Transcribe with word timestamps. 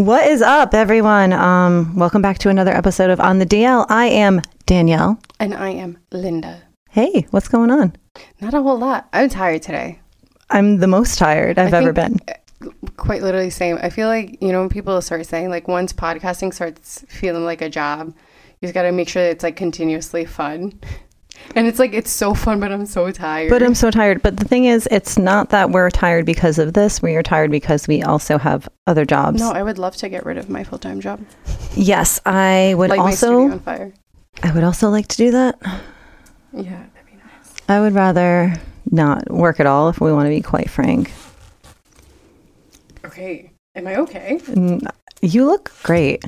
What 0.00 0.26
is 0.28 0.40
up, 0.40 0.72
everyone? 0.72 1.34
Um, 1.34 1.94
welcome 1.94 2.22
back 2.22 2.38
to 2.38 2.48
another 2.48 2.74
episode 2.74 3.10
of 3.10 3.20
On 3.20 3.38
the 3.38 3.44
DL. 3.44 3.84
I 3.90 4.06
am 4.06 4.40
Danielle. 4.64 5.20
And 5.38 5.52
I 5.52 5.72
am 5.72 5.98
Linda. 6.10 6.62
Hey, 6.88 7.26
what's 7.32 7.48
going 7.48 7.70
on? 7.70 7.94
Not 8.40 8.54
a 8.54 8.62
whole 8.62 8.78
lot. 8.78 9.10
I'm 9.12 9.28
tired 9.28 9.60
today. 9.60 10.00
I'm 10.48 10.78
the 10.78 10.86
most 10.86 11.18
tired 11.18 11.58
I've 11.58 11.74
ever 11.74 11.92
been. 11.92 12.18
Quite 12.96 13.22
literally 13.22 13.50
same. 13.50 13.78
I 13.82 13.90
feel 13.90 14.08
like, 14.08 14.38
you 14.40 14.52
know, 14.52 14.60
when 14.60 14.70
people 14.70 14.98
start 15.02 15.26
saying 15.26 15.50
like 15.50 15.68
once 15.68 15.92
podcasting 15.92 16.54
starts 16.54 17.04
feeling 17.06 17.44
like 17.44 17.60
a 17.60 17.68
job, 17.68 18.14
you've 18.62 18.72
got 18.72 18.84
to 18.84 18.92
make 18.92 19.10
sure 19.10 19.22
that 19.22 19.32
it's 19.32 19.44
like 19.44 19.56
continuously 19.56 20.24
fun. 20.24 20.80
And 21.56 21.66
it's 21.66 21.78
like 21.78 21.92
it's 21.94 22.10
so 22.10 22.32
fun, 22.32 22.60
but 22.60 22.70
I'm 22.70 22.86
so 22.86 23.10
tired. 23.10 23.50
But 23.50 23.62
I'm 23.62 23.74
so 23.74 23.90
tired. 23.90 24.22
But 24.22 24.36
the 24.36 24.44
thing 24.44 24.66
is, 24.66 24.86
it's 24.90 25.18
not 25.18 25.50
that 25.50 25.70
we're 25.70 25.90
tired 25.90 26.24
because 26.24 26.58
of 26.58 26.74
this. 26.74 27.02
We 27.02 27.16
are 27.16 27.22
tired 27.22 27.50
because 27.50 27.88
we 27.88 28.02
also 28.02 28.38
have 28.38 28.68
other 28.86 29.04
jobs. 29.04 29.40
no, 29.40 29.50
I 29.50 29.62
would 29.62 29.78
love 29.78 29.96
to 29.96 30.08
get 30.08 30.24
rid 30.24 30.38
of 30.38 30.48
my 30.48 30.62
full 30.62 30.78
time 30.78 31.00
job. 31.00 31.20
Yes, 31.74 32.20
I 32.24 32.74
would 32.76 32.90
my 32.90 32.98
also. 32.98 33.50
on 33.50 33.60
fire. 33.60 33.92
I 34.42 34.52
would 34.52 34.62
also 34.64 34.90
like 34.90 35.08
to 35.08 35.16
do 35.16 35.30
that. 35.32 35.58
Yeah, 36.52 36.62
that'd 36.62 37.06
be 37.06 37.14
nice. 37.16 37.54
I 37.68 37.80
would 37.80 37.94
rather 37.94 38.54
not 38.90 39.30
work 39.30 39.60
at 39.60 39.66
all, 39.66 39.88
if 39.88 40.00
we 40.00 40.12
want 40.12 40.26
to 40.26 40.30
be 40.30 40.40
quite 40.42 40.70
frank. 40.70 41.12
Okay. 43.04 43.50
Am 43.74 43.86
I 43.86 43.96
okay? 43.96 44.40
You 45.22 45.46
look 45.46 45.72
great. 45.82 46.24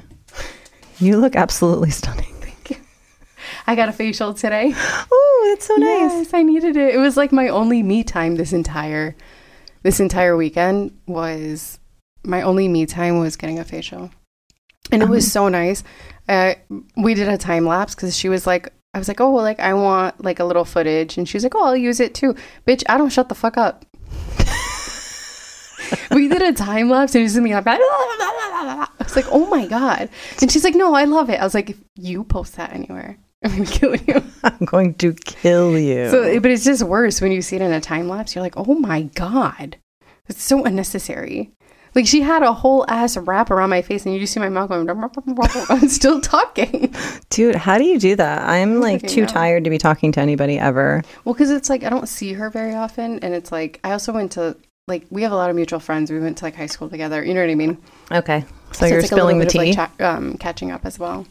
You 0.99 1.19
look 1.19 1.35
absolutely 1.37 1.91
stunning. 2.01 2.32
I 3.67 3.75
got 3.77 3.89
a 3.89 3.93
facial 3.93 4.35
today. 4.35 4.73
Oh, 4.75 5.47
that's 5.51 5.67
so 5.67 5.77
nice. 5.77 6.13
Yes, 6.13 6.35
I 6.35 6.43
needed 6.43 6.77
it. 6.77 6.95
It 6.95 6.99
was 6.99 7.17
like 7.17 7.33
my 7.33 7.49
only 7.49 7.83
me 7.83 8.03
time 8.05 8.37
this 8.37 8.53
entire 8.53 9.15
this 9.83 9.99
entire 10.01 10.37
weekend 10.37 10.97
was 11.07 11.79
my 12.25 12.43
only 12.43 12.69
me 12.69 12.87
time 12.87 13.19
was 13.19 13.37
getting 13.37 13.59
a 13.59 13.65
facial. 13.65 14.11
And 14.91 15.03
it 15.03 15.09
was 15.09 15.25
Um, 15.27 15.31
so 15.31 15.49
nice. 15.49 15.85
Uh, 16.29 16.55
we 16.97 17.15
did 17.15 17.29
a 17.29 17.39
time 17.39 17.67
lapse 17.67 17.95
because 17.95 18.17
she 18.17 18.29
was 18.29 18.47
like, 18.47 18.73
I 18.95 18.99
was 18.99 19.09
like, 19.09 19.21
oh, 19.21 19.31
well, 19.31 19.43
like 19.43 19.59
I 19.61 19.75
want 19.75 20.23
like 20.23 20.39
a 20.39 20.45
little 20.45 20.65
footage, 20.65 21.17
and 21.19 21.29
she 21.29 21.37
was 21.37 21.45
like, 21.45 21.55
oh, 21.55 21.65
I'll 21.65 21.77
use 21.77 21.99
it 21.99 22.15
too, 22.15 22.35
bitch. 22.67 22.83
I 22.89 22.99
don't 22.99 23.11
shut 23.11 23.29
the 23.29 23.35
fuck 23.35 23.57
up. 23.57 23.85
we 26.11 26.29
did 26.29 26.43
a 26.43 26.53
time 26.53 26.91
lapse, 26.91 27.15
and 27.15 27.21
it 27.21 27.25
was 27.25 27.37
me 27.39 27.55
like, 27.55 27.67
I 27.69 28.89
was 28.99 29.17
like, 29.17 29.27
oh 29.31 29.47
my 29.47 29.67
god, 29.67 30.11
and 30.41 30.51
she's 30.53 30.65
like, 30.65 30.75
no, 30.75 30.95
I 30.95 31.05
love 31.05 31.31
it. 31.31 31.41
I 31.41 31.45
was 31.45 31.55
like, 31.55 31.71
if 31.71 31.79
you 31.97 32.23
post 32.25 32.57
that 32.57 32.73
anywhere, 32.73 33.17
I'm 33.45 33.51
gonna 33.51 33.67
kill 33.67 33.97
you. 33.97 34.23
I'm 34.45 34.65
going 34.65 34.95
to 34.95 35.15
kill 35.15 35.79
you. 35.79 36.11
So, 36.11 36.41
but 36.41 36.51
it's 36.51 36.65
just 36.65 36.83
worse 36.83 37.21
when 37.21 37.33
you 37.33 37.43
see 37.43 37.57
it 37.57 37.63
in 37.63 37.73
a 37.73 37.81
time 37.81 38.09
lapse. 38.09 38.35
You're 38.35 38.43
like, 38.43 38.57
oh 38.57 38.75
my 38.75 39.03
god, 39.03 39.77
it's 40.29 40.43
so 40.43 40.65
unnecessary. 40.65 41.53
Like 41.95 42.07
she 42.07 42.23
had 42.23 42.43
a 42.43 42.53
whole 42.53 42.87
ass 42.89 43.17
wrap 43.17 43.51
around 43.51 43.71
my 43.71 43.83
face, 43.83 44.07
and 44.07 44.15
you 44.15 44.21
just 44.21 44.33
see 44.33 44.41
my 44.41 44.49
mouth 44.49 44.71
going. 44.71 44.89
I'm 45.69 45.89
still 45.89 46.21
talking. 46.23 46.95
Dude, 47.29 47.55
how 47.55 47.77
do 47.79 47.85
you 47.85 47.99
do 47.99 48.17
that? 48.17 48.49
I'm 48.49 48.81
like 48.81 49.07
too 49.07 49.23
know. 49.23 49.27
tired 49.27 49.65
to 49.65 49.71
be 49.71 49.79
talking 49.79 50.13
to 50.13 50.21
anybody 50.21 50.59
ever. 50.59 51.03
Well, 51.25 51.35
because 51.35 51.51
it's 51.51 51.69
like 51.69 51.85
I 51.85 51.91
don't 51.91 52.09
see 52.09 52.33
her 52.33 52.49
very 52.49 52.75
often, 52.75 53.19
and 53.19 53.35
it's 53.35 53.53
like 53.53 53.79
I 53.85 53.93
also 53.93 54.13
went 54.13 54.33
to 54.33 54.57
like 54.89 55.05
we 55.11 55.23
have 55.23 55.33
a 55.33 55.37
lot 55.37 55.51
of 55.51 55.57
mutual 55.57 55.81
friends. 55.81 56.11
We 56.11 56.19
went 56.19 56.39
to 56.39 56.45
like 56.45 56.55
high 56.55 56.67
school 56.67 56.89
together. 56.89 57.23
You 57.23 57.35
know 57.35 57.41
what 57.41 57.51
I 57.51 57.55
mean? 57.57 57.79
Okay. 58.11 58.45
So, 58.73 58.87
you're 58.87 59.01
it's, 59.01 59.13
like, 59.13 59.19
spilling 59.19 59.39
the 59.39 59.45
tea. 59.45 59.73
of, 59.73 59.77
like, 59.77 59.99
cha- 59.99 60.17
um, 60.17 60.39
catching 60.39 60.71
up 60.71 60.87
as 60.87 60.99
well. 60.99 61.27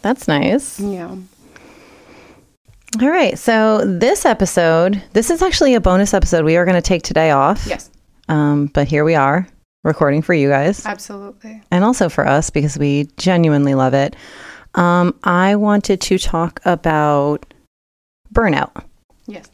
That's 0.00 0.26
nice. 0.26 0.80
Yeah. 0.80 1.16
All 3.00 3.08
right. 3.10 3.38
So 3.38 3.84
this 3.84 4.24
episode, 4.24 5.02
this 5.12 5.30
is 5.30 5.42
actually 5.42 5.74
a 5.74 5.80
bonus 5.80 6.14
episode. 6.14 6.44
We 6.44 6.56
are 6.56 6.64
going 6.64 6.74
to 6.74 6.82
take 6.82 7.02
today 7.02 7.30
off. 7.30 7.66
Yes. 7.66 7.90
Um, 8.28 8.66
but 8.66 8.88
here 8.88 9.04
we 9.04 9.14
are 9.14 9.46
recording 9.84 10.22
for 10.22 10.34
you 10.34 10.48
guys 10.48 10.84
Absolutely. 10.84 11.62
and 11.70 11.84
also 11.84 12.08
for 12.08 12.26
us 12.26 12.50
because 12.50 12.76
we 12.76 13.08
genuinely 13.16 13.74
love 13.74 13.94
it. 13.94 14.16
Um, 14.74 15.18
I 15.24 15.56
wanted 15.56 16.00
to 16.02 16.18
talk 16.18 16.60
about 16.64 17.54
burnout. 18.32 18.84
Yes. 19.26 19.50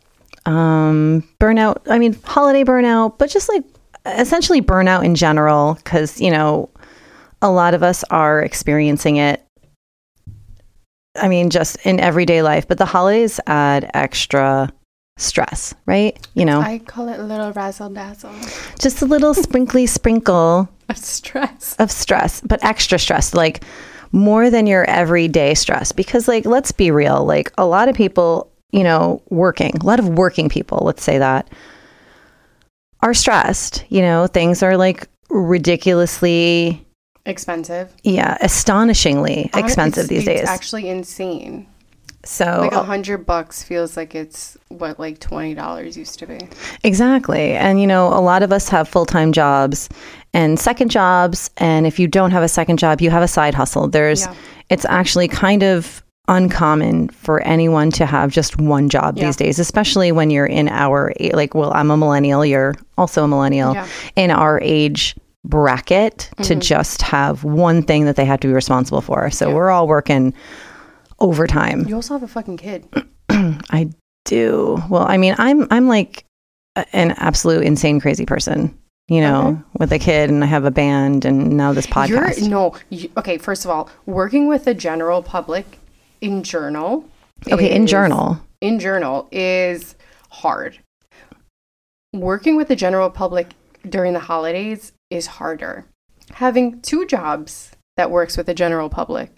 um, 0.47 1.23
burnout. 1.41 1.83
I 1.89 1.99
mean, 1.99 2.17
holiday 2.25 2.65
burnout, 2.65 3.19
but 3.19 3.31
just 3.31 3.49
like 3.49 3.65
essentially 4.07 4.61
burnout 4.63 5.05
in 5.05 5.15
general, 5.15 5.75
because, 5.75 6.21
you 6.21 6.31
know, 6.31 6.71
a 7.43 7.51
lot 7.51 7.75
of 7.75 7.83
us 7.83 8.05
are 8.11 8.43
experiencing 8.43 9.17
it. 9.17 9.44
I 11.17 11.29
mean, 11.29 11.51
just 11.51 11.77
in 11.87 12.01
everyday 12.01 12.43
life, 12.43 12.67
but 12.67 12.79
the 12.79 12.87
holidays 12.87 13.39
add 13.47 13.91
extra 13.95 14.73
stress, 15.17 15.75
right? 15.87 16.19
You 16.35 16.45
know, 16.45 16.61
I 16.61 16.79
call 16.79 17.09
it 17.09 17.21
a 17.21 17.23
little 17.23 17.53
razzle 17.53 17.91
dazzle 17.91 18.33
just 18.81 19.03
a 19.03 19.07
little 19.07 19.35
sprinkly 19.35 19.87
sprinkle 19.99 20.69
of 20.89 20.97
stress. 20.99 21.77
of 21.79 21.91
stress, 21.91 22.41
but 22.41 22.65
extra 22.65 22.99
stress, 22.99 23.35
like 23.35 23.63
more 24.15 24.49
than 24.49 24.67
your 24.67 24.85
everyday 24.85 25.55
stress. 25.55 25.93
Because, 25.93 26.29
like, 26.29 26.47
let's 26.47 26.73
be 26.73 26.91
real, 26.91 27.25
like, 27.25 27.53
a 27.59 27.67
lot 27.67 27.89
of 27.89 27.97
people, 27.97 28.51
you 28.71 28.85
know, 28.85 29.21
working, 29.29 29.77
a 29.81 29.85
lot 29.85 29.99
of 29.99 30.09
working 30.09 30.49
people, 30.49 30.79
let's 30.85 31.03
say 31.03 31.19
that, 31.19 31.51
are 33.01 33.13
stressed. 33.13 33.85
You 33.89 34.03
know, 34.03 34.27
things 34.27 34.63
are 34.63 34.77
like 34.77 35.09
ridiculously, 35.31 36.84
Expensive. 37.27 37.91
yeah, 38.03 38.37
astonishingly 38.41 39.51
Hon- 39.55 39.65
expensive 39.65 40.05
it's- 40.05 40.09
these 40.25 40.29
it's 40.29 40.41
days. 40.43 40.49
actually 40.49 40.89
insane. 40.89 41.67
so, 42.25 42.45
Like 42.63 42.73
a 42.73 42.81
uh, 42.81 42.85
hundred 42.85 43.27
bucks 43.27 43.63
feels 43.63 43.97
like 43.97 44.15
it's 44.15 44.57
what 44.69 44.99
like 44.99 45.21
twenty 45.21 45.55
dollars 45.55 45.97
used 45.97 46.19
to 46.21 46.27
be. 46.27 46.39
Exactly. 46.83 47.53
And, 47.53 47.81
you 47.81 47.87
know, 47.87 48.09
a 48.09 48.21
lot 48.21 48.43
of 48.43 48.51
us 48.53 48.69
have 48.71 48.89
full 48.89 49.05
time 49.07 49.33
jobs 49.33 49.89
and 50.33 50.59
second 50.59 50.91
jobs. 50.91 51.51
And 51.59 51.87
if 51.87 51.99
you 51.99 52.07
don't 52.09 52.31
have 52.31 52.43
a 52.43 52.49
second 52.49 52.79
job, 52.79 53.01
you 53.01 53.11
have 53.11 53.23
a 53.23 53.29
side 53.29 53.55
hustle. 53.55 53.89
There's, 53.89 54.23
Yeah. 54.23 54.35
it's 54.71 54.85
actually 54.87 55.29
kind 55.29 55.63
of 55.63 56.03
uncommon 56.29 57.09
for 57.11 57.43
anyone 57.43 57.91
to 57.91 58.07
have 58.07 58.31
just 58.33 58.59
one 58.59 58.89
job 58.89 59.19
Yeah. 59.19 59.27
these 59.27 59.37
days, 59.37 59.59
especially 59.59 60.11
when 60.11 60.31
you're 60.31 60.47
in 60.47 60.69
our, 60.71 61.13
like, 61.35 61.55
well, 61.55 61.73
I'm 61.75 61.91
a 61.91 61.97
millennial, 61.99 62.45
you're 62.47 62.75
also 62.97 63.25
a 63.25 63.29
millennial, 63.29 63.75
Yeah. 63.75 63.87
in 64.17 64.31
our 64.31 64.59
age 64.63 65.15
bracket 65.45 66.31
to 66.39 66.43
mm-hmm. 66.55 66.61
just 66.61 67.03
have 67.03 67.45
one 67.45 67.83
thing 67.83 68.07
that 68.07 68.17
they 68.17 68.25
have 68.25 68.41
to 68.41 68.49
be 68.49 68.55
responsible 68.55 69.01
for. 69.01 69.31
So 69.31 69.49
Yeah. 69.49 69.55
we're 69.55 69.71
all 69.71 69.87
working 69.87 70.35
overtime. 71.21 71.87
You 71.87 71.97
also 71.97 72.15
have 72.15 72.23
a 72.23 72.29
fucking 72.29 72.57
kid. 72.57 72.87
I 73.31 73.91
do. 74.25 74.83
Well, 74.89 75.07
I 75.07 75.17
mean, 75.17 75.35
I'm 75.39 75.67
I'm 75.71 75.87
like 75.87 76.25
an 76.93 77.13
absolute 77.13 77.63
insane 77.63 78.01
crazy 78.01 78.27
person, 78.27 78.77
you 79.09 79.21
know, 79.21 79.49
Okay. 79.49 79.61
with 79.79 79.93
a 79.93 79.99
kid 79.99 80.31
and 80.31 80.43
I 80.43 80.47
have 80.47 80.65
a 80.65 80.71
band 80.71 81.25
and 81.25 81.57
now 81.57 81.73
this 81.73 81.87
podcast. 81.87 82.41
You're 82.41 82.49
no. 82.49 82.75
You, 82.91 83.11
okay, 83.17 83.39
first 83.39 83.65
of 83.65 83.71
all, 83.71 83.91
working 84.07 84.49
with 84.49 84.65
the 84.65 84.75
general 84.75 85.23
public 85.23 85.79
in 86.21 86.43
journal. 86.43 87.05
okay, 87.51 87.71
in 87.71 87.85
is- 87.85 87.91
journal. 87.91 88.41
In 88.61 88.79
journal 88.81 89.29
is 89.31 89.95
hard. 90.31 90.79
Working 92.15 92.57
with 92.57 92.69
the 92.69 92.77
general 92.77 93.11
public 93.11 93.49
during 93.89 94.15
the 94.15 94.21
holidays 94.21 94.93
is 95.11 95.27
harder. 95.27 95.87
Having 96.33 96.81
two 96.81 97.07
jobs 97.07 97.73
that 97.97 98.11
works 98.11 98.37
with 98.37 98.47
the 98.47 98.55
general 98.55 98.89
public 98.89 99.31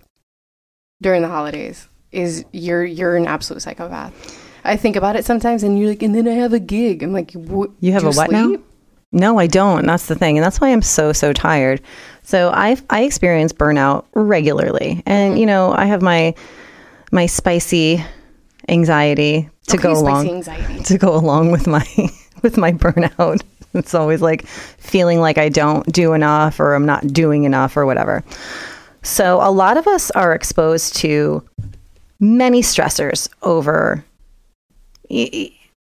during 1.03 1.23
the 1.23 1.29
holidays 1.29 1.89
is 2.13 2.45
you're 2.53 2.85
you're 2.85 3.17
an 3.17 3.27
absolute 3.27 3.61
psychopath. 3.61 4.43
I 4.65 4.77
think 4.77 4.97
about 4.97 5.15
it 5.17 5.25
sometimes, 5.25 5.63
and 5.63 5.79
you're 5.79 5.91
like, 5.91 6.03
and 6.03 6.15
then 6.15 6.27
I 6.27 6.33
have 6.33 6.53
a 6.53 6.59
gig. 6.59 7.03
I'm 7.03 7.13
like, 7.13 7.33
what? 7.33 7.71
You 7.81 7.93
have 7.93 8.05
a 8.05 8.11
what 8.11 8.31
now? 8.31 8.57
No, 9.13 9.39
I 9.39 9.47
don't. 9.47 9.87
That's 9.87 10.07
the 10.07 10.15
thing. 10.17 10.37
And 10.37 10.45
that's 10.45 10.61
why 10.61 10.71
I'm 10.73 10.83
so 10.83 11.13
so 11.13 11.33
tired. 11.33 11.81
So 12.23 12.51
I 12.55 12.77
I 12.91 13.03
experience 13.05 13.53
burnout 13.53 14.05
regularly. 14.15 15.03
And 15.07 15.33
Mm-hmm. 15.33 15.41
you 15.41 15.47
know, 15.47 15.73
I 15.73 15.87
have 15.87 16.03
my 16.03 16.35
my 17.13 17.27
spicy 17.27 18.05
anxiety 18.69 19.49
to 19.69 19.77
Okay, 19.77 19.83
go 19.83 19.95
spicy 19.95 20.01
along 20.07 20.29
anxiety. 20.31 20.83
to 20.85 20.99
go 20.99 21.15
along 21.15 21.51
with 21.53 21.67
my 21.67 21.87
with 22.43 22.57
my 22.57 22.73
burnout. 22.73 23.43
It's 23.75 23.95
always 23.95 24.23
like 24.23 24.47
feeling 24.47 25.21
like 25.21 25.37
I 25.39 25.49
don't 25.49 25.87
do 25.93 26.15
enough 26.15 26.59
or 26.61 26.75
I'm 26.75 26.87
not 26.87 27.07
doing 27.13 27.45
enough 27.45 27.77
or 27.77 27.85
whatever. 27.85 28.25
So 29.03 29.39
a 29.43 29.51
lot 29.51 29.77
of 29.77 29.87
us 29.87 30.11
are 30.13 30.33
exposed 30.35 30.97
to 30.97 31.47
many 32.21 32.63
stressors 32.63 33.29
over 33.43 34.03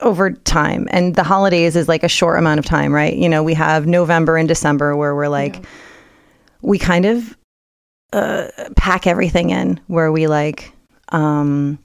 over 0.01 0.31
time 0.33 0.89
and 0.91 1.15
the 1.15 1.23
holidays 1.23 1.77
is 1.77 1.87
like 1.87 2.03
a 2.03 2.09
short 2.09 2.39
amount 2.39 2.59
of 2.59 2.65
time, 2.65 2.93
right? 2.93 3.15
You 3.15 3.29
know, 3.29 3.43
we 3.43 3.55
have 3.55 3.87
November 3.87 4.37
and 4.37 4.49
December 4.49 4.97
where 4.97 5.15
we're 5.15 5.29
like 5.29 5.57
Yeah. 5.57 5.63
we 6.63 6.79
kind 6.79 7.05
of 7.05 7.37
uh, 8.13 8.49
pack 8.77 9.07
everything 9.07 9.51
in 9.51 9.81
where 9.87 10.11
we 10.13 10.27
like 10.27 10.73
um 11.11 11.79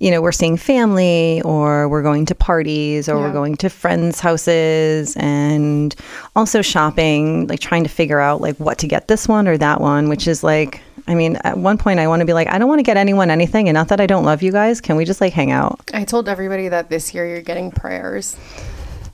you 0.00 0.10
know 0.10 0.20
we're 0.22 0.32
seeing 0.32 0.56
family 0.56 1.40
or 1.44 1.88
we're 1.88 2.02
going 2.02 2.24
to 2.26 2.34
parties 2.34 3.08
or 3.08 3.18
we're 3.18 3.32
going 3.32 3.54
to 3.56 3.68
friends 3.68 4.18
houses 4.18 5.14
and 5.16 5.94
also 6.34 6.62
shopping 6.62 7.46
like 7.48 7.60
trying 7.60 7.82
to 7.84 7.88
figure 7.90 8.18
out 8.18 8.40
like 8.40 8.56
what 8.56 8.78
to 8.78 8.88
get 8.88 9.08
this 9.08 9.28
one 9.28 9.46
or 9.46 9.56
that 9.58 9.80
one 9.80 10.08
which 10.08 10.26
is 10.26 10.42
like 10.42 10.80
i 11.06 11.14
mean 11.14 11.36
at 11.44 11.58
one 11.58 11.76
point 11.76 12.00
i 12.00 12.08
want 12.08 12.20
to 12.20 12.26
be 12.26 12.32
like 12.32 12.48
i 12.48 12.56
don't 12.58 12.68
want 12.68 12.78
to 12.78 12.82
get 12.82 12.96
anyone 12.96 13.30
anything 13.30 13.68
and 13.68 13.74
not 13.74 13.88
that 13.88 14.00
i 14.00 14.06
don't 14.06 14.24
love 14.24 14.42
you 14.42 14.50
guys 14.52 14.80
can 14.80 14.96
we 14.96 15.04
just 15.04 15.20
like 15.20 15.32
hang 15.34 15.50
out 15.50 15.78
I 15.92 16.04
told 16.04 16.28
everybody 16.28 16.68
that 16.68 16.88
this 16.88 17.12
year 17.14 17.26
you're 17.28 17.42
getting 17.42 17.70
prayers. 17.70 18.36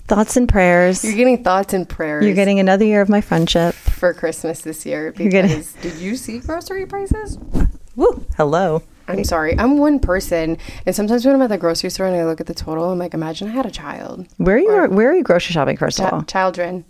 thoughts 0.07 0.37
and 0.37 0.49
prayers 0.49 1.03
You're 1.05 1.17
getting 1.17 1.43
thoughts 1.43 1.75
and 1.75 1.89
prayers. 1.89 2.25
you're 2.25 2.35
getting 2.35 2.61
another 2.61 2.85
year 2.85 3.01
of 3.01 3.09
my 3.09 3.21
friendship 3.21 3.75
for 3.75 4.15
Christmas 4.15 4.61
this 4.61 4.87
year 4.87 5.11
because 5.13 5.73
did 5.83 5.97
you 5.97 6.15
see 6.17 6.39
grocery 6.39 6.87
prices? 6.87 7.39
Woo, 7.97 8.25
hello. 8.37 8.83
I'm 9.09 9.25
sorry. 9.25 9.59
I'm 9.59 9.79
one 9.79 9.99
person, 10.01 10.59
and 10.85 10.95
sometimes 10.97 11.25
when 11.25 11.35
I'm 11.35 11.43
at 11.43 11.49
the 11.49 11.59
grocery 11.59 11.91
store 11.91 12.07
and 12.07 12.17
I 12.17 12.25
look 12.25 12.41
at 12.41 12.47
the 12.47 12.55
total, 12.55 12.91
I'm 12.91 12.99
like, 12.99 13.15
imagine 13.15 13.49
I 13.49 13.53
had 13.53 13.67
a 13.67 13.71
child. 13.71 14.27
Where 14.39 14.57
are 14.57 14.59
you? 14.59 14.71
Or- 14.71 14.89
Where 14.89 15.11
are 15.11 15.15
you 15.15 15.23
grocery 15.23 15.53
shopping? 15.53 15.77
First 15.77 16.01
of 16.01 16.13
all, 16.13 16.23
children. 16.23 16.85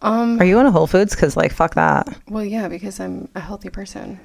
Um. 0.00 0.40
are 0.40 0.44
you 0.44 0.58
on 0.58 0.66
a 0.66 0.70
Whole 0.72 0.86
Foods? 0.88 1.14
Because 1.14 1.36
like, 1.36 1.52
fuck 1.52 1.74
that. 1.74 2.08
Well, 2.28 2.44
yeah, 2.44 2.68
because 2.68 2.98
I'm 2.98 3.28
a 3.34 3.40
healthy 3.40 3.70
person. 3.70 4.18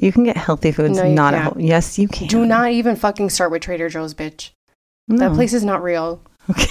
You 0.00 0.12
can 0.12 0.24
get 0.24 0.36
healthy 0.36 0.72
foods. 0.72 0.98
No, 0.98 1.10
not 1.10 1.34
a 1.34 1.38
can't. 1.38 1.52
whole. 1.54 1.62
Yes, 1.62 1.98
you 1.98 2.08
can. 2.08 2.28
Do 2.28 2.44
not 2.46 2.70
even 2.70 2.96
fucking 2.96 3.30
start 3.30 3.50
with 3.50 3.62
Trader 3.62 3.88
Joe's, 3.88 4.14
bitch. 4.14 4.50
That 5.08 5.34
place 5.34 5.52
is 5.54 5.64
not 5.64 5.82
real. 5.82 6.22
Okay. 6.50 6.66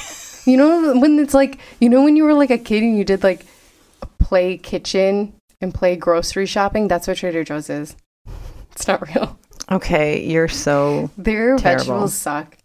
You 0.46 0.58
know 0.58 1.00
when 1.00 1.18
it's 1.18 1.34
like 1.34 1.58
you 1.80 1.90
know 1.90 2.04
when 2.04 2.16
you 2.16 2.24
were 2.24 2.34
like 2.34 2.52
a 2.52 2.58
kid 2.60 2.84
and 2.84 2.96
you 2.96 3.04
did 3.04 3.24
like 3.24 3.46
play 4.20 4.58
kitchen 4.58 5.34
and 5.60 5.74
play 5.74 5.96
grocery 5.96 6.46
shopping. 6.46 6.88
That's 6.88 7.08
what 7.08 7.18
Trader 7.18 7.44
Joe's 7.44 7.70
is. 7.70 7.96
It's 8.76 8.88
not 8.88 9.08
real. 9.08 9.38
Okay, 9.72 10.24
you're 10.26 10.48
so. 10.48 11.10
Their 11.18 11.58
Terrible. 11.58 11.60
vegetables 11.62 12.14
suck. 12.14 12.58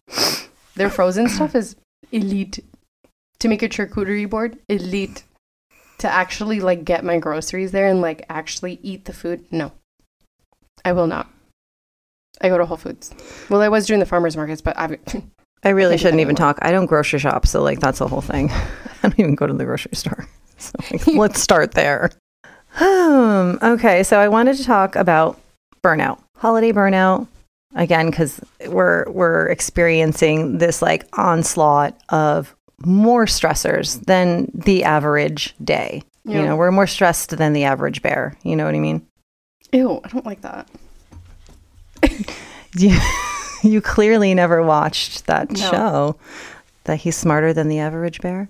Their 0.74 0.90
frozen 0.90 1.28
stuff 1.36 1.54
is 1.54 1.76
elite. 2.12 2.64
To 3.38 3.48
make 3.48 3.62
a 3.62 3.68
charcuterie 3.68 4.28
board, 4.28 4.58
elite. 4.68 5.22
To 5.98 6.08
actually 6.08 6.60
like 6.60 6.84
get 6.84 7.04
my 7.04 7.18
groceries 7.18 7.72
there 7.72 7.86
and 7.86 8.00
like 8.00 8.24
actually 8.28 8.78
eat 8.82 9.04
the 9.06 9.12
food, 9.12 9.44
no. 9.50 9.72
I 10.84 10.92
will 10.92 11.06
not. 11.06 11.30
I 12.40 12.48
go 12.48 12.58
to 12.58 12.64
Whole 12.66 12.76
Foods. 12.78 13.12
Well, 13.50 13.60
I 13.60 13.68
was 13.68 13.86
doing 13.86 14.00
the 14.00 14.06
farmers 14.06 14.36
markets, 14.36 14.60
but 14.62 14.78
I've 14.78 14.98
I 15.62 15.70
really 15.70 15.92
can't 15.92 16.00
shouldn't 16.00 16.20
even 16.20 16.36
talk. 16.36 16.58
I 16.62 16.70
don't 16.70 16.86
grocery 16.86 17.18
shop, 17.18 17.46
so 17.46 17.62
like 17.62 17.80
that's 17.80 17.98
the 17.98 18.08
whole 18.08 18.22
thing. 18.22 18.50
I 19.02 19.08
don't 19.08 19.18
even 19.20 19.34
go 19.34 19.46
to 19.46 19.52
the 19.52 19.64
grocery 19.64 19.94
store. 19.94 20.26
So 20.60 20.72
like, 20.92 21.06
let's 21.06 21.40
start 21.40 21.72
there. 21.72 22.10
Um, 22.80 23.58
okay, 23.62 24.02
so 24.02 24.18
I 24.20 24.28
wanted 24.28 24.58
to 24.58 24.64
talk 24.64 24.94
about 24.94 25.40
burnout, 25.82 26.20
holiday 26.36 26.72
burnout 26.72 27.26
again 27.74 28.10
because 28.10 28.40
we're 28.66 29.04
we're 29.10 29.46
experiencing 29.46 30.58
this 30.58 30.82
like 30.82 31.06
onslaught 31.18 31.96
of 32.08 32.54
more 32.84 33.26
stressors 33.26 34.04
than 34.06 34.50
the 34.54 34.84
average 34.84 35.54
day. 35.62 36.02
You 36.24 36.42
know, 36.42 36.54
we're 36.54 36.70
more 36.70 36.86
stressed 36.86 37.36
than 37.36 37.54
the 37.54 37.64
average 37.64 38.02
bear. 38.02 38.36
You 38.44 38.54
know 38.54 38.64
what 38.66 38.74
I 38.74 38.78
mean? 38.78 39.06
ew, 39.72 40.00
I 40.04 40.08
don't 40.08 40.26
like 40.26 40.40
that. 40.42 40.68
You, 42.76 42.96
you 43.64 43.80
clearly 43.80 44.32
never 44.32 44.62
watched 44.62 45.26
that 45.26 45.50
No. 45.50 45.58
show. 45.58 46.16
That 46.84 46.96
he's 46.98 47.16
smarter 47.16 47.52
than 47.52 47.68
the 47.68 47.80
average 47.80 48.20
bear. 48.20 48.48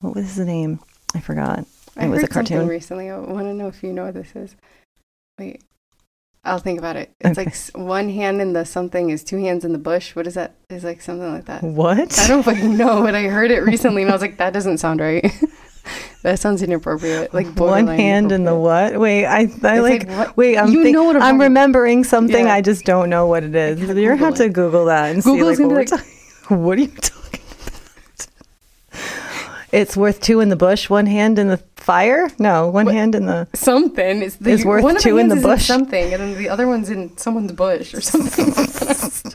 What 0.00 0.14
was 0.14 0.34
his 0.36 0.46
name? 0.46 0.80
I 1.14 1.20
forgot. 1.20 1.66
I 1.96 2.06
It 2.06 2.08
was 2.08 2.22
a 2.22 2.28
cartoon. 2.28 2.66
recently. 2.66 3.10
I 3.10 3.18
want 3.18 3.46
to 3.46 3.52
know 3.52 3.68
if 3.68 3.82
you 3.82 3.92
know 3.92 4.06
what 4.06 4.14
this 4.14 4.34
is. 4.34 4.56
Wait, 5.38 5.62
I'll 6.44 6.58
think 6.58 6.78
about 6.78 6.96
it. 6.96 7.12
It's 7.20 7.38
Okay. 7.38 7.50
like 7.50 7.56
one 7.88 8.08
hand 8.08 8.40
in 8.40 8.52
the 8.54 8.64
something 8.64 9.10
is 9.10 9.22
two 9.24 9.38
hands 9.38 9.64
in 9.64 9.72
the 9.72 9.78
bush. 9.78 10.14
What 10.16 10.26
is 10.26 10.34
that? 10.34 10.54
Is 10.70 10.84
like 10.84 11.00
something 11.02 11.30
like 11.32 11.44
that. 11.46 11.62
What? 11.62 12.18
I 12.18 12.26
don't 12.28 12.42
fucking 12.42 12.76
know, 12.76 13.02
but 13.02 13.14
I 13.14 13.24
heard 13.24 13.50
it 13.50 13.60
recently 13.60 14.02
and 14.02 14.10
I 14.10 14.14
was 14.14 14.22
like, 14.22 14.38
that 14.38 14.52
doesn't 14.52 14.78
sound 14.78 15.00
right. 15.00 15.30
that 16.22 16.38
sounds 16.38 16.62
inappropriate. 16.62 17.34
Like 17.34 17.48
One 17.58 17.86
hand 17.86 18.32
in 18.32 18.44
the 18.44 18.54
what? 18.54 18.98
Wait, 18.98 19.26
I, 19.26 19.48
I 19.62 19.78
like. 19.80 20.08
what- 20.08 20.36
wait, 20.36 20.56
I'm 20.56 20.70
you 20.70 20.84
think- 20.84 20.94
know 20.94 21.04
what 21.04 21.16
I'm, 21.16 21.22
I'm 21.22 21.40
remembering 21.40 22.04
something. 22.04 22.46
Yeah. 22.46 22.54
I 22.54 22.60
just 22.62 22.84
don't 22.84 23.10
know 23.10 23.26
what 23.26 23.44
it 23.44 23.54
is. 23.54 23.80
You're 23.80 24.14
gonna 24.16 24.26
have 24.26 24.34
to 24.36 24.48
Google 24.48 24.86
that 24.86 25.14
and 25.14 25.22
Google's 25.22 25.56
see 25.58 25.64
like 25.64 25.72
what 25.72 25.86
talking. 25.88 26.06
What 26.64 26.78
are 26.78 26.82
you 26.82 26.88
talking 26.88 27.40
about? 28.92 28.98
It's 29.70 29.96
worth 29.98 30.20
two 30.22 30.40
in 30.40 30.48
the 30.48 30.56
bush, 30.56 30.88
one 30.88 31.04
hand 31.06 31.38
in 31.38 31.48
the 31.48 31.58
fire. 31.88 32.28
No, 32.38 32.68
one 32.68 32.84
What? 32.86 32.94
hand 32.94 33.14
in 33.14 33.24
the. 33.26 33.48
Something 33.54 34.20
is 34.22 34.36
the 34.36 34.50
Is 34.50 34.64
worth 34.64 34.84
one 34.84 34.96
of 34.96 35.02
two 35.02 35.16
in 35.16 35.28
the 35.28 35.36
bush. 35.36 35.66
something, 35.66 36.12
and 36.12 36.20
then 36.22 36.36
the 36.36 36.48
other 36.50 36.66
one's 36.68 36.90
in 36.90 37.16
someone's 37.16 37.52
bush 37.52 37.94
or 37.94 38.02
something. 38.02 38.44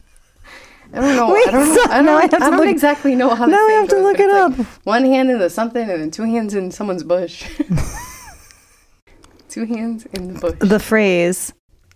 I 0.95 1.01
don't 1.01 1.15
know. 1.15 1.33
Wait, 1.33 1.47
I 1.47 1.51
don't 1.51 1.73
so 1.75 1.81
I 1.89 1.97
I 1.97 2.03
don't, 2.03 2.31
have 2.31 2.41
I 2.44 2.50
don't 2.51 2.59
look- 2.59 2.69
exactly 2.69 3.15
know 3.15 3.33
how. 3.33 3.47
Now 3.47 3.65
I 3.67 3.71
have 3.81 3.89
to 3.89 3.97
look 3.97 4.19
it 4.19 4.29
up. 4.29 4.55
like 4.55 4.67
one 4.83 5.03
hand 5.05 5.31
in 5.31 5.39
the 5.39 5.50
something, 5.50 5.81
and 5.89 6.00
then 6.01 6.11
two 6.11 6.23
hands 6.23 6.53
in 6.53 6.69
someone's 6.69 7.03
bush. 7.03 7.44
two 9.50 9.65
hands 9.65 10.05
in 10.13 10.33
the 10.35 10.39
bush. 10.39 10.59
The 10.59 10.79
phrase 10.79 11.53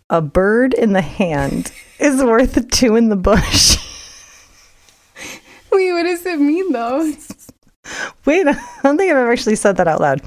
"a 0.09 0.21
bird 0.21 0.73
in 0.73 0.93
the 0.93 1.01
hand" 1.03 1.71
is 1.99 2.23
worth 2.23 2.69
two 2.71 2.95
in 2.95 3.09
the 3.09 3.15
bush. 3.15 3.77
Wait, 5.71 5.91
what 5.91 6.03
does 6.03 6.25
it 6.25 6.39
mean 6.39 6.71
though? 6.71 7.13
Wait, 8.25 8.47
I 8.47 8.53
don't 8.83 8.97
think 8.97 9.11
I've 9.11 9.17
ever 9.17 9.31
actually 9.31 9.55
said 9.55 9.77
that 9.77 9.87
out 9.87 10.01
loud. 10.01 10.21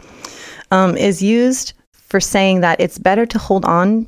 Um, 0.70 0.96
is 0.96 1.20
used 1.22 1.72
for 1.92 2.20
saying 2.20 2.60
that 2.60 2.80
it's 2.80 2.98
better 2.98 3.26
to 3.26 3.38
hold 3.38 3.64
on 3.64 4.06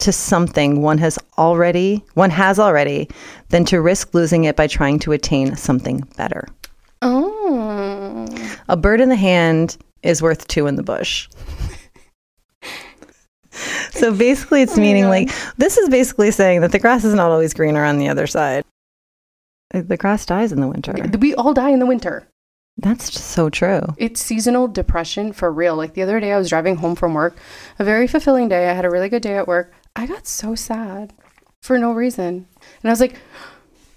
to 0.00 0.12
something 0.12 0.80
one 0.80 0.98
has 0.98 1.18
already 1.38 2.04
one 2.14 2.30
has 2.30 2.58
already 2.60 3.08
than 3.48 3.64
to 3.64 3.80
risk 3.80 4.14
losing 4.14 4.44
it 4.44 4.54
by 4.54 4.66
trying 4.68 4.98
to 5.00 5.12
attain 5.12 5.56
something 5.56 6.00
better. 6.16 6.46
Oh, 7.02 8.26
A 8.68 8.76
bird 8.76 9.00
in 9.00 9.08
the 9.08 9.16
hand 9.16 9.76
is 10.02 10.22
worth 10.22 10.46
two 10.46 10.66
in 10.68 10.76
the 10.76 10.82
bush. 10.84 11.28
so 13.90 14.14
basically, 14.14 14.62
it's 14.62 14.76
Oh 14.76 14.80
meaning 14.80 15.08
like 15.08 15.30
this 15.56 15.76
is 15.78 15.88
basically 15.88 16.30
saying 16.30 16.60
that 16.60 16.70
the 16.72 16.78
grass 16.78 17.04
is 17.04 17.14
not 17.14 17.30
always 17.30 17.54
greener 17.54 17.84
on 17.84 17.98
the 17.98 18.08
other 18.08 18.26
side. 18.26 18.64
Uh, 19.74 19.82
The 19.82 19.96
grass 19.96 20.24
dies 20.26 20.52
in 20.52 20.60
the 20.60 20.68
winter. 20.68 20.92
we 21.18 21.34
all 21.34 21.54
die 21.54 21.70
in 21.70 21.78
the 21.80 21.86
winter. 21.86 22.26
That's 22.78 23.10
just 23.10 23.26
so 23.26 23.50
true. 23.50 23.82
It's 23.96 24.20
seasonal 24.20 24.68
depression 24.68 25.32
for 25.32 25.52
real. 25.52 25.74
Like 25.74 25.94
the 25.94 26.02
other 26.02 26.20
day, 26.20 26.32
I 26.32 26.38
was 26.38 26.48
driving 26.48 26.76
home 26.76 26.94
from 26.94 27.12
work, 27.12 27.36
a 27.78 27.84
very 27.84 28.06
fulfilling 28.06 28.48
day. 28.48 28.70
I 28.70 28.72
had 28.72 28.84
a 28.84 28.90
really 28.90 29.08
good 29.08 29.22
day 29.22 29.36
at 29.36 29.48
work. 29.48 29.72
I 29.96 30.06
got 30.06 30.28
so 30.28 30.54
sad 30.54 31.12
for 31.60 31.76
no 31.76 31.92
reason. 31.92 32.46
And 32.82 32.84
I 32.84 32.90
was 32.90 33.00
like, 33.00 33.16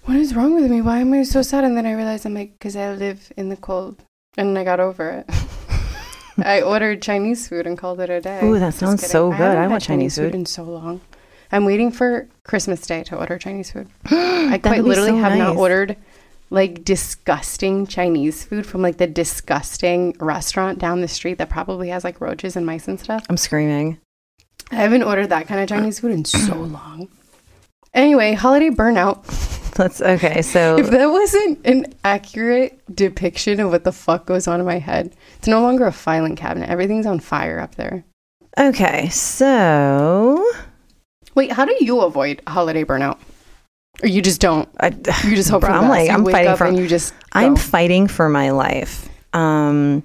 what 0.04 0.16
is 0.16 0.34
wrong 0.34 0.54
with 0.54 0.68
me? 0.68 0.80
Why 0.80 0.98
am 0.98 1.12
I 1.12 1.22
so 1.22 1.42
sad? 1.42 1.62
And 1.62 1.76
then 1.76 1.86
I 1.86 1.92
realized 1.92 2.26
I'm 2.26 2.34
like, 2.34 2.54
because 2.58 2.74
I 2.74 2.92
live 2.94 3.32
in 3.36 3.50
the 3.50 3.56
cold. 3.56 4.02
And 4.36 4.58
I 4.58 4.64
got 4.64 4.80
over 4.80 5.10
it. 5.10 5.30
I 6.44 6.62
ordered 6.62 7.02
Chinese 7.02 7.46
food 7.46 7.66
and 7.66 7.78
called 7.78 8.00
it 8.00 8.10
a 8.10 8.20
day. 8.20 8.40
Ooh, 8.42 8.58
that 8.58 8.74
sounds 8.74 9.06
so 9.06 9.30
good. 9.30 9.40
I 9.40 9.62
had 9.62 9.70
want 9.70 9.82
Chinese 9.84 10.16
food. 10.16 10.34
in 10.34 10.46
so 10.46 10.64
long. 10.64 11.02
I'm 11.52 11.66
waiting 11.66 11.92
for 11.92 12.28
Christmas 12.44 12.80
Day 12.80 13.04
to 13.04 13.16
order 13.16 13.38
Chinese 13.38 13.70
food. 13.70 13.88
I 14.06 14.58
quite 14.60 14.82
literally 14.82 15.10
so 15.10 15.16
have 15.18 15.36
not 15.36 15.50
nice. 15.50 15.58
ordered 15.58 15.96
like 16.52 16.84
disgusting 16.84 17.86
Chinese 17.86 18.44
food 18.44 18.66
from 18.66 18.82
like 18.82 18.98
the 18.98 19.06
disgusting 19.06 20.14
restaurant 20.20 20.78
down 20.78 21.00
the 21.00 21.08
street 21.08 21.38
that 21.38 21.48
probably 21.48 21.88
has 21.88 22.04
like 22.04 22.20
roaches 22.20 22.56
and 22.56 22.66
mice 22.66 22.86
and 22.86 23.00
stuff. 23.00 23.24
I'm 23.30 23.38
screaming. 23.38 23.98
I 24.70 24.76
haven't 24.76 25.02
ordered 25.02 25.28
that 25.28 25.48
kind 25.48 25.60
of 25.60 25.68
Chinese 25.68 26.00
food 26.00 26.12
in 26.12 26.24
so 26.26 26.54
long. 26.54 27.08
Anyway, 27.94 28.34
holiday 28.34 28.68
burnout. 28.68 29.24
That's 29.74 30.02
okay. 30.02 30.42
So 30.42 30.76
If 30.78 30.90
that 30.90 31.06
wasn't 31.06 31.66
an 31.66 31.86
accurate 32.04 32.80
depiction 32.94 33.58
of 33.58 33.70
what 33.70 33.84
the 33.84 33.92
fuck 33.92 34.26
goes 34.26 34.46
on 34.46 34.60
in 34.60 34.66
my 34.66 34.78
head, 34.78 35.16
it's 35.38 35.48
no 35.48 35.62
longer 35.62 35.86
a 35.86 35.92
filing 35.92 36.36
cabinet. 36.36 36.68
Everything's 36.68 37.06
on 37.06 37.18
fire 37.18 37.58
up 37.58 37.76
there. 37.76 38.04
okay, 38.58 39.08
so 39.08 40.44
Wait, 41.34 41.52
how 41.52 41.64
do 41.64 41.74
you 41.80 42.02
avoid 42.02 42.42
holiday 42.46 42.84
burnout? 42.84 43.16
Or 44.02 44.08
you 44.08 44.22
just 44.22 44.40
don't? 44.40 44.68
I, 44.80 44.88
You 45.24 45.36
just 45.36 45.50
hope 45.50 45.62
for 45.62 45.70
I'm 45.70 45.88
like 45.88 46.08
You 46.08 46.14
I'm 46.14 46.24
fighting 46.24 46.56
for 46.56 46.70
you 46.70 46.88
just 46.88 47.14
I'm 47.32 47.56
fighting 47.56 48.08
for 48.08 48.28
my 48.28 48.50
life. 48.50 49.08
Um, 49.34 50.02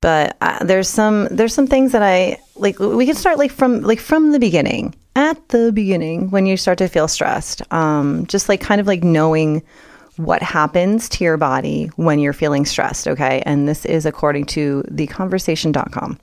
but 0.00 0.36
uh, 0.40 0.64
there's 0.64 0.88
some 0.88 1.28
there's 1.30 1.54
some 1.54 1.66
things 1.66 1.92
that 1.92 2.02
I 2.02 2.38
like. 2.56 2.78
We 2.78 3.06
can 3.06 3.14
start 3.14 3.38
like 3.38 3.52
from 3.52 3.82
like 3.82 4.00
from 4.00 4.32
the 4.32 4.38
beginning. 4.38 4.94
At 5.14 5.48
the 5.50 5.72
beginning, 5.72 6.30
when 6.30 6.46
you 6.46 6.56
start 6.56 6.78
to 6.78 6.88
feel 6.88 7.06
stressed, 7.06 7.60
um, 7.70 8.26
just 8.28 8.48
like 8.48 8.62
kind 8.62 8.80
of 8.80 8.86
like 8.86 9.04
knowing 9.04 9.62
what 10.16 10.42
happens 10.42 11.08
to 11.10 11.24
your 11.24 11.36
body 11.36 11.90
when 11.96 12.18
you're 12.18 12.32
feeling 12.32 12.64
stressed. 12.64 13.06
Okay, 13.06 13.42
and 13.44 13.68
this 13.68 13.84
is 13.84 14.06
according 14.06 14.46
to 14.46 14.82
theconversation.com. 14.88 16.18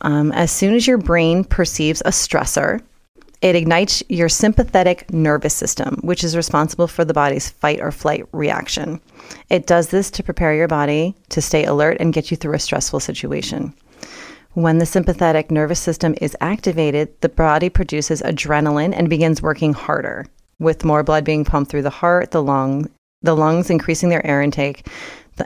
Um, 0.00 0.32
as 0.32 0.50
soon 0.50 0.74
as 0.74 0.86
your 0.86 0.98
brain 0.98 1.44
perceives 1.44 2.00
a 2.02 2.10
stressor, 2.10 2.80
it 3.40 3.54
ignites 3.54 4.02
your 4.08 4.28
sympathetic 4.28 5.12
nervous 5.12 5.54
system, 5.54 5.98
which 6.02 6.24
is 6.24 6.36
responsible 6.36 6.88
for 6.88 7.04
the 7.04 7.14
body's 7.14 7.48
fight 7.48 7.80
or 7.80 7.92
flight 7.92 8.24
reaction. 8.32 9.00
It 9.48 9.66
does 9.66 9.88
this 9.88 10.10
to 10.12 10.22
prepare 10.22 10.54
your 10.54 10.68
body 10.68 11.14
to 11.28 11.40
stay 11.40 11.64
alert 11.64 11.98
and 12.00 12.12
get 12.12 12.30
you 12.30 12.36
through 12.36 12.54
a 12.54 12.58
stressful 12.58 13.00
situation. 13.00 13.72
When 14.54 14.78
the 14.78 14.86
sympathetic 14.86 15.52
nervous 15.52 15.78
system 15.78 16.16
is 16.20 16.36
activated, 16.40 17.20
the 17.20 17.28
body 17.28 17.68
produces 17.68 18.22
adrenaline 18.22 18.92
and 18.96 19.08
begins 19.08 19.40
working 19.40 19.72
harder, 19.72 20.26
with 20.58 20.84
more 20.84 21.04
blood 21.04 21.24
being 21.24 21.44
pumped 21.44 21.70
through 21.70 21.82
the 21.82 21.90
heart, 21.90 22.32
the 22.32 22.42
lung, 22.42 22.90
the 23.22 23.36
lungs 23.36 23.70
increasing 23.70 24.08
their 24.08 24.26
air 24.26 24.42
intake, 24.42 24.88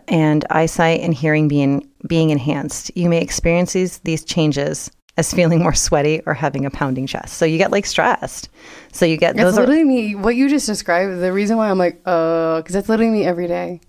and 0.08 0.46
eyesight 0.48 1.00
and 1.00 1.12
hearing 1.12 1.48
being 1.48 1.86
being 2.08 2.30
enhanced. 2.30 2.90
You 2.96 3.10
may 3.10 3.20
experience 3.20 3.74
these, 3.74 3.98
these 3.98 4.24
changes 4.24 4.90
as 5.16 5.32
feeling 5.32 5.62
more 5.62 5.74
sweaty 5.74 6.22
or 6.24 6.34
having 6.34 6.64
a 6.64 6.70
pounding 6.70 7.06
chest. 7.06 7.36
So 7.36 7.44
you 7.44 7.58
get 7.58 7.70
like 7.70 7.86
stressed. 7.86 8.48
So 8.92 9.04
you 9.04 9.16
get 9.16 9.36
That's 9.36 9.44
those 9.44 9.58
are 9.58 9.66
literally 9.66 9.84
me. 9.84 10.14
What 10.14 10.36
you 10.36 10.48
just 10.48 10.66
described, 10.66 11.20
the 11.20 11.32
reason 11.32 11.56
why 11.56 11.70
I'm 11.70 11.78
like, 11.78 12.00
uh, 12.06 12.58
because 12.58 12.74
that's 12.74 12.88
literally 12.88 13.12
me 13.12 13.24
every 13.24 13.46
day. 13.46 13.80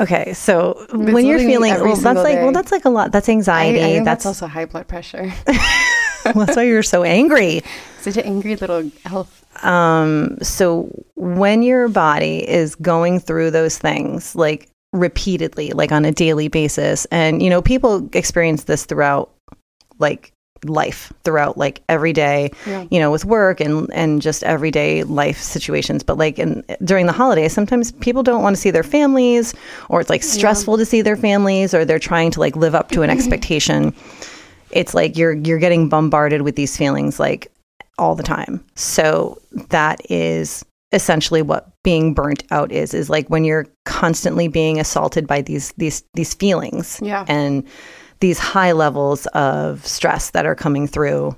Okay, 0.00 0.32
so 0.32 0.76
It's 0.78 0.92
when 0.94 1.26
you're 1.26 1.38
feeling 1.38 1.74
well, 1.74 1.96
that's 1.96 2.20
like 2.20 2.36
well, 2.36 2.52
that's 2.52 2.72
like 2.72 2.86
a 2.86 2.88
lot. 2.88 3.12
That's 3.12 3.28
I, 3.28 3.32
I 3.32 3.34
anxiety. 3.34 3.94
that's 3.96 4.04
that's 4.04 4.26
also 4.26 4.46
high 4.46 4.64
blood 4.64 4.88
pressure. 4.88 5.30
that's 6.24 6.56
why 6.56 6.62
you're 6.62 6.82
so 6.82 7.02
angry. 7.02 7.62
Such 8.00 8.16
an 8.16 8.24
angry 8.24 8.56
little 8.56 8.90
elf. 9.04 9.44
Um, 9.64 10.38
so 10.40 10.90
when 11.14 11.62
your 11.62 11.88
body 11.88 12.48
is 12.48 12.74
going 12.74 13.20
through 13.20 13.50
those 13.50 13.78
things 13.78 14.34
like 14.34 14.68
repeatedly, 14.92 15.70
like 15.70 15.92
on 15.92 16.04
a 16.04 16.12
daily 16.12 16.48
basis, 16.48 17.06
and 17.06 17.42
you 17.42 17.50
know, 17.50 17.62
people 17.62 18.08
experience 18.12 18.64
this 18.64 18.84
throughout 18.84 19.30
like 19.98 20.32
life, 20.64 21.12
throughout 21.24 21.58
like 21.58 21.82
every 21.88 22.12
day, 22.12 22.50
Yeah. 22.66 22.86
you 22.90 23.00
know, 23.00 23.10
with 23.10 23.24
work 23.24 23.60
and 23.60 23.92
and 23.92 24.22
just 24.22 24.44
everyday 24.44 25.02
life 25.02 25.38
situations. 25.40 26.02
But 26.02 26.18
like 26.18 26.38
in 26.38 26.62
during 26.84 27.06
the 27.06 27.12
holidays, 27.12 27.52
sometimes 27.52 27.92
people 27.92 28.22
don't 28.22 28.42
want 28.42 28.54
to 28.56 28.60
see 28.60 28.70
their 28.70 28.84
families, 28.84 29.54
or 29.88 30.00
it's 30.00 30.10
like 30.10 30.22
stressful 30.22 30.76
to 30.78 30.84
see 30.84 31.02
their 31.02 31.16
families, 31.16 31.74
or 31.74 31.84
they're 31.84 31.98
trying 31.98 32.30
to 32.32 32.40
like 32.40 32.54
live 32.56 32.74
up 32.74 32.90
to 32.90 33.02
an 33.02 33.10
expectation. 33.16 33.94
It's 34.70 34.94
like 34.94 35.16
you're 35.16 35.32
you're 35.32 35.58
getting 35.58 35.88
bombarded 35.88 36.42
with 36.42 36.56
these 36.56 36.76
feelings 36.76 37.18
like 37.18 37.50
all 37.98 38.14
the 38.14 38.22
time. 38.22 38.64
So 38.74 39.40
that 39.70 40.00
is 40.10 40.64
essentially 40.92 41.42
what 41.42 41.70
being 41.82 42.14
burnt 42.14 42.42
out 42.50 42.70
is 42.72 42.92
is 42.94 43.08
like 43.10 43.28
when 43.28 43.44
you're 43.44 43.66
constantly 43.84 44.48
being 44.48 44.78
assaulted 44.78 45.26
by 45.26 45.40
these 45.42 45.72
these 45.78 46.02
these 46.14 46.34
feelings 46.34 47.00
Yeah. 47.02 47.24
and 47.28 47.64
these 48.20 48.38
high 48.38 48.72
levels 48.72 49.26
of 49.28 49.86
stress 49.86 50.30
that 50.30 50.46
are 50.46 50.54
coming 50.54 50.86
through 50.86 51.34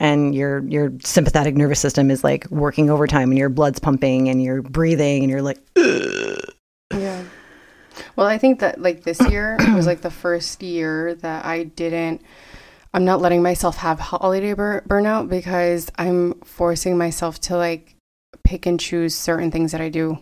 and 0.00 0.34
your 0.34 0.62
your 0.68 0.92
sympathetic 1.02 1.56
nervous 1.56 1.80
system 1.80 2.10
is 2.10 2.22
like 2.24 2.50
working 2.50 2.90
overtime 2.90 3.30
and 3.30 3.38
your 3.38 3.48
blood's 3.48 3.78
pumping 3.78 4.28
and 4.28 4.42
you're 4.42 4.60
breathing 4.62 5.22
and 5.22 5.30
you're 5.30 5.42
like 5.42 5.58
Yeah. 5.76 7.24
Well, 8.14 8.26
I 8.26 8.38
think 8.38 8.60
that 8.60 8.80
like 8.80 9.04
this 9.04 9.20
year 9.30 9.56
was 9.74 9.86
like 9.86 10.02
the 10.02 10.10
first 10.10 10.62
year 10.62 11.14
that 11.16 11.44
I 11.44 11.64
didn't. 11.64 12.22
I'm 12.94 13.04
not 13.04 13.20
letting 13.20 13.42
myself 13.42 13.76
have 13.78 13.98
holiday 14.00 14.54
bur- 14.54 14.82
burnout 14.88 15.28
because 15.28 15.90
I'm 15.98 16.34
forcing 16.44 16.96
myself 16.96 17.40
to 17.42 17.56
like 17.56 17.95
pick 18.44 18.66
and 18.66 18.78
choose 18.78 19.14
certain 19.14 19.50
things 19.50 19.72
that 19.72 19.80
I 19.80 19.88
do. 19.88 20.18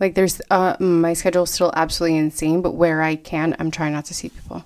Like 0.00 0.14
there's 0.14 0.40
uh 0.50 0.76
my 0.80 1.12
schedule's 1.12 1.50
still 1.50 1.72
absolutely 1.74 2.18
insane, 2.18 2.60
but 2.62 2.74
where 2.74 3.02
I 3.02 3.16
can, 3.16 3.54
I'm 3.58 3.70
trying 3.70 3.92
not 3.92 4.04
to 4.06 4.14
see 4.14 4.28
people. 4.30 4.64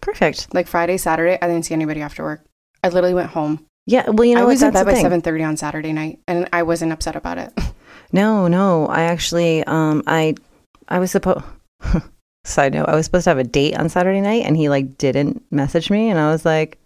perfect. 0.00 0.52
Like 0.54 0.66
Friday, 0.66 0.96
Saturday, 0.96 1.38
I 1.40 1.46
didn't 1.46 1.64
see 1.64 1.74
anybody 1.74 2.00
after 2.00 2.22
work. 2.22 2.44
I 2.82 2.88
literally 2.88 3.14
went 3.14 3.30
home. 3.30 3.66
Yeah, 3.86 4.08
well, 4.10 4.24
you 4.24 4.34
know 4.34 4.42
I 4.42 4.44
was 4.44 4.62
in 4.62 4.72
bed 4.72 4.86
by 4.86 4.94
seven 4.94 5.20
thirty 5.22 5.42
on 5.44 5.56
Saturday 5.56 5.92
night, 5.92 6.20
and 6.28 6.48
I 6.52 6.62
wasn't 6.62 6.92
upset 6.92 7.16
about 7.16 7.38
it. 7.38 7.52
No, 8.10 8.48
no. 8.48 8.86
I 8.86 9.02
actually, 9.02 9.62
um, 9.64 10.02
I, 10.06 10.34
I 10.88 10.98
was 10.98 11.10
supposed. 11.10 11.44
Side 12.44 12.72
note: 12.72 12.88
I 12.88 12.94
was 12.96 13.04
supposed 13.04 13.24
to 13.24 13.30
have 13.30 13.38
a 13.38 13.44
date 13.44 13.76
on 13.76 13.90
Saturday 13.90 14.22
night, 14.22 14.44
and 14.46 14.56
he 14.56 14.70
like 14.70 14.96
didn't 14.96 15.42
message 15.52 15.90
me, 15.90 16.08
and 16.08 16.18
I 16.18 16.30
was 16.30 16.44
like, 16.46 16.78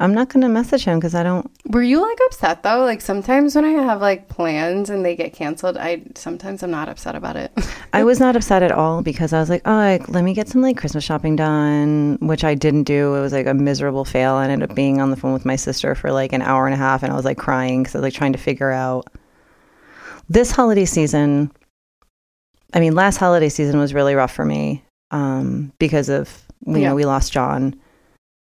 I'm 0.00 0.12
not 0.12 0.28
gonna 0.28 0.48
message 0.48 0.84
him 0.84 0.98
because 0.98 1.14
I 1.14 1.22
don't. 1.22 1.48
Were 1.70 1.82
you 1.82 2.00
like 2.02 2.18
upset 2.26 2.64
though? 2.64 2.80
Like 2.80 3.00
sometimes 3.00 3.54
when 3.54 3.64
I 3.64 3.70
have 3.70 4.00
like 4.00 4.28
plans 4.28 4.90
and 4.90 5.04
they 5.04 5.14
get 5.14 5.32
canceled, 5.32 5.76
I 5.76 6.02
sometimes 6.16 6.62
I'm 6.64 6.72
not 6.72 6.88
upset 6.88 7.14
about 7.14 7.36
it. 7.36 7.52
I 7.92 8.02
was 8.10 8.18
not 8.18 8.34
upset 8.34 8.64
at 8.64 8.72
all 8.72 9.02
because 9.02 9.32
I 9.32 9.38
was 9.38 9.48
like, 9.48 9.62
oh, 9.64 9.72
like, 9.74 10.08
let 10.08 10.24
me 10.24 10.34
get 10.34 10.48
some 10.48 10.62
like 10.62 10.76
Christmas 10.76 11.04
shopping 11.04 11.36
done, 11.36 12.18
which 12.20 12.42
I 12.42 12.54
didn't 12.56 12.84
do. 12.84 13.14
It 13.14 13.20
was 13.20 13.32
like 13.32 13.46
a 13.46 13.54
miserable 13.54 14.04
fail. 14.04 14.34
I 14.34 14.48
ended 14.48 14.68
up 14.68 14.74
being 14.74 15.00
on 15.00 15.10
the 15.10 15.16
phone 15.16 15.32
with 15.32 15.44
my 15.44 15.54
sister 15.56 15.94
for 15.94 16.10
like 16.10 16.32
an 16.32 16.42
hour 16.42 16.66
and 16.66 16.74
a 16.74 16.78
half, 16.78 17.04
and 17.04 17.12
I 17.12 17.16
was 17.16 17.24
like 17.24 17.38
crying 17.38 17.82
because 17.84 17.94
I 17.94 17.98
was 17.98 18.02
like 18.04 18.14
trying 18.14 18.32
to 18.32 18.38
figure 18.38 18.72
out 18.72 19.06
this 20.28 20.50
holiday 20.50 20.86
season. 20.86 21.52
I 22.72 22.80
mean, 22.80 22.96
last 22.96 23.18
holiday 23.18 23.48
season 23.48 23.78
was 23.78 23.94
really 23.94 24.16
rough 24.16 24.34
for 24.34 24.44
me 24.44 24.82
um, 25.12 25.72
because 25.78 26.08
of 26.08 26.42
you 26.66 26.78
Yeah. 26.78 26.88
know 26.88 26.94
we 26.96 27.04
lost 27.04 27.32
John, 27.32 27.78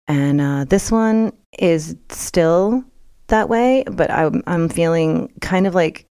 and 0.08 0.40
uh, 0.40 0.64
this 0.64 0.90
one 0.90 1.32
is 1.58 1.96
still 2.10 2.84
that 3.28 3.48
way, 3.48 3.84
but 3.90 4.10
I'm 4.10 4.42
I'm 4.46 4.68
feeling 4.68 5.32
kind 5.40 5.66
of 5.66 5.74
like 5.74 6.06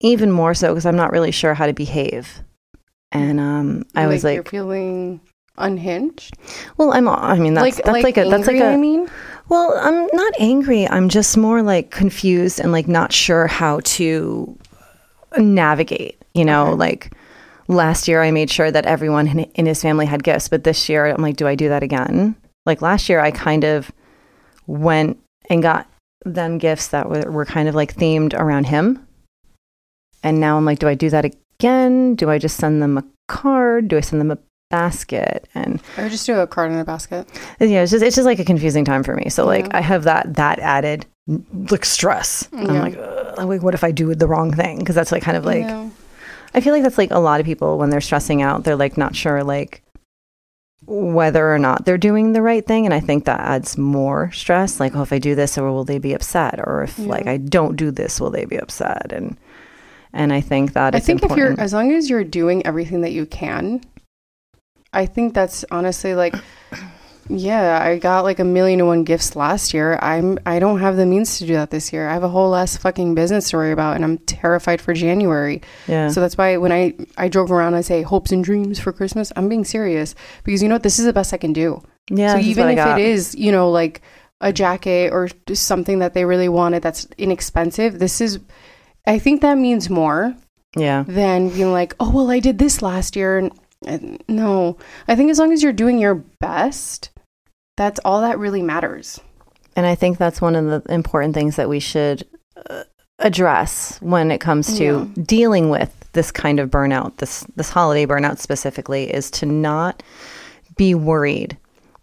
even 0.00 0.30
more 0.30 0.54
so 0.54 0.68
because 0.68 0.86
I'm 0.86 0.96
not 0.96 1.12
really 1.12 1.30
sure 1.30 1.54
how 1.54 1.66
to 1.66 1.72
behave. 1.72 2.42
And 3.12 3.40
um, 3.40 3.84
I 3.94 4.06
was 4.06 4.24
like, 4.24 4.34
you're 4.34 4.42
like, 4.44 4.50
feeling 4.50 5.20
unhinged. 5.58 6.36
well, 6.76 6.92
I'm. 6.92 7.08
I 7.08 7.38
mean, 7.38 7.54
that's 7.54 7.76
like 7.76 7.84
that's 7.84 8.02
like, 8.04 8.16
a 8.16 8.28
that's 8.28 8.46
like 8.46 8.56
a. 8.56 8.66
I 8.72 8.76
mean, 8.76 9.08
well, 9.48 9.74
I'm 9.80 10.08
not 10.12 10.32
angry. 10.38 10.88
I'm 10.88 11.08
just 11.08 11.36
more 11.36 11.62
like 11.62 11.90
confused 11.90 12.60
and 12.60 12.72
like 12.72 12.88
not 12.88 13.12
sure 13.12 13.46
how 13.46 13.80
to 13.84 14.56
navigate. 15.38 16.16
You 16.34 16.44
know, 16.44 16.68
Okay. 16.68 16.76
like 16.76 17.12
last 17.68 18.06
year 18.08 18.22
I 18.22 18.30
made 18.30 18.50
sure 18.50 18.70
that 18.70 18.86
everyone 18.86 19.26
in 19.26 19.66
his 19.66 19.82
family 19.82 20.06
had 20.06 20.22
gifts, 20.22 20.48
but 20.48 20.64
this 20.64 20.88
year 20.88 21.06
I'm 21.06 21.22
like, 21.22 21.36
do 21.36 21.46
I 21.46 21.54
do 21.56 21.68
that 21.68 21.82
again? 21.82 22.36
Like 22.70 22.80
last 22.82 23.08
year 23.08 23.18
I 23.18 23.32
kind 23.32 23.64
of 23.64 23.90
went 24.68 25.18
and 25.50 25.60
got 25.60 25.88
them 26.24 26.56
gifts 26.58 26.86
that 26.88 27.08
were, 27.08 27.28
were 27.28 27.44
kind 27.44 27.68
of 27.68 27.74
like 27.74 27.96
themed 27.96 28.32
around 28.32 28.68
him. 28.68 29.04
And 30.22 30.38
now 30.38 30.56
I'm 30.56 30.64
like, 30.64 30.78
do 30.78 30.86
I 30.86 30.94
do 30.94 31.10
that 31.10 31.24
again? 31.24 32.14
Do 32.14 32.30
I 32.30 32.38
just 32.38 32.56
send 32.58 32.80
them 32.80 32.96
a 32.96 33.04
card? 33.26 33.88
Do 33.88 33.96
I 33.96 34.02
send 34.02 34.20
them 34.20 34.30
a 34.30 34.38
basket? 34.70 35.48
And 35.52 35.82
I 35.96 36.02
would 36.04 36.12
just 36.12 36.26
do 36.26 36.38
a 36.38 36.46
card 36.46 36.70
in 36.70 36.78
a 36.78 36.84
basket. 36.84 37.26
yeah, 37.58 37.82
it's 37.82 37.90
just 37.90 38.04
it's 38.04 38.14
just 38.14 38.26
like 38.26 38.38
a 38.38 38.44
confusing 38.44 38.84
time 38.84 39.02
for 39.02 39.16
me. 39.16 39.30
So 39.30 39.44
like 39.44 39.64
Yeah. 39.66 39.78
I 39.78 39.80
have 39.80 40.04
that 40.04 40.34
that 40.36 40.60
added 40.60 41.06
like 41.72 41.84
stress. 41.84 42.48
I'm 42.52 42.66
like, 42.66 42.96
Ugh, 42.96 43.48
like 43.48 43.62
what 43.64 43.74
if 43.74 43.82
I 43.82 43.90
do 43.90 44.14
the 44.14 44.28
wrong 44.28 44.52
thing? 44.54 44.78
Because 44.78 44.94
that's 44.94 45.10
like 45.10 45.24
kind 45.24 45.36
of 45.36 45.44
like 45.44 45.62
Yeah. 45.64 45.90
I 46.54 46.60
feel 46.60 46.72
like 46.72 46.84
that's 46.84 46.98
like 46.98 47.10
a 47.10 47.18
lot 47.18 47.40
of 47.40 47.46
people 47.46 47.78
when 47.78 47.90
they're 47.90 48.00
stressing 48.00 48.42
out, 48.42 48.62
they're 48.62 48.76
like 48.76 48.96
not 48.96 49.16
sure 49.16 49.42
like 49.42 49.82
whether 50.86 51.52
or 51.52 51.58
not 51.58 51.84
they're 51.84 51.98
doing 51.98 52.32
the 52.32 52.42
right 52.42 52.66
thing, 52.66 52.84
and 52.84 52.94
I 52.94 53.00
think 53.00 53.24
that 53.24 53.40
adds 53.40 53.76
more 53.76 54.30
stress. 54.32 54.80
Like, 54.80 54.96
oh, 54.96 55.02
if 55.02 55.12
I 55.12 55.18
do 55.18 55.34
this, 55.34 55.58
or 55.58 55.70
will 55.70 55.84
they 55.84 55.98
be 55.98 56.14
upset? 56.14 56.58
Or 56.58 56.82
if 56.82 56.98
like 56.98 57.26
I 57.26 57.36
don't 57.36 57.76
do 57.76 57.90
this, 57.90 58.20
will 58.20 58.30
they 58.30 58.44
be 58.44 58.56
upset? 58.56 59.12
And 59.12 59.36
and 60.12 60.32
I 60.32 60.40
think 60.40 60.72
that 60.72 60.94
I 60.94 61.00
think 61.00 61.22
if 61.22 61.36
you're 61.36 61.58
as 61.60 61.72
long 61.72 61.92
as 61.92 62.10
you're 62.10 62.24
doing 62.24 62.66
everything 62.66 63.02
that 63.02 63.12
you 63.12 63.26
can, 63.26 63.82
I 64.92 65.06
think 65.06 65.34
that's 65.34 65.64
honestly 65.70 66.14
like 66.14 66.34
yeah, 67.30 67.80
I 67.82 67.98
got 67.98 68.24
like 68.24 68.38
a 68.38 68.44
million 68.44 68.80
and 68.80 68.88
one 68.88 69.04
gifts 69.04 69.36
last 69.36 69.72
year. 69.72 69.98
I'm 70.02 70.38
I 70.44 70.58
don't 70.58 70.80
have 70.80 70.96
the 70.96 71.06
means 71.06 71.38
to 71.38 71.46
do 71.46 71.54
that 71.54 71.70
this 71.70 71.92
year. 71.92 72.08
I 72.08 72.12
have 72.12 72.24
a 72.24 72.28
whole 72.28 72.54
ass 72.54 72.76
fucking 72.76 73.14
business 73.14 73.50
to 73.50 73.56
worry 73.56 73.72
about 73.72 73.96
and 73.96 74.04
I'm 74.04 74.18
terrified 74.18 74.80
for 74.80 74.92
January. 74.94 75.62
yeah, 75.86 76.08
So 76.08 76.20
that's 76.20 76.36
why 76.36 76.56
when 76.56 76.72
I 76.72 76.94
I 77.16 77.28
drove 77.28 77.52
around 77.52 77.74
I 77.74 77.82
say 77.82 78.02
hopes 78.02 78.32
and 78.32 78.42
dreams 78.42 78.78
for 78.80 78.92
Christmas, 78.92 79.32
I'm 79.36 79.48
being 79.48 79.64
serious 79.64 80.14
because 80.44 80.62
you 80.62 80.68
know 80.68 80.74
what 80.74 80.82
this 80.82 80.98
is 80.98 81.06
the 81.06 81.12
best 81.12 81.32
I 81.32 81.38
can 81.38 81.52
do. 81.52 81.82
yeah. 82.10 82.34
so 82.34 82.40
even 82.40 82.68
if 82.68 82.84
it 82.84 82.98
is, 82.98 83.34
you 83.34 83.52
know, 83.52 83.70
like 83.70 84.02
a 84.40 84.52
jacket 84.52 85.12
or 85.12 85.28
something 85.52 86.00
that 86.00 86.14
they 86.14 86.24
really 86.24 86.48
wanted 86.48 86.82
that's 86.82 87.06
inexpensive, 87.18 87.98
this 87.98 88.20
is 88.20 88.40
I 89.06 89.18
think 89.18 89.40
that 89.42 89.56
means 89.56 89.88
more 89.88 90.34
yeah, 90.76 91.04
than 91.06 91.48
being 91.50 91.72
like, 91.72 91.94
"Oh, 91.98 92.10
well, 92.10 92.30
I 92.30 92.38
did 92.38 92.58
this 92.58 92.80
last 92.80 93.16
year." 93.16 93.50
And 93.86 94.22
no. 94.28 94.76
I 95.08 95.16
think 95.16 95.30
as 95.30 95.38
long 95.38 95.52
as 95.52 95.62
you're 95.62 95.72
doing 95.72 95.98
your 95.98 96.14
best, 96.14 97.09
that's 97.80 97.98
all 98.04 98.20
that 98.20 98.38
really 98.38 98.60
matters. 98.60 99.18
And 99.74 99.86
I 99.86 99.94
think 99.94 100.18
that's 100.18 100.38
one 100.38 100.54
of 100.54 100.66
the 100.66 100.92
important 100.92 101.32
things 101.32 101.56
that 101.56 101.66
we 101.66 101.80
should 101.80 102.26
uh, 102.68 102.82
address 103.20 103.98
when 104.02 104.30
it 104.30 104.38
comes 104.38 104.76
to 104.76 105.06
dealing 105.22 105.70
with 105.70 105.90
this 106.12 106.30
kind 106.30 106.60
of 106.60 106.68
burnout, 106.68 107.16
this 107.16 107.46
this 107.56 107.70
holiday 107.70 108.04
burnout 108.04 108.38
specifically, 108.38 109.04
is 109.10 109.30
to 109.30 109.46
not 109.46 110.02
be 110.76 110.94
worried 110.94 111.56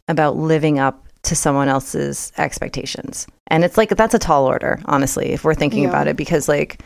about 0.07 0.35
living 0.35 0.79
up 0.79 1.07
to 1.21 1.35
someone 1.35 1.67
else's 1.67 2.31
expectations. 2.39 3.27
And 3.45 3.63
it's 3.63 3.77
like 3.77 3.89
that's 3.89 4.15
a 4.15 4.19
tall 4.19 4.47
order, 4.47 4.79
honestly, 4.85 5.27
if 5.27 5.43
we're 5.43 5.53
thinking 5.53 5.83
Yeah. 5.83 5.89
about 5.89 6.07
it, 6.07 6.17
because 6.17 6.47
like 6.47 6.81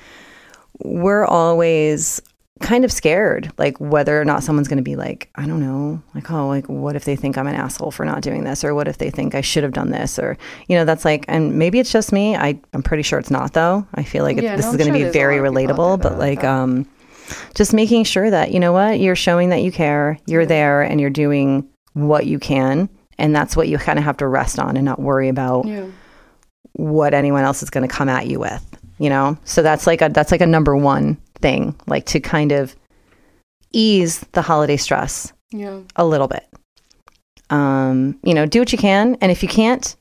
we're 0.84 1.24
always 1.26 2.22
kind 2.62 2.86
of 2.86 2.92
scared 2.92 3.52
like 3.58 3.78
whether 3.80 4.20
or 4.20 4.26
not 4.26 4.44
someone's 4.44 4.68
going 4.68 4.78
to 4.78 4.84
be 4.84 4.96
like 4.96 5.30
i 5.36 5.46
don't 5.46 5.60
know 5.60 6.02
like 6.16 6.30
oh 6.32 6.48
like 6.48 6.68
what 6.68 6.96
if 6.96 7.04
they 7.06 7.16
think 7.16 7.38
i'm 7.38 7.48
an 7.48 7.56
asshole 7.56 7.92
for 7.92 8.06
not 8.06 8.22
doing 8.22 8.44
this 8.44 8.64
or 8.64 8.74
what 8.74 8.88
if 8.88 8.98
they 8.98 9.10
think 9.10 9.36
i 9.36 9.42
should 9.42 9.64
have 9.64 9.74
done 9.74 9.90
this 9.92 10.18
or 10.20 10.38
you 10.68 10.76
know 10.78 10.86
that's 10.86 11.04
like 11.06 11.26
and 11.28 11.58
maybe 11.58 11.80
it's 11.80 11.92
just 11.92 12.12
me. 12.12 12.36
I 12.36 12.60
i'm 12.74 12.84
pretty 12.84 13.04
sure 13.04 13.20
it's 13.20 13.32
not 13.32 13.54
though. 13.54 13.86
I 13.96 14.04
feel 14.04 14.24
like 14.24 14.38
it- 14.38 14.42
this 14.58 14.66
no, 14.66 14.72
is 14.72 14.78
going 14.78 14.92
to 14.94 14.98
sure 15.00 15.08
be 15.08 15.12
very 15.12 15.40
lot 15.40 15.48
of 15.48 15.56
people 15.56 15.84
out 15.86 16.00
relatable 16.00 16.02
but 16.04 16.18
like 16.20 16.44
um 16.44 16.86
just 17.56 17.74
making 17.74 18.04
sure 18.04 18.30
that 18.30 18.52
you 18.52 18.60
know 18.60 18.74
what 18.74 19.00
you're 19.00 19.16
showing 19.16 19.50
that 19.50 19.62
you 19.62 19.72
care 19.72 20.18
you're 20.26 20.46
there 20.46 20.82
and 20.82 21.00
you're 21.02 21.10
doing 21.10 21.68
what 21.94 22.26
you 22.26 22.40
can 22.40 22.90
and 23.18 23.36
that's 23.36 23.56
what 23.56 23.68
you 23.68 23.78
kind 23.78 24.00
of 24.00 24.06
have 24.06 24.18
to 24.18 24.28
rest 24.28 24.60
on 24.60 24.76
and 24.78 24.86
not 24.86 25.00
worry 25.00 25.30
about 25.30 25.66
Yeah. 25.66 25.86
what 26.74 27.14
anyone 27.14 27.44
else 27.44 27.62
is 27.64 27.70
going 27.70 27.88
to 27.88 27.94
come 27.94 28.10
at 28.10 28.28
you 28.28 28.40
with 28.40 28.66
you 29.00 29.10
know? 29.10 29.36
So 29.46 29.64
that's 29.64 29.88
like 29.88 30.02
a 30.04 30.10
that's 30.10 30.32
like 30.32 30.42
a 30.42 30.46
number 30.46 30.76
one 30.78 31.18
thing 31.42 31.76
like 31.88 32.06
to 32.08 32.20
kind 32.20 32.52
of 32.52 32.76
ease 33.74 34.20
the 34.34 34.42
holiday 34.42 34.78
stress 34.78 35.34
Yeah. 35.52 35.80
a 35.96 36.06
little 36.06 36.28
bit. 36.28 36.46
Um 37.50 38.20
you 38.24 38.34
know 38.34 38.46
do 38.46 38.60
what 38.60 38.72
you 38.72 38.78
can 38.78 39.18
and 39.22 39.32
if 39.32 39.44
you 39.44 39.50
can't 39.50 39.96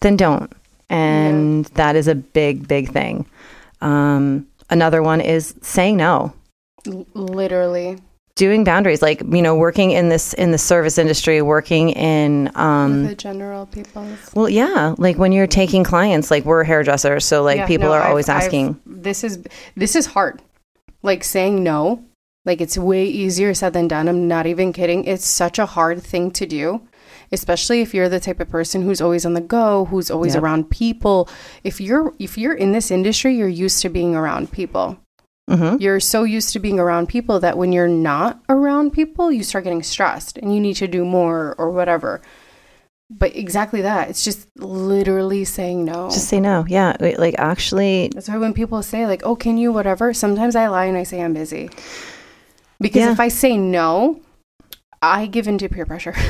then 0.00 0.16
don't. 0.16 0.52
And 0.90 1.64
that 1.76 1.96
is 1.96 2.08
a 2.08 2.14
big 2.14 2.66
big 2.68 2.90
thing. 2.90 3.26
Um 3.80 4.46
another 4.70 5.02
one 5.02 5.20
is 5.20 5.54
saying 5.62 5.96
no. 5.96 6.32
L- 6.86 7.06
literally. 7.14 7.98
Doing 8.34 8.64
boundaries 8.64 9.02
like 9.02 9.20
you 9.30 9.42
know 9.42 9.54
working 9.54 9.90
in 9.90 10.08
this 10.08 10.32
in 10.34 10.50
the 10.52 10.58
service 10.58 10.96
industry 10.98 11.42
working 11.42 11.90
in 11.90 12.50
um 12.54 13.04
the 13.04 13.14
general 13.14 13.66
people. 13.66 14.06
well 14.34 14.48
yeah 14.48 14.94
like 14.98 15.18
when 15.18 15.32
you're 15.32 15.46
taking 15.46 15.84
clients 15.84 16.30
like 16.30 16.44
we're 16.44 16.64
hairdressers 16.64 17.24
so 17.24 17.42
like 17.42 17.58
Yeah, 17.58 17.66
people 17.66 17.88
no, 17.88 17.92
are 17.94 18.00
I've- 18.00 18.08
always 18.08 18.28
I've- 18.28 18.44
asking 18.46 18.80
this 18.86 19.22
is 19.24 19.42
this 19.76 19.94
is 19.94 20.06
hard. 20.06 20.40
Like 21.02 21.24
saying 21.24 21.62
no, 21.64 22.04
like 22.44 22.60
it's 22.60 22.78
way 22.78 23.04
easier 23.06 23.54
said 23.54 23.72
than 23.72 23.88
done. 23.88 24.08
I'm 24.08 24.28
not 24.28 24.46
even 24.46 24.72
kidding. 24.72 25.04
It's 25.04 25.26
such 25.26 25.58
a 25.58 25.66
hard 25.66 26.00
thing 26.02 26.30
to 26.30 26.46
do, 26.46 26.80
especially 27.32 27.80
if 27.82 27.92
you're 27.92 28.08
the 28.08 28.20
type 28.20 28.38
of 28.40 28.48
person 28.48 28.82
who's 28.82 29.00
always 29.00 29.26
on 29.26 29.34
the 29.34 29.40
go, 29.40 29.86
who's 29.86 30.10
always 30.12 30.34
Yep. 30.34 30.42
around 30.44 30.70
people. 30.70 31.28
If 31.64 31.80
you're 31.80 32.14
if 32.20 32.38
you're 32.38 32.54
in 32.54 32.70
this 32.72 32.90
industry, 32.92 33.34
you're 33.36 33.48
used 33.48 33.82
to 33.82 33.88
being 33.88 34.14
around 34.14 34.52
people. 34.52 34.96
Hmm 35.52 35.76
You're 35.78 36.00
so 36.00 36.24
used 36.24 36.52
to 36.54 36.58
being 36.58 36.80
around 36.80 37.08
people 37.08 37.40
that 37.40 37.58
when 37.58 37.72
you're 37.72 37.88
not 37.88 38.40
around 38.48 38.92
people, 38.92 39.30
you 39.30 39.42
start 39.42 39.64
getting 39.64 39.82
stressed 39.82 40.38
and 40.38 40.54
you 40.54 40.60
need 40.60 40.76
to 40.76 40.88
do 40.88 41.04
more 41.04 41.54
or 41.58 41.70
whatever. 41.70 42.20
But 43.10 43.36
exactly 43.36 43.82
that. 43.82 44.08
It's 44.08 44.24
just 44.24 44.48
literally 44.56 45.44
saying 45.44 45.84
no. 45.84 46.08
just 46.08 46.28
say 46.28 46.40
no 46.40 46.64
yeah 46.66 46.96
like 47.18 47.34
actually 47.38 48.10
That's 48.14 48.28
why 48.28 48.38
when 48.38 48.54
people 48.54 48.82
say 48.82 49.06
like, 49.06 49.22
"Oh, 49.24 49.36
can 49.36 49.58
you 49.58 49.70
whatever?" 49.72 50.14
Sometimes 50.14 50.56
I 50.56 50.68
lie 50.68 50.86
and 50.86 50.96
I 50.96 51.02
say 51.04 51.20
I'm 51.20 51.34
busy. 51.34 51.68
Because 52.80 53.02
Yeah. 53.02 53.12
if 53.12 53.20
I 53.20 53.28
say 53.28 53.56
no, 53.58 54.20
I 55.02 55.26
give 55.26 55.46
into 55.46 55.68
peer 55.68 55.84
pressure. 55.86 56.14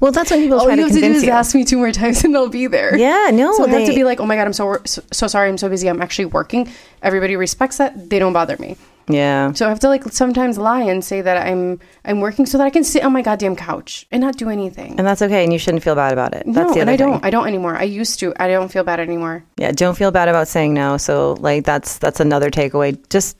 well 0.00 0.12
that's 0.12 0.30
when 0.30 0.40
people 0.40 0.58
All 0.58 0.66
try 0.66 0.74
you 0.74 0.82
to 0.82 0.88
have 0.88 0.92
to 0.92 1.00
do 1.00 1.12
is 1.12 1.24
you 1.24 1.30
ask 1.30 1.54
me 1.54 1.64
two 1.64 1.78
more 1.78 1.92
times 2.02 2.24
and 2.24 2.36
I'll 2.36 2.48
be 2.48 2.66
there. 2.66 2.96
yeah 2.96 3.30
no 3.32 3.52
So 3.52 3.64
I 3.64 3.70
they 3.70 3.80
have 3.84 3.90
to 3.90 3.94
be 3.94 4.04
like, 4.04 4.20
"Oh 4.20 4.26
my 4.26 4.36
god, 4.36 4.46
I'm 4.46 4.52
so 4.52 4.78
so, 4.84 5.02
so 5.12 5.26
sorry. 5.26 5.48
I'm 5.48 5.58
so 5.58 5.68
busy. 5.68 5.88
I'm 5.88 6.02
actually 6.02 6.26
working." 6.26 6.68
Everybody 7.02 7.36
respects 7.36 7.76
that. 7.78 8.10
They 8.10 8.18
don't 8.18 8.32
bother 8.32 8.56
me. 8.58 8.76
yeah 9.08 9.52
So 9.52 9.66
I 9.66 9.68
have 9.68 9.78
to 9.80 9.88
like 9.88 10.02
sometimes 10.12 10.58
lie 10.58 10.82
and 10.82 11.04
say 11.04 11.22
that 11.22 11.36
I'm 11.46 11.78
I'm 12.04 12.20
working 12.20 12.44
so 12.46 12.58
that 12.58 12.64
I 12.66 12.70
can 12.70 12.82
sit 12.84 13.04
on 13.04 13.12
my 13.12 13.22
goddamn 13.22 13.54
couch 13.56 14.06
and 14.10 14.20
not 14.20 14.36
do 14.36 14.50
anything. 14.50 14.98
and 14.98 15.06
that's 15.06 15.22
okay 15.22 15.44
and 15.44 15.52
you 15.52 15.58
shouldn't 15.60 15.84
feel 15.84 15.94
bad 15.94 16.12
about 16.12 16.34
it 16.34 16.42
that's 16.46 16.68
no, 16.68 16.74
the 16.74 16.80
and 16.80 16.90
I 16.90 16.96
thing. 16.96 17.10
don't. 17.12 17.24
I 17.24 17.30
don't 17.30 17.46
anymore. 17.46 17.76
I 17.76 17.84
used 17.84 18.18
to. 18.20 18.34
I 18.42 18.48
don't 18.48 18.70
feel 18.74 18.82
bad 18.84 18.98
anymore. 19.00 19.44
yeah 19.62 19.70
don't 19.70 19.96
feel 19.96 20.10
bad 20.10 20.28
about 20.28 20.48
saying 20.48 20.74
no 20.74 20.96
so 20.98 21.34
like 21.48 21.64
that's 21.64 21.98
that's 21.98 22.18
another 22.20 22.50
takeaway 22.50 22.90
just 23.08 23.36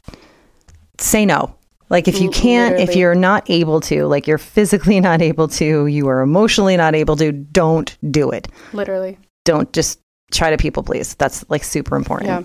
say 0.98 1.26
no 1.26 1.54
like 1.88 2.08
if 2.08 2.20
you 2.20 2.30
can't 2.30 2.78
if 2.78 2.96
you're 2.96 3.14
not 3.14 3.48
able 3.50 3.80
to 3.80 4.06
like 4.06 4.26
you're 4.26 4.38
physically 4.38 5.00
not 5.08 5.22
able 5.22 5.48
to 5.48 5.86
you 5.86 6.08
are 6.08 6.20
emotionally 6.20 6.76
not 6.76 6.94
able 6.94 7.16
to 7.16 7.32
don't 7.32 7.96
do 8.10 8.30
it 8.30 8.48
Literally. 8.72 9.18
don't 9.44 9.72
just 9.72 10.00
try 10.32 10.50
to 10.50 10.56
people 10.56 10.82
please 10.82 11.14
that's 11.14 11.44
like 11.48 11.62
super 11.64 11.96
important 11.96 12.28
Yeah. 12.30 12.42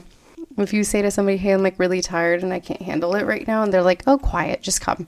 If 0.58 0.74
you 0.74 0.84
say 0.84 1.02
to 1.02 1.10
somebody, 1.10 1.38
"Hey, 1.38 1.52
I'm 1.54 1.64
like 1.64 1.80
really 1.80 2.02
tired 2.02 2.44
and 2.44 2.54
I 2.54 2.60
can't 2.60 2.82
handle 2.82 3.16
it 3.16 3.26
right 3.26 3.48
now," 3.48 3.64
and 3.64 3.72
they're 3.74 3.82
like, 3.82 4.04
"Oh, 4.06 4.18
quiet, 4.18 4.62
just 4.62 4.82
come." 4.82 5.08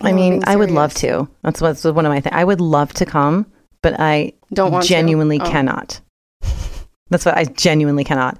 i 0.00 0.12
mean 0.12 0.42
i 0.46 0.56
would 0.56 0.72
love 0.72 0.92
to 0.92 1.26
that's 1.42 1.60
what's 1.60 1.84
one 1.84 2.04
of 2.04 2.10
my 2.10 2.20
things 2.20 2.34
i 2.36 2.42
would 2.44 2.60
love 2.60 2.92
to 2.92 3.06
come 3.06 3.46
but 3.80 3.94
i 4.00 4.32
Don't 4.52 4.82
genuinely 4.82 5.40
Oh. 5.40 5.48
cannot 5.48 6.00
that's 7.14 7.24
what 7.24 7.36
i 7.38 7.44
genuinely 7.44 8.04
cannot. 8.04 8.36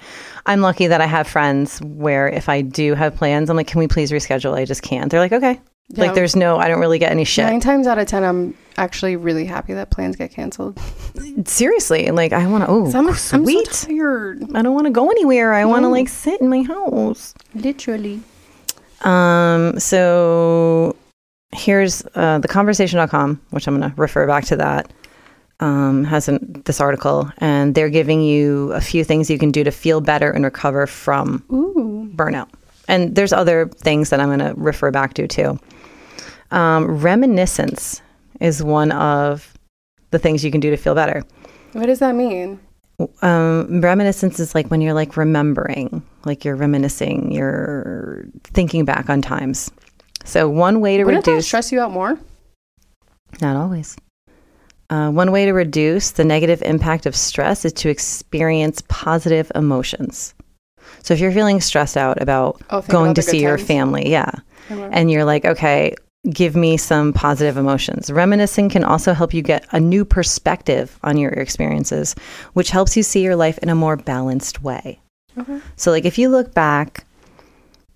I'm 0.46 0.60
lucky 0.60 0.86
that 0.88 1.00
i 1.00 1.06
have 1.06 1.26
friends 1.28 1.78
where 1.80 2.28
if 2.28 2.48
i 2.48 2.60
do 2.60 2.94
have 2.94 3.14
plans 3.16 3.48
i'm 3.48 3.56
like 3.56 3.68
can 3.68 3.78
we 3.78 3.86
please 3.88 4.10
reschedule? 4.10 4.54
I 4.54 4.64
just 4.64 4.82
can't. 4.82 5.10
They're 5.10 5.20
like 5.20 5.32
okay. 5.32 5.60
Yeah. 5.88 6.04
like 6.06 6.14
there's 6.14 6.34
no 6.34 6.56
i 6.56 6.66
don't 6.68 6.80
really 6.80 6.98
get 6.98 7.12
any 7.12 7.24
shit. 7.24 7.44
Nine 7.44 7.60
times 7.60 7.86
out 7.86 7.98
of 7.98 8.06
ten, 8.06 8.24
I'm 8.24 8.56
actually 8.76 9.16
really 9.16 9.44
happy 9.44 9.74
that 9.74 9.90
plans 9.90 10.16
get 10.16 10.30
canceled. 10.32 10.78
seriously 11.46 12.10
like 12.10 12.32
i 12.32 12.46
want 12.46 12.64
to 12.64 12.70
Oh, 12.70 12.90
I'm, 12.94 13.08
I'm 13.08 13.14
sweet. 13.14 13.68
so 13.72 13.86
tired. 13.88 14.42
i 14.54 14.62
don't 14.62 14.74
want 14.74 14.86
to 14.86 14.90
go 14.92 15.10
anywhere. 15.10 15.52
I 15.54 15.64
want 15.64 15.84
to 15.84 15.88
like 15.88 16.08
sit 16.08 16.40
in 16.40 16.48
my 16.48 16.62
house. 16.62 17.34
Literally. 17.54 18.20
um 19.02 19.78
so 19.78 20.96
here's 21.52 22.02
uh, 22.16 22.38
the 22.38 22.48
conversation.com 22.48 23.40
which 23.50 23.68
i'm 23.68 23.78
going 23.78 23.88
to 23.90 23.94
refer 24.00 24.26
back 24.26 24.44
to 24.46 24.56
that 24.56 24.92
um, 25.60 26.04
has 26.04 26.28
an, 26.28 26.62
this 26.64 26.80
article 26.80 27.30
and 27.38 27.74
they're 27.74 27.88
giving 27.90 28.20
you 28.22 28.72
a 28.72 28.80
few 28.80 29.04
things 29.04 29.30
you 29.30 29.38
can 29.38 29.50
do 29.50 29.62
to 29.64 29.70
feel 29.70 30.00
better 30.00 30.30
and 30.30 30.44
recover 30.44 30.86
from 30.86 31.42
Ooh. 31.52 32.10
burnout 32.16 32.48
and 32.88 33.14
there's 33.14 33.32
other 33.32 33.66
things 33.68 34.10
that 34.10 34.20
i'm 34.20 34.28
going 34.28 34.38
to 34.40 34.52
refer 34.60 34.90
back 34.90 35.14
to 35.14 35.26
too 35.28 35.58
um, 36.50 36.86
reminiscence 37.00 38.02
is 38.40 38.62
one 38.62 38.92
of 38.92 39.52
the 40.10 40.18
things 40.18 40.44
you 40.44 40.50
can 40.50 40.60
do 40.60 40.70
to 40.70 40.76
feel 40.76 40.94
better 40.94 41.22
What 41.72 41.86
does 41.86 41.98
that 42.00 42.14
mean? 42.14 42.60
um, 43.22 43.80
reminiscence 43.80 44.38
is 44.38 44.54
like 44.54 44.68
when 44.68 44.80
you're 44.80 44.94
like 44.94 45.16
remembering, 45.16 46.00
like 46.24 46.44
you're 46.44 46.54
reminiscing, 46.54 47.32
you're 47.32 48.24
thinking 48.44 48.84
back 48.84 49.10
on 49.10 49.20
times. 49.20 49.68
So 50.24 50.48
one 50.48 50.80
way 50.80 50.96
to 50.98 51.04
Wouldn't 51.04 51.26
reduce, 51.26 51.44
stress 51.46 51.72
you 51.72 51.80
out 51.80 51.90
more? 51.90 52.16
not 53.40 53.56
always. 53.56 53.96
Uh, 54.90 55.10
one 55.10 55.32
way 55.32 55.46
to 55.46 55.52
reduce 55.52 56.12
the 56.12 56.24
negative 56.24 56.62
impact 56.62 57.06
of 57.06 57.16
stress 57.16 57.64
is 57.64 57.72
to 57.72 57.88
experience 57.88 58.82
positive 58.88 59.50
emotions. 59.54 60.34
So 61.02 61.14
if 61.14 61.20
you're 61.20 61.32
feeling 61.32 61.60
stressed 61.60 61.96
out 61.96 62.20
about 62.20 62.60
Oh, 62.70 62.82
going 62.82 63.14
to 63.14 63.22
see 63.22 63.40
your 63.42 63.56
times. 63.56 63.66
family, 63.68 64.10
yeah, 64.10 64.30
Uh-huh. 64.70 64.88
and 64.92 65.10
you're 65.10 65.24
like, 65.24 65.44
okay, 65.44 65.94
give 66.30 66.54
me 66.56 66.76
some 66.76 67.12
positive 67.12 67.56
emotions. 67.56 68.10
Reminiscing 68.10 68.68
can 68.68 68.84
also 68.84 69.12
help 69.14 69.34
you 69.34 69.42
get 69.42 69.66
a 69.72 69.80
new 69.80 70.04
perspective 70.04 70.98
on 71.02 71.16
your 71.16 71.32
experiences, 71.32 72.14
which 72.52 72.70
helps 72.70 72.96
you 72.96 73.02
see 73.02 73.22
your 73.22 73.36
life 73.36 73.58
in 73.58 73.68
a 73.68 73.74
more 73.74 73.96
balanced 73.96 74.62
way. 74.62 75.00
Okay. 75.38 75.60
So, 75.76 75.90
like, 75.90 76.04
if 76.04 76.16
you 76.18 76.28
look 76.28 76.54
back, 76.54 77.04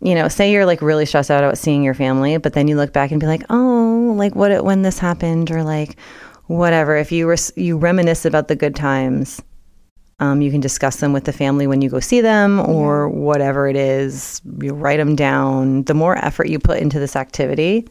you 0.01 0.15
know, 0.15 0.29
say 0.29 0.53
you're 0.53 0.67
like 0.67 0.83
really 0.83 1.07
stressed 1.07 1.31
out 1.31 1.43
about 1.45 1.59
seeing 1.59 1.83
your 1.83 1.95
family, 1.95 2.37
but 2.39 2.53
then 2.53 2.69
you 2.69 2.77
look 2.77 2.93
back 2.93 3.11
and 3.11 3.21
be 3.21 3.27
like, 3.27 3.45
oh, 3.51 4.15
like 4.17 4.35
what 4.35 4.65
when 4.65 4.83
this 4.83 4.99
happened, 4.99 5.51
or 5.51 5.63
like 5.63 5.97
whatever. 6.49 6.97
If 6.97 7.13
you 7.13 7.29
res- 7.29 7.53
you 7.57 7.79
reminisce 7.79 8.25
about 8.25 8.49
the 8.49 8.57
good 8.57 8.75
times, 8.75 9.41
um, 10.21 10.43
you 10.43 10.51
can 10.51 10.61
discuss 10.61 10.97
them 10.97 11.13
with 11.13 11.25
the 11.25 11.33
family 11.33 11.67
when 11.67 11.81
you 11.81 11.89
go 11.89 12.01
see 12.01 12.21
them, 12.21 12.59
or 12.59 13.09
whatever 13.09 13.69
it 13.69 13.77
is. 13.77 14.43
You 14.61 14.75
write 14.75 14.97
them 14.97 15.15
down. 15.15 15.85
The 15.85 15.95
more 15.95 16.17
effort 16.17 16.49
you 16.49 16.59
put 16.59 16.79
into 16.79 16.99
this 16.99 17.15
activity, 17.15 17.87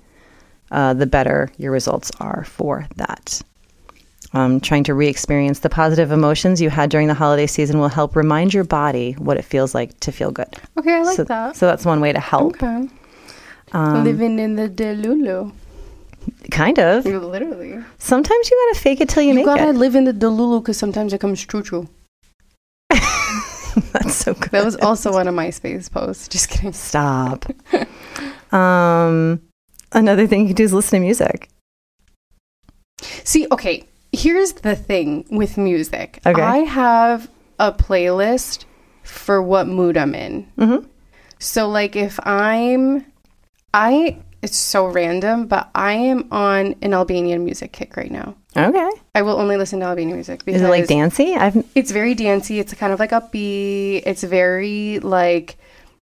uh, 0.72 0.93
the 0.93 1.06
better 1.06 1.50
your 1.58 1.72
results 1.72 2.12
are 2.20 2.43
for 2.43 2.86
that. 2.98 3.41
Um, 4.34 4.60
trying 4.60 4.84
to 4.84 4.93
re 4.93 5.08
experience 5.08 5.60
the 5.60 5.70
positive 5.70 6.12
emotions 6.12 6.62
you 6.62 6.70
had 6.70 6.89
during 6.89 7.08
the 7.08 7.13
holiday 7.13 7.48
season 7.48 7.80
will 7.80 7.88
help 7.88 8.13
remind 8.13 8.54
your 8.54 8.65
body 8.65 9.13
what 9.13 9.38
it 9.38 9.43
feels 9.43 9.74
like 9.74 9.98
to 10.02 10.12
feel 10.12 10.32
good. 10.32 10.54
Okay, 10.78 10.96
I 10.96 11.02
like 11.04 11.15
so, 11.15 11.24
that. 11.24 11.56
so 11.56 11.65
that's 11.65 11.86
one 11.86 12.02
way 12.02 12.12
to 12.12 12.20
help. 12.20 12.56
Okay. 12.56 12.89
Um, 13.72 14.04
Living 14.04 14.38
in 14.38 14.56
the 14.56 14.67
Delulu. 14.67 15.54
Kind 16.52 16.80
of. 16.80 17.06
Literally. 17.06 17.84
Sometimes 17.98 18.50
you 18.50 18.68
gotta 18.70 18.80
fake 18.82 19.02
it 19.02 19.10
till 19.10 19.24
you, 19.24 19.30
You 19.30 19.36
make 19.36 19.48
it. 19.48 19.50
You 19.50 19.58
gotta 19.58 19.74
live 19.74 19.96
in 19.96 20.06
the 20.06 20.13
Delulu 20.13 20.62
because 20.62 20.78
sometimes 20.78 21.13
it 21.13 21.20
comes 21.22 21.44
true 21.46 21.62
true. 21.62 21.88
That's 23.92 24.16
so 24.16 24.34
good. 24.34 24.52
That 24.52 24.66
was 24.66 24.76
also 24.78 25.12
one 25.12 25.28
of 25.28 25.36
my 25.36 25.50
space 25.52 25.88
posts. 25.90 26.28
Just 26.28 26.50
kidding. 26.50 26.74
Stop. 26.74 27.46
um, 28.54 29.42
another 29.92 30.26
thing 30.28 30.42
you 30.42 30.48
can 30.48 30.56
do 30.56 30.63
is 30.63 30.74
listen 30.74 31.00
to 31.00 31.06
music. 31.06 31.50
See, 33.24 33.46
okay, 33.52 33.84
here's 34.12 34.54
the 34.54 34.76
thing 34.76 35.26
with 35.30 35.58
music. 35.58 36.20
Okay. 36.26 36.42
I 36.42 36.58
have 36.60 37.30
a 37.60 37.72
playlist 37.72 38.66
for 39.04 39.42
what 39.42 39.68
mood 39.68 39.96
I'm 39.98 40.16
in. 40.16 40.44
hmm 40.58 40.78
So 41.40 41.68
like 41.68 41.96
if 41.96 42.20
I'm 42.26 43.06
I 43.74 44.18
it's 44.47 44.57
so 44.57 44.88
random, 44.88 45.45
but 45.45 45.69
I 45.75 45.91
am 45.91 46.29
on 46.31 46.75
an 46.81 46.93
Albanian 46.93 47.43
music 47.43 47.73
kick 47.73 47.97
right 47.97 48.10
now. 48.10 48.33
Okay. 48.55 48.89
I 49.13 49.21
will 49.21 49.36
only 49.38 49.57
listen 49.57 49.81
to 49.81 49.86
Albanian 49.88 50.15
music 50.15 50.45
because 50.45 50.62
Is 50.62 50.67
it 50.67 50.71
like 50.71 50.88
dancey? 50.88 51.36
I've 51.36 51.65
it's 51.75 51.91
very 51.91 52.15
dancey. 52.15 52.60
It's 52.60 52.73
kind 52.73 52.93
of 52.93 52.99
like 52.99 53.12
upbeat. 53.12 54.03
It's 54.05 54.23
very 54.23 54.99
like 54.99 55.57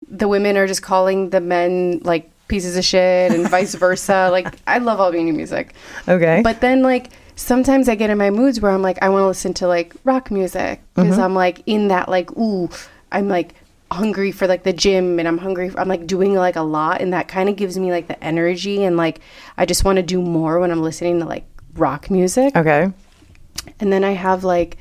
the 0.07 0.27
women 0.27 0.57
are 0.57 0.65
just 0.65 0.81
calling 0.81 1.29
the 1.29 1.41
men 1.41 2.01
like 2.03 2.31
pieces 2.47 2.75
of 2.75 2.83
shit 2.83 3.31
and 3.31 3.47
vice 3.47 3.75
versa. 3.75 4.29
Like 4.31 4.47
I 4.65 4.79
love 4.79 4.99
Albanian 4.99 5.37
music. 5.37 5.75
okay. 6.07 6.41
But 6.43 6.59
then 6.59 6.81
like 6.81 7.11
sometimes 7.35 7.87
I 7.87 7.93
get 7.93 8.09
in 8.09 8.17
my 8.17 8.31
moods 8.31 8.59
where 8.59 8.71
I'm 8.71 8.81
like 8.81 8.97
I 9.03 9.09
want 9.09 9.21
to 9.21 9.27
listen 9.27 9.53
to 9.55 9.67
like 9.67 9.93
rock 10.05 10.31
music 10.31 10.81
because 10.95 11.11
mm-hmm. 11.11 11.21
I'm 11.21 11.35
like 11.35 11.61
in 11.67 11.89
that 11.89 12.09
like 12.09 12.35
ooh 12.35 12.67
I'm 13.11 13.27
like 13.27 13.53
hungry 13.93 14.31
for 14.31 14.47
like 14.47 14.63
the 14.63 14.73
gym 14.73 15.19
and 15.19 15.27
I'm 15.27 15.37
hungry 15.37 15.69
for, 15.69 15.79
I'm 15.79 15.87
like 15.87 16.05
doing 16.07 16.33
like 16.35 16.55
a 16.55 16.61
lot 16.61 17.01
and 17.01 17.13
that 17.13 17.27
kind 17.27 17.47
of 17.49 17.55
gives 17.55 17.77
me 17.77 17.91
like 17.91 18.07
the 18.07 18.21
energy 18.23 18.83
and 18.83 18.97
like 18.97 19.19
I 19.57 19.65
just 19.65 19.85
want 19.85 19.97
to 19.97 20.03
do 20.03 20.21
more 20.21 20.59
when 20.59 20.71
I'm 20.71 20.81
listening 20.81 21.19
to 21.19 21.25
like 21.25 21.45
rock 21.75 22.09
music. 22.11 22.55
okay. 22.55 22.91
And 23.79 23.91
then 23.93 24.03
I 24.03 24.11
have 24.11 24.43
like 24.43 24.77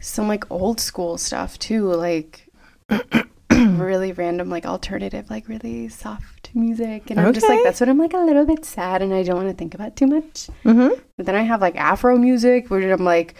some 0.00 0.28
like 0.28 0.50
old 0.50 0.80
school 0.80 1.18
stuff 1.18 1.58
too, 1.58 1.92
like 1.92 2.48
really 3.50 4.12
random, 4.12 4.48
like 4.50 4.64
alternative, 4.66 5.28
like 5.30 5.48
really 5.48 5.88
soft 5.88 6.50
music. 6.54 7.10
And 7.10 7.20
I'm 7.20 7.32
just 7.34 7.48
like, 7.48 7.60
that's 7.62 7.80
what 7.80 7.88
I'm 7.88 7.98
like 7.98 8.14
a 8.14 8.18
little 8.18 8.46
bit 8.46 8.64
sad 8.64 9.02
and 9.02 9.12
I 9.12 9.22
don't 9.22 9.36
want 9.36 9.48
to 9.48 9.54
think 9.54 9.74
about 9.74 9.96
too 9.96 10.06
much. 10.06 10.48
hmm 10.62 10.88
But 11.16 11.26
then 11.26 11.34
I 11.34 11.42
have 11.42 11.60
like 11.60 11.76
Afro 11.76 12.16
music 12.16 12.70
where 12.70 12.90
I'm 12.92 13.04
like, 13.04 13.34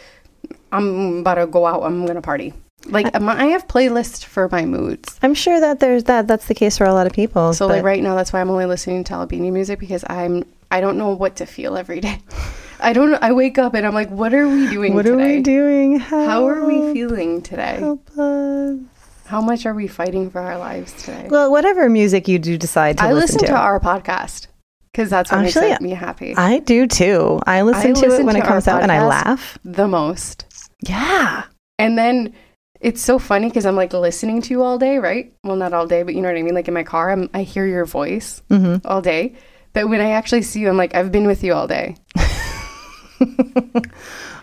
I'm 0.71 1.19
about 1.19 1.35
to 1.35 1.47
go 1.47 1.65
out, 1.65 1.83
I'm 1.83 2.05
gonna 2.05 2.21
party. 2.21 2.53
Like 2.85 3.15
um, 3.15 3.29
I 3.29 3.45
have 3.47 3.67
playlists 3.67 4.23
for 4.23 4.49
my 4.49 4.65
moods. 4.65 5.19
I'm 5.21 5.33
sure 5.33 5.59
that 5.59 5.79
there's 5.79 6.05
that. 6.05 6.27
That's 6.27 6.47
the 6.47 6.55
case 6.55 6.77
for 6.77 6.85
a 6.85 6.93
lot 6.93 7.07
of 7.07 7.13
people. 7.13 7.53
So 7.53 7.67
but- 7.67 7.75
like 7.75 7.83
right 7.83 8.01
now, 8.01 8.15
that's 8.15 8.33
why 8.33 8.41
I'm 8.41 8.49
only 8.49 8.65
listening 8.65 9.03
to 9.05 9.13
Albanian 9.13 9.53
music 9.53 9.79
because 9.79 10.03
I'm 10.09 10.43
I 10.71 10.81
don't 10.81 10.97
know 10.97 11.09
what 11.13 11.35
to 11.37 11.45
feel 11.45 11.77
every 11.77 11.99
day. 11.99 12.19
I 12.79 12.93
don't. 12.93 13.13
I 13.21 13.31
wake 13.31 13.57
up 13.59 13.75
and 13.75 13.85
I'm 13.85 13.93
like, 13.93 14.09
what 14.09 14.33
are 14.33 14.47
we 14.47 14.67
doing 14.69 14.95
what 14.95 15.03
today? 15.03 15.13
are 15.13 15.37
we 15.37 15.41
doing? 15.41 15.99
How 15.99 16.47
are 16.47 16.65
we 16.65 16.93
feeling 16.93 17.41
today? 17.43 17.77
Help 17.77 18.09
us. 18.17 18.79
How 19.25 19.39
much 19.39 19.65
are 19.65 19.73
we 19.73 19.87
fighting 19.87 20.29
for 20.29 20.41
our 20.41 20.57
lives 20.57 20.91
today? 20.93 21.27
Well, 21.29 21.51
whatever 21.51 21.89
music 21.89 22.27
you 22.27 22.39
do 22.39 22.57
decide 22.57 22.97
to 22.97 23.03
I 23.03 23.13
listen, 23.13 23.35
listen 23.35 23.49
to 23.49 23.55
our 23.55 23.79
podcast 23.79 24.47
because 24.91 25.09
that's 25.09 25.31
what 25.31 25.45
Actually, 25.45 25.69
makes 25.69 25.81
me 25.81 25.91
happy 25.91 26.35
I 26.35 26.59
do 26.59 26.85
too. 26.87 27.39
I 27.45 27.61
listen 27.61 27.93
to 27.93 28.01
listen 28.01 28.21
it 28.21 28.25
when 28.25 28.35
to 28.35 28.41
it 28.41 28.45
comes 28.45 28.67
out 28.67 28.81
and 28.81 28.91
I 28.91 29.05
laugh. 29.05 29.57
the 29.63 29.87
most. 29.87 30.45
Yeah. 30.85 31.43
And 31.79 31.97
then 31.97 32.33
it's 32.81 33.01
so 33.01 33.17
funny 33.19 33.47
because 33.47 33.65
I'm 33.65 33.75
like 33.77 33.93
listening 33.93 34.41
to 34.41 34.49
you 34.49 34.63
all 34.63 34.77
day, 34.77 34.97
right? 34.97 35.33
Well, 35.43 35.55
not 35.55 35.71
all 35.73 35.87
day, 35.87 36.03
but 36.03 36.13
you 36.15 36.21
know 36.21 36.27
what 36.29 36.37
I 36.37 36.41
mean. 36.41 36.55
Like 36.55 36.67
in 36.67 36.73
my 36.73 36.83
car, 36.83 37.11
I'm, 37.11 37.29
I 37.33 37.43
hear 37.43 37.65
your 37.65 37.85
voice 37.85 38.41
hmm 38.49 38.77
all 38.85 39.01
day. 39.01 39.35
But 39.73 39.87
when 39.87 40.01
I 40.01 40.09
actually 40.11 40.41
see 40.41 40.59
you, 40.59 40.67
I'm 40.69 40.75
like, 40.77 40.93
I've 40.95 41.11
been 41.13 41.25
with 41.27 41.43
you 41.43 41.53
all 41.53 41.67
day. 41.67 41.95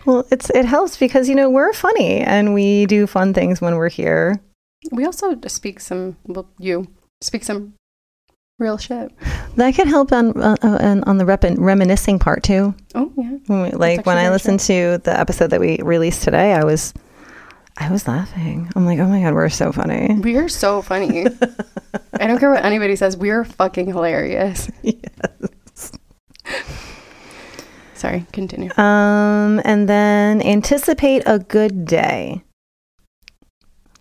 Well, 0.07 0.24
it's 0.31 0.48
it 0.51 0.64
helps 0.64 0.96
because 0.96 1.29
you 1.29 1.35
know 1.35 1.51
we're 1.51 1.72
funny 1.74 2.20
and 2.20 2.55
we 2.55 2.87
do 2.87 3.07
fun 3.07 3.35
things 3.35 3.61
when 3.61 3.74
we're 3.77 3.90
here. 3.90 4.40
We 4.90 5.05
also 5.05 5.37
speak 5.48 5.81
some, 5.81 6.16
well, 6.24 6.48
you 6.59 6.87
speak 7.20 7.44
some 7.44 7.74
real 8.59 8.79
shit. 8.79 9.12
That 9.57 9.74
can 9.74 9.87
help 9.87 10.12
on 10.12 10.40
uh, 10.40 10.57
uh, 10.62 10.79
on- 10.81 11.05
on 11.05 11.18
the 11.18 11.27
rep- 11.27 11.44
reminiscing 11.44 12.20
part 12.20 12.42
too. 12.42 12.74
Oh, 12.94 13.12
yeah. 13.18 13.70
Like 13.77 14.07
when 14.07 14.16
I 14.16 14.31
listened 14.31 14.61
to 14.61 14.96
the 15.05 15.18
episode 15.18 15.48
that 15.51 15.61
we 15.61 15.79
released 15.83 16.22
today, 16.22 16.55
I 16.55 16.64
was 16.64 16.94
I 17.81 17.91
was 17.91 18.09
laughing. 18.09 18.71
I'm 18.75 18.85
like, 18.85 18.99
oh 18.99 19.07
my 19.07 19.23
god, 19.23 19.35
we're 19.35 19.49
so 19.49 19.71
funny. 19.73 20.17
We 20.21 20.37
are 20.37 20.49
so 20.49 20.83
funny. 20.83 21.27
I 22.21 22.27
don't 22.27 22.38
care 22.38 22.51
what 22.51 22.64
anybody 22.64 22.97
says. 22.97 23.17
We 23.17 23.31
are 23.31 23.45
fucking 23.45 23.87
hilarious. 23.87 24.69
Yes. 24.83 25.93
Sorry, 27.95 28.27
continue. 28.33 28.71
Um, 28.79 29.61
and 29.64 29.88
then 29.88 30.41
anticipate 30.43 31.23
a 31.27 31.38
good 31.41 31.85
day, 31.85 32.43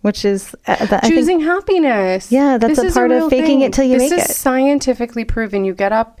which 0.02 0.24
is 0.24 0.54
uh, 0.66 0.76
that, 0.86 0.92
I 1.04 1.08
think, 1.08 1.14
Choosing 1.14 1.40
happiness. 1.40 2.30
yeah, 2.32 2.58
that's 2.58 2.80
This 2.80 2.92
a 2.92 2.94
part 2.98 3.10
real 3.10 3.24
of 3.26 3.30
faking 3.30 3.46
thing. 3.58 3.60
it 3.62 3.72
till 3.72 3.84
you 3.84 3.98
this 3.98 4.10
make 4.10 4.12
it. 4.12 4.22
This 4.22 4.30
is 4.30 4.36
scientifically 4.36 5.24
proven. 5.24 5.64
You 5.64 5.74
get 5.74 5.92
up. 5.92 6.20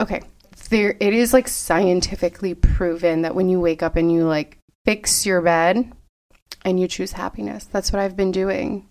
Okay, 0.00 0.22
there. 0.70 0.96
It 1.00 1.12
is 1.14 1.32
like 1.32 1.48
scientifically 1.48 2.54
proven 2.54 3.22
that 3.22 3.34
when 3.34 3.48
you 3.48 3.60
wake 3.60 3.82
up 3.82 3.96
and 3.96 4.10
you 4.12 4.24
like 4.24 4.56
fix 4.84 5.26
your 5.26 5.42
bed 5.42 5.92
and 6.64 6.78
you 6.80 6.88
choose 6.88 7.12
happiness. 7.12 7.64
That's 7.64 7.92
what 7.92 8.00
I've 8.00 8.16
been 8.16 8.32
doing. 8.32 8.88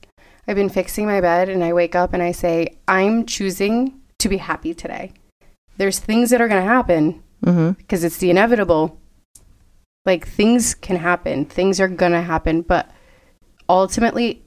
I've 0.47 0.55
been 0.55 0.69
fixing 0.69 1.05
my 1.05 1.21
bed 1.21 1.49
and 1.49 1.63
I 1.63 1.73
wake 1.73 1.95
up 1.95 2.13
and 2.13 2.23
I 2.23 2.31
say, 2.31 2.79
I'm 2.87 3.25
choosing 3.25 4.01
to 4.17 4.29
be 4.29 4.37
happy 4.37 4.73
today. 4.73 5.13
There's 5.77 5.99
things 5.99 6.29
that 6.31 6.41
are 6.41 6.47
going 6.47 6.61
to 6.61 6.67
happen 6.67 7.23
hmm 7.43 7.71
because 7.71 8.03
it's 8.03 8.17
the 8.17 8.29
inevitable. 8.29 8.99
Like 10.05 10.27
things 10.27 10.73
can 10.75 10.95
happen, 10.95 11.45
things 11.45 11.79
are 11.79 11.87
gonna 11.87 12.21
happen, 12.21 12.61
but 12.61 12.89
ultimately, 13.67 14.43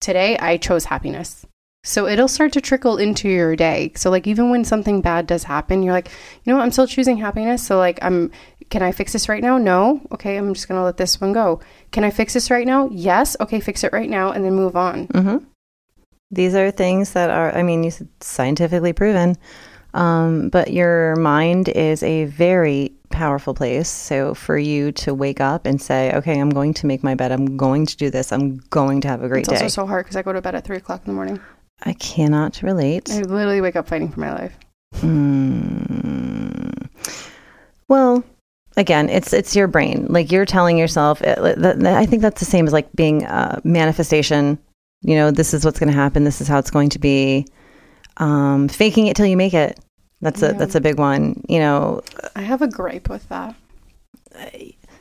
today 0.00 0.38
I 0.38 0.56
chose 0.56 0.86
happiness. 0.86 1.44
So 1.82 2.06
it'll 2.06 2.28
start 2.28 2.52
to 2.52 2.62
trickle 2.62 2.96
into 2.96 3.28
your 3.28 3.56
day. 3.56 3.92
So 3.94 4.10
like 4.10 4.26
even 4.26 4.50
when 4.50 4.64
something 4.64 5.02
bad 5.02 5.26
does 5.26 5.44
happen, 5.44 5.82
you're 5.82 5.92
like, 5.92 6.08
you 6.42 6.52
know 6.52 6.56
what, 6.56 6.64
I'm 6.64 6.70
still 6.70 6.86
choosing 6.86 7.18
happiness. 7.18 7.66
So 7.66 7.76
like 7.76 7.98
I'm 8.00 8.30
can 8.70 8.82
I 8.82 8.92
fix 8.92 9.12
this 9.12 9.28
right 9.28 9.42
now? 9.42 9.58
No. 9.58 10.00
Okay, 10.12 10.36
I'm 10.36 10.52
just 10.54 10.68
gonna 10.68 10.84
let 10.84 10.96
this 10.96 11.20
one 11.20 11.32
go. 11.32 11.60
Can 11.90 12.04
I 12.04 12.10
fix 12.10 12.34
this 12.34 12.50
right 12.50 12.66
now? 12.66 12.88
Yes. 12.90 13.36
Okay, 13.40 13.60
fix 13.60 13.84
it 13.84 13.92
right 13.92 14.10
now 14.10 14.32
and 14.32 14.44
then 14.44 14.54
move 14.54 14.76
on. 14.76 15.06
hmm 15.06 15.38
These 16.30 16.54
are 16.54 16.70
things 16.70 17.12
that 17.12 17.30
are, 17.30 17.54
I 17.56 17.62
mean, 17.62 17.84
you 17.84 17.90
said 17.90 18.08
scientifically 18.20 18.92
proven. 18.92 19.36
Um, 19.94 20.48
but 20.48 20.72
your 20.72 21.14
mind 21.16 21.68
is 21.68 22.02
a 22.02 22.24
very 22.24 22.92
powerful 23.10 23.54
place. 23.54 23.88
So 23.88 24.34
for 24.34 24.58
you 24.58 24.90
to 24.92 25.14
wake 25.14 25.40
up 25.40 25.66
and 25.66 25.80
say, 25.80 26.12
okay, 26.14 26.40
I'm 26.40 26.50
going 26.50 26.74
to 26.74 26.86
make 26.86 27.04
my 27.04 27.14
bed. 27.14 27.30
I'm 27.30 27.56
going 27.56 27.86
to 27.86 27.96
do 27.96 28.10
this. 28.10 28.32
I'm 28.32 28.56
going 28.70 29.00
to 29.02 29.08
have 29.08 29.22
a 29.22 29.28
great 29.28 29.42
It's 29.42 29.50
day. 29.50 29.54
It's 29.54 29.62
also 29.62 29.82
so 29.82 29.86
hard 29.86 30.04
because 30.04 30.16
I 30.16 30.22
go 30.22 30.32
to 30.32 30.42
bed 30.42 30.56
at 30.56 30.64
three 30.64 30.78
o'clock 30.78 31.02
in 31.06 31.12
the 31.12 31.14
morning. 31.14 31.38
I 31.84 31.92
cannot 31.92 32.60
relate. 32.62 33.08
I 33.12 33.20
literally 33.20 33.60
wake 33.60 33.76
up 33.76 33.86
fighting 33.86 34.10
for 34.10 34.18
my 34.18 34.32
life. 34.32 34.58
Mm. 34.96 36.88
Well, 37.88 38.24
again, 38.76 39.08
it's 39.08 39.32
it's 39.32 39.54
your 39.56 39.66
brain. 39.68 40.06
Like 40.08 40.30
you're 40.32 40.44
telling 40.46 40.78
yourself. 40.78 41.18
That- 41.20 41.84
I 41.86 42.06
think 42.06 42.22
that's 42.22 42.40
the 42.40 42.46
same 42.46 42.66
as 42.66 42.72
like 42.72 42.90
being 42.94 43.24
uh, 43.26 43.60
manifestation. 43.64 44.58
You 45.02 45.16
know, 45.16 45.30
this 45.30 45.52
is 45.54 45.64
what's 45.64 45.78
going 45.78 45.90
to 45.92 45.96
happen. 45.98 46.24
This 46.24 46.40
is 46.40 46.48
how 46.48 46.58
it's 46.58 46.70
going 46.70 46.88
to 46.90 46.98
be. 46.98 47.46
Um, 48.16 48.68
faking 48.68 49.06
it 49.08 49.16
till 49.16 49.26
you 49.26 49.36
make 49.36 49.54
it. 49.54 49.78
That's 50.20 50.42
a 50.42 50.46
Yeah. 50.46 50.52
that's 50.52 50.74
a 50.74 50.80
big 50.80 50.98
one. 50.98 51.42
You 51.48 51.58
know, 51.58 52.02
I 52.36 52.42
have 52.42 52.62
a 52.62 52.68
gripe 52.68 53.08
with 53.08 53.28
that. 53.28 53.54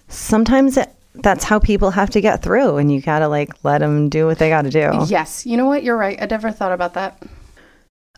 sometimes 0.08 0.78
it, 0.78 0.94
that's 1.16 1.44
how 1.44 1.60
people 1.60 1.92
have 1.92 2.10
to 2.12 2.22
get 2.22 2.42
through, 2.42 2.78
and 2.78 2.92
you 2.92 3.02
gotta 3.02 3.28
like 3.28 3.52
let 3.64 3.80
them 3.80 4.10
do 4.10 4.26
what 4.26 4.40
they 4.40 4.50
got 4.50 4.64
to 4.64 4.70
do. 4.72 4.92
Yes, 5.08 5.46
you 5.46 5.58
know 5.58 5.66
what? 5.66 5.84
You're 5.84 5.98
right. 5.98 6.20
I 6.22 6.26
never 6.26 6.52
thought 6.52 6.72
about 6.72 6.96
that. 6.96 7.22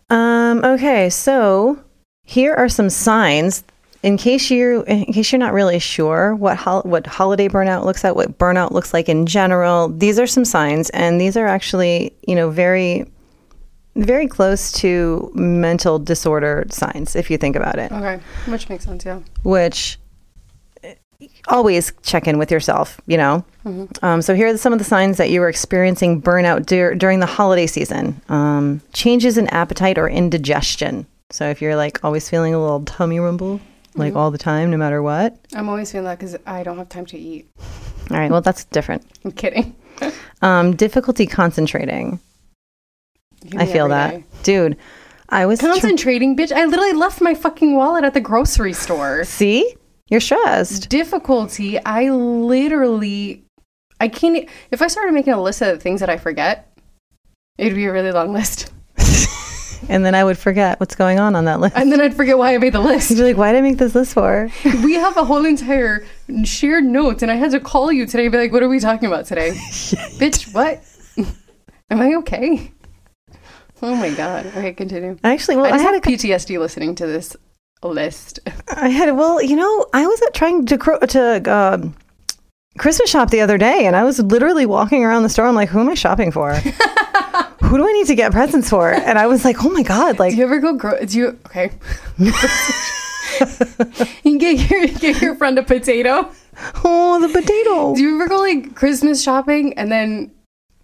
Um, 0.09 0.63
okay, 0.63 1.09
so 1.09 1.79
here 2.23 2.53
are 2.53 2.69
some 2.69 2.89
signs 2.89 3.63
in 4.05 4.17
case 4.17 4.51
you 4.51 4.83
in 4.83 5.05
case 5.05 5.31
you're 5.31 5.39
not 5.39 5.51
really 5.51 5.79
sure 5.79 6.35
what 6.35 6.57
hol- 6.57 6.83
what 6.83 7.07
holiday 7.07 7.49
burnout 7.49 7.83
looks 7.85 8.03
like, 8.03 8.15
what 8.15 8.37
burnout 8.37 8.71
looks 8.71 8.93
like 8.93 9.09
in 9.09 9.25
general. 9.25 9.89
These 9.89 10.19
are 10.19 10.27
some 10.27 10.45
signs, 10.45 10.91
and 10.91 11.19
these 11.19 11.35
are 11.35 11.47
actually 11.47 12.15
you 12.27 12.35
know 12.35 12.51
very 12.51 13.05
very 13.95 14.27
close 14.27 14.71
to 14.73 15.31
mental 15.33 15.97
disorder 15.97 16.65
signs 16.69 17.15
if 17.15 17.31
you 17.31 17.37
think 17.39 17.55
about 17.55 17.79
it. 17.79 17.91
Okay, 17.91 18.19
which 18.47 18.69
makes 18.69 18.85
sense. 18.85 19.03
Yeah. 19.03 19.21
Which 19.41 19.97
always 21.47 21.91
check 22.03 22.27
in 22.27 22.37
with 22.37 22.51
yourself, 22.51 23.01
you 23.07 23.17
know. 23.17 23.43
Mm-hmm. 23.65 24.05
Um, 24.05 24.21
so 24.21 24.35
here 24.35 24.47
are 24.47 24.57
some 24.57 24.73
of 24.73 24.77
the 24.77 24.85
signs 24.85 25.17
that 25.17 25.31
you 25.31 25.39
were 25.39 25.49
experiencing 25.49 26.21
burnout 26.21 26.67
dur- 26.67 26.93
during 26.93 27.21
the 27.21 27.25
holiday 27.25 27.65
season. 27.65 28.21
Um, 28.29 28.81
changes 28.93 29.35
in 29.39 29.47
appetite 29.47 29.97
or 29.97 30.07
indigestion. 30.07 31.07
So 31.31 31.49
if 31.49 31.59
you're 31.59 31.75
like 31.75 32.03
always 32.03 32.29
feeling 32.29 32.53
a 32.53 32.61
little 32.61 32.83
tummy 32.85 33.19
rumble, 33.19 33.59
like 33.95 34.09
Mm-hmm. 34.11 34.17
all 34.17 34.31
the 34.31 34.37
time, 34.37 34.69
no 34.71 34.77
matter 34.77 35.01
what. 35.01 35.37
I'm 35.55 35.69
always 35.69 35.91
feeling 35.91 36.05
that 36.05 36.19
because 36.19 36.35
I 36.45 36.63
don't 36.63 36.77
have 36.77 36.89
time 36.89 37.05
to 37.07 37.17
eat. 37.17 37.49
All 38.11 38.17
right, 38.17 38.29
well 38.31 38.41
that's 38.41 38.65
different. 38.65 39.03
I'm 39.23 39.31
kidding. 39.31 39.75
Um, 40.41 40.75
difficulty 40.75 41.25
concentrating. 41.25 42.19
I 43.57 43.65
feel 43.65 43.87
that, 43.87 44.11
day. 44.11 44.23
dude. 44.43 44.77
I 45.29 45.45
was 45.45 45.59
tr- 45.59 45.67
Concentrating, 45.67 46.35
bitch. 46.35 46.51
I 46.51 46.65
literally 46.65 46.93
left 46.93 47.21
my 47.21 47.33
fucking 47.33 47.75
wallet 47.75 48.03
at 48.03 48.13
the 48.13 48.21
grocery 48.21 48.73
store. 48.73 49.23
see 49.23 49.75
you're 50.09 50.19
stressed. 50.19 50.89
Difficulty. 50.89 51.79
I 51.83 52.09
literally, 52.11 53.43
I 53.99 54.07
can't. 54.09 54.47
If 54.71 54.81
I 54.81 54.87
started 54.87 55.13
making 55.13 55.33
a 55.33 55.41
list 55.41 55.61
of 55.61 55.69
the 55.69 55.79
things 55.79 56.01
that 56.01 56.09
I 56.09 56.17
forget, 56.17 56.71
it'd 57.57 57.73
be 57.75 57.85
a 57.85 57.91
really 57.93 58.11
long 58.11 58.33
list, 58.33 58.71
And 59.89 60.05
then 60.05 60.15
I 60.15 60.23
would 60.23 60.37
forget 60.37 60.79
what's 60.79 60.95
going 60.95 61.19
on 61.19 61.35
on 61.35 61.45
that 61.45 61.59
list. 61.59 61.75
and 61.75 61.91
then 61.91 62.01
I'd 62.01 62.15
forget 62.15 62.37
why 62.37 62.55
I 62.55 62.57
made 62.57 62.73
the 62.73 62.79
list. 62.91 63.09
You'd 63.09 63.17
be 63.17 63.23
like, 63.23 63.37
why 63.37 63.51
did 63.51 63.59
I 63.59 63.61
make 63.61 63.77
this 63.77 63.95
list 63.95 64.13
for? 64.13 64.49
we 64.83 64.93
have 64.93 65.17
a 65.17 65.23
whole 65.23 65.45
entire 65.45 66.05
shared 66.43 66.83
notes, 66.83 67.21
and 67.21 67.31
I 67.31 67.35
had 67.35 67.51
to 67.51 67.59
call 67.59 67.91
you 67.91 68.05
today 68.05 68.25
and 68.25 68.31
be 68.31 68.37
like, 68.37 68.51
"What 68.51 68.63
are 68.63 68.69
we 68.69 68.79
talking 68.79 69.07
about 69.07 69.25
today, 69.25 69.51
bitch? 70.19 70.53
What? 70.53 70.83
Am 71.89 72.01
I 72.01 72.15
okay?" 72.15 72.71
Oh 73.81 73.95
my 73.95 74.09
god. 74.09 74.47
Okay, 74.47 74.73
continue. 74.73 75.17
Actually, 75.23 75.57
well, 75.57 75.65
I 75.65 75.77
I, 75.77 75.81
had 75.81 75.95
a, 75.95 76.01
PTSD 76.01 76.57
listening 76.57 76.95
to 76.95 77.05
this 77.05 77.35
list. 77.83 78.39
I 78.69 78.89
had 78.89 79.11
well, 79.15 79.41
you 79.41 79.55
know, 79.55 79.85
I 79.93 80.07
was 80.07 80.21
at 80.23 80.33
trying 80.33 80.65
to 80.65 80.77
to 80.77 81.53
um, 81.53 81.95
Christmas 82.77 83.09
shop 83.09 83.29
the 83.29 83.41
other 83.41 83.57
day, 83.57 83.85
and 83.85 83.95
I 83.95 84.03
was 84.03 84.19
literally 84.19 84.65
walking 84.65 85.03
around 85.03 85.23
the 85.23 85.29
store. 85.29 85.45
I'm 85.45 85.55
like, 85.55 85.69
who 85.69 85.79
am 85.79 85.89
I 85.89 85.93
shopping 85.93 86.31
for? 86.31 86.59
Who 87.65 87.77
do 87.77 87.87
I 87.87 87.91
need 87.91 88.07
to 88.07 88.15
get 88.15 88.31
presents 88.31 88.69
for? 88.69 88.91
And 88.91 89.17
I 89.17 89.27
was 89.27 89.43
like, 89.43 89.63
oh 89.63 89.69
my 89.69 89.83
god, 89.83 90.19
like 90.19 90.31
Do 90.31 90.37
you 90.37 90.43
ever 90.43 90.59
go 90.59 90.73
grow? 90.73 91.03
Do 91.03 91.17
you 91.17 91.39
okay? 91.47 91.71
you 94.23 94.39
get 94.39 94.69
your 94.69 94.87
get 94.87 95.21
your 95.21 95.35
friend 95.35 95.57
a 95.59 95.63
potato. 95.63 96.31
oh 96.83 97.19
the 97.19 97.27
potato. 97.27 97.95
Do 97.95 98.01
you 98.01 98.15
ever 98.15 98.27
go 98.27 98.39
like 98.39 98.75
Christmas 98.75 99.21
shopping 99.21 99.77
and 99.77 99.91
then 99.91 100.31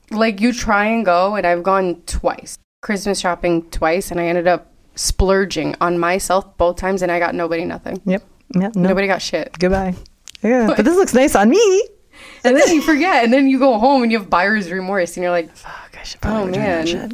like 0.10 0.42
you 0.42 0.52
try 0.54 0.86
and 0.86 1.06
go 1.06 1.36
and 1.36 1.48
I've 1.48 1.64
gone 1.64 2.02
twice 2.06 2.58
Christmas 2.82 3.20
shopping 3.20 3.70
twice 3.70 4.12
and 4.12 4.20
I 4.20 4.26
ended 4.26 4.48
up 4.48 4.72
splurging 4.96 5.76
on 5.80 5.98
myself 5.98 6.58
both 6.58 6.76
times 6.78 7.02
and 7.02 7.12
I 7.12 7.20
got 7.20 7.36
nobody 7.36 7.64
nothing. 7.64 8.02
Yep. 8.06 8.24
Yep. 8.56 8.76
No. 8.76 8.90
Nobody 8.90 9.08
got 9.08 9.22
shit. 9.22 9.58
Goodbye. 9.58 9.96
Yeah, 10.44 10.68
but 10.76 10.84
this 10.84 10.96
looks 10.96 11.14
nice 11.14 11.36
on 11.36 11.50
me. 11.50 11.88
And 12.44 12.58
then 12.58 12.74
you 12.74 12.82
forget 12.82 13.24
and 13.24 13.32
then 13.32 13.48
you 13.48 13.60
go 13.60 13.78
home 13.80 14.04
and 14.04 14.12
you 14.12 14.20
have 14.20 14.30
buyer's 14.30 14.72
remorse 14.72 15.16
and 15.16 15.24
you're 15.24 15.32
like, 15.32 15.56
Fuck, 15.56 15.91
I 16.02 16.04
should 16.04 16.20
oh 16.24 16.28
probably 16.30 16.52
that 16.54 16.58
man, 16.58 16.88
shit. 16.88 17.12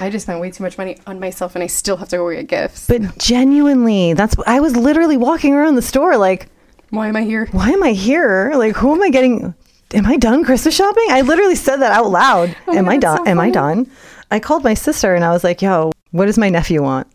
I 0.00 0.10
just 0.10 0.26
spent 0.26 0.40
way 0.40 0.52
too 0.52 0.62
much 0.62 0.78
money 0.78 0.96
on 1.08 1.18
myself 1.18 1.56
and 1.56 1.64
I 1.64 1.66
still 1.66 1.96
have 1.96 2.08
to 2.10 2.18
go 2.18 2.30
get 2.32 2.46
gifts. 2.46 2.86
But 2.86 3.18
genuinely, 3.18 4.12
that's 4.12 4.36
I 4.46 4.60
was 4.60 4.76
literally 4.76 5.16
walking 5.16 5.54
around 5.54 5.74
the 5.74 5.82
store 5.82 6.16
like, 6.16 6.46
Why 6.90 7.08
am 7.08 7.16
I 7.16 7.24
here? 7.24 7.46
why 7.50 7.70
am 7.70 7.82
I 7.82 7.90
here? 7.92 8.52
Like, 8.54 8.76
who 8.76 8.94
am 8.94 9.02
I 9.02 9.10
getting? 9.10 9.54
am 9.94 10.06
I 10.06 10.16
done 10.18 10.44
Christmas 10.44 10.76
shopping? 10.76 11.06
I 11.10 11.22
literally 11.22 11.56
said 11.56 11.78
that 11.78 11.90
out 11.92 12.10
loud. 12.10 12.54
Oh 12.68 12.76
am 12.76 12.88
I 12.88 12.96
done? 12.98 13.18
so 13.18 13.26
am 13.26 13.40
I 13.40 13.50
done? 13.50 13.90
I 14.30 14.38
called 14.38 14.62
my 14.62 14.74
sister 14.74 15.14
and 15.16 15.24
I 15.24 15.30
was 15.32 15.42
like, 15.42 15.60
yo, 15.60 15.90
what 16.12 16.26
does 16.26 16.38
my 16.38 16.48
nephew 16.50 16.80
want? 16.82 17.08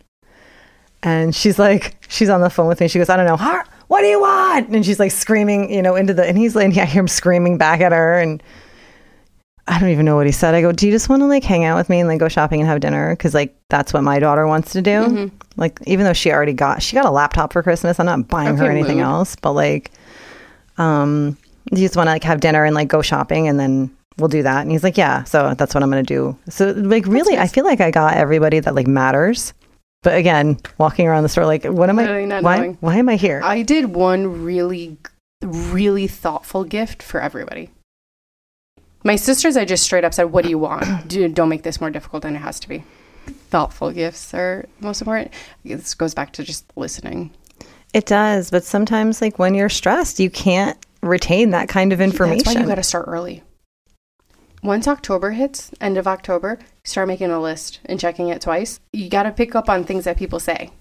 And 1.03 1.33
she's 1.33 1.57
like, 1.57 2.03
she's 2.09 2.29
on 2.29 2.41
the 2.41 2.49
phone 2.49 2.67
with 2.67 2.81
me. 2.81 2.87
She 2.89 2.97
goes, 2.99 3.09
I 3.09 3.15
don't 3.15 3.27
know. 3.27 3.37
"Huh? 3.37 3.63
What 3.87 4.01
do 4.01 4.07
you 4.07 4.19
want? 4.21 4.69
And 4.69 4.85
she's 4.85 4.99
like 4.99 5.11
screaming, 5.11 5.71
you 5.71 5.81
know, 5.81 5.95
into 5.95 6.13
the, 6.13 6.25
and 6.25 6.37
he's 6.37 6.55
like, 6.55 6.69
I 6.77 6.85
hear 6.85 7.01
him 7.01 7.07
screaming 7.07 7.57
back 7.57 7.79
at 7.81 7.91
her. 7.91 8.19
And 8.19 8.41
I 9.65 9.79
don't 9.79 9.89
even 9.89 10.05
know 10.05 10.15
what 10.15 10.25
he 10.25 10.31
said. 10.33 10.55
I 10.55 10.61
go, 10.61 10.71
do 10.73 10.85
you 10.85 10.91
just 10.91 11.07
want 11.07 11.21
to 11.21 11.25
like 11.25 11.43
hang 11.43 11.63
out 11.63 11.77
with 11.77 11.89
me 11.89 11.99
and 11.99 12.09
like 12.09 12.19
go 12.19 12.27
shopping 12.27 12.59
and 12.59 12.69
have 12.69 12.81
dinner? 12.81 13.15
Cause 13.15 13.33
like 13.33 13.55
that's 13.69 13.93
what 13.93 14.03
my 14.03 14.19
daughter 14.19 14.45
wants 14.45 14.73
to 14.73 14.81
do. 14.81 14.91
Mm-hmm. 14.91 15.35
Like, 15.55 15.79
even 15.85 16.05
though 16.05 16.13
she 16.13 16.31
already 16.31 16.53
got, 16.53 16.81
she 16.81 16.95
got 16.95 17.05
a 17.05 17.11
laptop 17.11 17.53
for 17.53 17.63
Christmas. 17.63 17.99
I'm 17.99 18.05
not 18.05 18.27
buying 18.27 18.57
her 18.57 18.69
anything 18.69 18.97
mood. 18.97 19.05
else, 19.05 19.35
but 19.37 19.53
like, 19.53 19.91
um, 20.77 21.37
you 21.71 21.77
just 21.77 21.95
want 21.95 22.07
to 22.07 22.11
like 22.11 22.23
have 22.23 22.41
dinner 22.41 22.65
and 22.65 22.75
like 22.75 22.89
go 22.89 23.01
shopping 23.01 23.47
and 23.47 23.57
then 23.59 23.95
we'll 24.17 24.27
do 24.27 24.43
that. 24.43 24.63
And 24.63 24.71
he's 24.71 24.83
like, 24.83 24.97
yeah. 24.97 25.23
So 25.23 25.53
that's 25.53 25.73
what 25.73 25.81
I'm 25.81 25.89
going 25.89 26.03
to 26.03 26.13
do. 26.13 26.37
So 26.49 26.71
like 26.71 27.05
really, 27.05 27.37
I 27.37 27.47
feel 27.47 27.63
like 27.63 27.79
I 27.79 27.89
got 27.89 28.15
everybody 28.15 28.59
that 28.59 28.75
like 28.75 28.87
matters. 28.87 29.53
But 30.01 30.17
again, 30.17 30.59
walking 30.77 31.07
around 31.07 31.23
the 31.23 31.29
store, 31.29 31.45
like, 31.45 31.63
what 31.63 31.89
am 31.89 31.95
Literally 31.95 32.23
I? 32.23 32.25
not 32.25 32.43
Why? 32.43 32.57
knowing. 32.57 32.77
Why 32.81 32.97
am 32.97 33.07
I 33.07 33.15
here? 33.15 33.39
I 33.41 33.61
did 33.61 33.95
one 33.95 34.43
really, 34.43 34.97
really 35.41 36.07
thoughtful 36.07 36.65
gift 36.65 37.01
for 37.01 37.21
everybody. 37.21 37.69
My 39.03 39.15
sisters, 39.15 39.57
I 39.57 39.65
just 39.65 39.83
straight 39.83 40.03
up 40.03 40.13
said, 40.13 40.25
"What 40.25 40.43
do 40.43 40.49
you 40.49 40.59
want? 40.59 41.07
Do, 41.07 41.27
don't 41.27 41.49
make 41.49 41.63
this 41.63 41.81
more 41.81 41.89
difficult 41.89 42.23
than 42.23 42.35
it 42.35 42.39
has 42.39 42.59
to 42.61 42.69
be." 42.69 42.83
Thoughtful 43.49 43.91
gifts 43.91 44.33
are 44.33 44.65
most 44.79 45.01
important. 45.01 45.31
This 45.63 45.93
goes 45.93 46.13
back 46.13 46.33
to 46.33 46.43
just 46.43 46.65
listening. 46.75 47.31
it 47.93 48.05
does, 48.07 48.49
but 48.49 48.63
sometimes 48.63 49.21
like 49.21 49.37
when 49.37 49.53
you're 49.53 49.69
stressed, 49.69 50.19
you 50.19 50.29
can't 50.29 50.77
retain 51.01 51.51
that 51.51 51.69
kind 51.69 51.93
of 51.93 52.01
information. 52.01 52.43
That's 52.43 52.55
why 52.55 52.61
you 52.61 52.67
got 52.67 52.75
to 52.75 52.83
start 52.83 53.05
early. 53.07 53.43
Once 54.63 54.87
October 54.87 55.31
hits, 55.31 55.71
end 55.81 55.97
of 55.97 56.07
October, 56.07 56.57
start 56.85 57.07
making 57.07 57.29
a 57.29 57.39
list 57.39 57.81
and 57.85 57.99
checking 57.99 58.29
it 58.29 58.41
twice. 58.41 58.79
You 58.93 59.09
got 59.09 59.23
to 59.23 59.31
pick 59.31 59.53
up 59.55 59.69
on 59.69 59.83
things 59.83 60.05
that 60.05 60.17
people 60.17 60.39
say. 60.39 60.71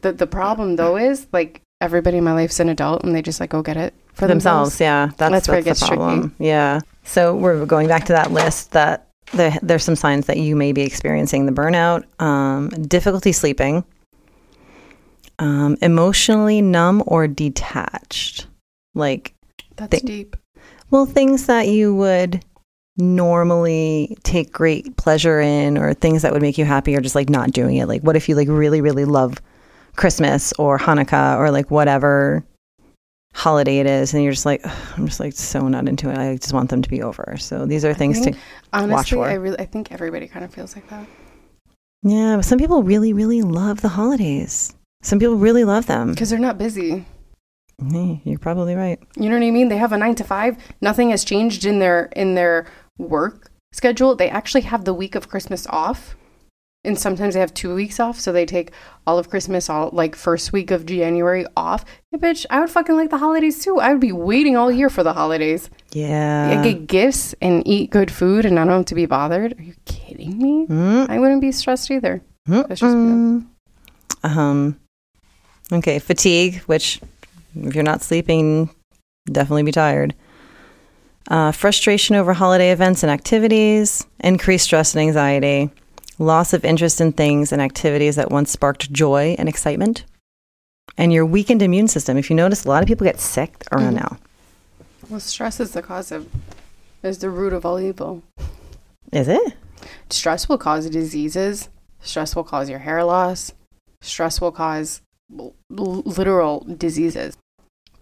The 0.00 0.12
the 0.12 0.26
problem 0.26 0.76
though 0.76 0.96
is 0.96 1.26
like 1.32 1.60
everybody 1.80 2.18
in 2.18 2.24
my 2.24 2.32
life's 2.32 2.60
an 2.60 2.68
adult 2.68 3.04
and 3.04 3.14
they 3.14 3.22
just 3.22 3.40
like 3.40 3.50
go 3.50 3.62
get 3.62 3.76
it 3.76 3.94
for 4.12 4.26
themselves. 4.26 4.76
themselves. 4.76 4.80
Yeah, 4.80 5.10
that's, 5.16 5.32
That's 5.32 5.48
where 5.48 5.58
it 5.58 5.64
that's 5.64 5.80
the 5.80 5.86
gets 5.86 5.88
tricky. 5.88 5.96
problem. 5.98 6.34
Yeah. 6.38 6.80
So 7.04 7.34
we're 7.34 7.64
going 7.66 7.88
back 7.88 8.04
to 8.06 8.12
that 8.12 8.30
list 8.32 8.72
that 8.72 9.08
the, 9.32 9.58
there's 9.62 9.84
some 9.84 9.96
signs 9.96 10.26
that 10.26 10.36
you 10.38 10.56
may 10.56 10.72
be 10.72 10.82
experiencing 10.82 11.46
the 11.46 11.52
burnout, 11.52 12.04
um, 12.20 12.68
difficulty 12.68 13.32
sleeping, 13.32 13.84
um, 15.38 15.76
emotionally 15.80 16.60
numb 16.60 17.02
or 17.06 17.26
detached, 17.26 18.46
like 18.94 19.34
That's 19.76 19.90
Think- 19.90 20.04
deep. 20.06 20.36
well 20.90 21.06
things 21.06 21.46
that 21.46 21.68
you 21.68 21.94
would 21.94 22.44
normally 22.96 24.18
take 24.24 24.52
great 24.52 24.96
pleasure 24.98 25.40
in 25.40 25.78
or 25.78 25.94
things 25.94 26.20
that 26.22 26.32
would 26.32 26.42
make 26.42 26.58
you 26.58 26.66
happy 26.66 26.94
are 26.94 27.00
just 27.00 27.14
like 27.14 27.30
not 27.30 27.50
doing 27.50 27.76
it 27.76 27.86
like 27.86 28.02
what 28.02 28.14
if 28.14 28.28
you 28.28 28.34
like 28.34 28.48
really 28.48 28.82
really 28.82 29.06
love 29.06 29.40
christmas 29.96 30.52
or 30.58 30.78
hanukkah 30.78 31.36
or 31.38 31.50
like 31.50 31.70
whatever 31.70 32.44
holiday 33.34 33.78
it 33.78 33.86
is 33.86 34.12
and 34.12 34.22
you're 34.22 34.32
just 34.32 34.46
like 34.46 34.60
i'm 34.96 35.06
just 35.06 35.20
like 35.20 35.32
so 35.32 35.68
not 35.68 35.88
into 35.88 36.10
it 36.10 36.18
i 36.18 36.36
just 36.36 36.52
want 36.52 36.68
them 36.70 36.82
to 36.82 36.88
be 36.90 37.02
over 37.02 37.36
so 37.38 37.64
these 37.66 37.84
are 37.84 37.94
things 37.94 38.18
to 38.18 38.24
think- 38.24 38.36
Honestly, 38.72 39.16
for. 39.16 39.26
I 39.26 39.34
really 39.34 39.58
I 39.58 39.66
think 39.66 39.92
everybody 39.92 40.26
kind 40.28 40.44
of 40.44 40.52
feels 40.54 40.74
like 40.76 40.88
that. 40.90 41.06
yeah 42.02 42.36
but 42.36 42.44
some 42.44 42.58
people 42.58 42.82
really 42.82 43.12
really 43.12 43.42
love 43.42 43.80
the 43.82 43.88
holidays 43.88 44.74
some 45.02 45.18
people 45.18 45.36
really 45.36 45.64
love 45.64 45.86
them 45.86 46.10
Because 46.12 46.28
they're 46.30 46.38
not 46.38 46.58
busy. 46.58 47.06
You're 48.24 48.38
probably 48.38 48.74
right 48.74 48.98
You 49.16 49.30
know 49.30 49.36
what 49.38 49.46
I 49.46 49.50
mean? 49.50 49.68
They 49.70 49.78
have 49.78 49.92
a 49.92 49.96
nine 49.96 50.14
to 50.16 50.24
five. 50.24 50.58
Nothing 50.82 51.08
has 51.10 51.24
changed 51.24 51.64
in 51.64 51.78
their 51.78 52.10
in 52.14 52.34
their 52.34 52.66
work 52.98 53.50
schedule. 53.72 54.14
They 54.14 54.28
actually 54.28 54.60
have 54.62 54.84
the 54.84 54.92
week 54.92 55.14
of 55.14 55.30
Christmas 55.30 55.66
off. 55.68 56.14
And 56.82 56.98
sometimes 56.98 57.34
they 57.34 57.40
have 57.40 57.52
two 57.52 57.74
weeks 57.74 58.00
off, 58.00 58.18
so 58.18 58.32
they 58.32 58.46
take 58.46 58.70
all 59.06 59.18
of 59.18 59.28
Christmas, 59.28 59.68
all 59.68 59.90
like 59.92 60.16
first 60.16 60.50
week 60.50 60.70
of 60.70 60.86
January 60.86 61.44
off. 61.54 61.84
Yeah, 62.10 62.18
bitch, 62.18 62.46
I 62.48 62.60
would 62.60 62.70
fucking 62.70 62.96
like 62.96 63.10
the 63.10 63.18
holidays 63.18 63.62
too. 63.62 63.78
I 63.78 63.92
would 63.92 64.00
be 64.00 64.12
waiting 64.12 64.56
all 64.56 64.70
year 64.70 64.88
for 64.88 65.02
the 65.02 65.12
holidays. 65.12 65.68
yeah 65.92 66.58
I 66.58 66.62
get 66.62 66.86
gifts 66.86 67.34
and 67.42 67.62
eat 67.66 67.90
good 67.90 68.10
food 68.10 68.46
and 68.46 68.58
I 68.58 68.64
don't 68.64 68.78
have 68.78 68.86
to 68.86 68.94
be 68.94 69.04
bothered. 69.04 69.58
Are 69.58 69.62
you 69.62 69.74
kidding 69.84 70.38
me? 70.38 70.66
Mm. 70.68 71.10
I 71.10 71.18
wouldn't 71.18 71.42
be 71.42 71.52
stressed 71.52 71.90
either. 71.90 72.22
That's 72.46 72.80
just 72.80 72.96
me. 72.96 73.42
Mm. 73.42 73.46
Um. 74.24 74.80
Okay, 75.72 75.98
fatigue, 75.98 76.56
which 76.62 77.00
if 77.54 77.74
you're 77.74 77.84
not 77.84 78.02
sleeping, 78.02 78.70
definitely 79.30 79.64
be 79.64 79.72
tired. 79.72 80.14
Uh, 81.28 81.52
frustration 81.52 82.16
over 82.16 82.32
holiday 82.32 82.72
events 82.72 83.02
and 83.02 83.12
activities, 83.12 84.06
increased 84.18 84.64
stress 84.64 84.94
and 84.94 85.02
anxiety, 85.02 85.70
loss 86.20 86.52
of 86.52 86.64
interest 86.64 87.00
in 87.00 87.12
things 87.12 87.50
and 87.50 87.60
activities 87.60 88.14
that 88.16 88.30
once 88.30 88.50
sparked 88.52 88.92
joy 88.92 89.34
and 89.38 89.48
excitement, 89.48 90.04
and 90.98 91.12
your 91.12 91.24
weakened 91.26 91.62
immune 91.62 91.88
system. 91.88 92.16
If 92.16 92.30
you 92.30 92.36
notice, 92.36 92.64
a 92.64 92.68
lot 92.68 92.82
of 92.82 92.86
people 92.86 93.04
get 93.06 93.18
sick 93.18 93.64
around 93.72 93.94
Mhm. 93.94 94.00
now. 94.00 94.16
Well, 95.08 95.20
stress 95.20 95.58
is 95.58 95.72
the 95.72 95.82
cause 95.82 96.12
of, 96.12 96.28
is 97.02 97.18
the 97.18 97.30
root 97.30 97.52
of 97.52 97.64
all 97.66 97.80
evil. 97.80 98.22
Is 99.12 99.26
it? 99.28 99.54
Stress 100.10 100.48
will 100.48 100.58
cause 100.58 100.88
diseases. 100.90 101.68
Stress 102.02 102.36
will 102.36 102.44
cause 102.44 102.68
your 102.68 102.80
hair 102.80 103.02
loss. 103.02 103.52
Stress 104.02 104.40
will 104.40 104.52
cause 104.52 105.00
l- 105.36 105.54
literal 105.70 106.64
diseases. 106.78 107.36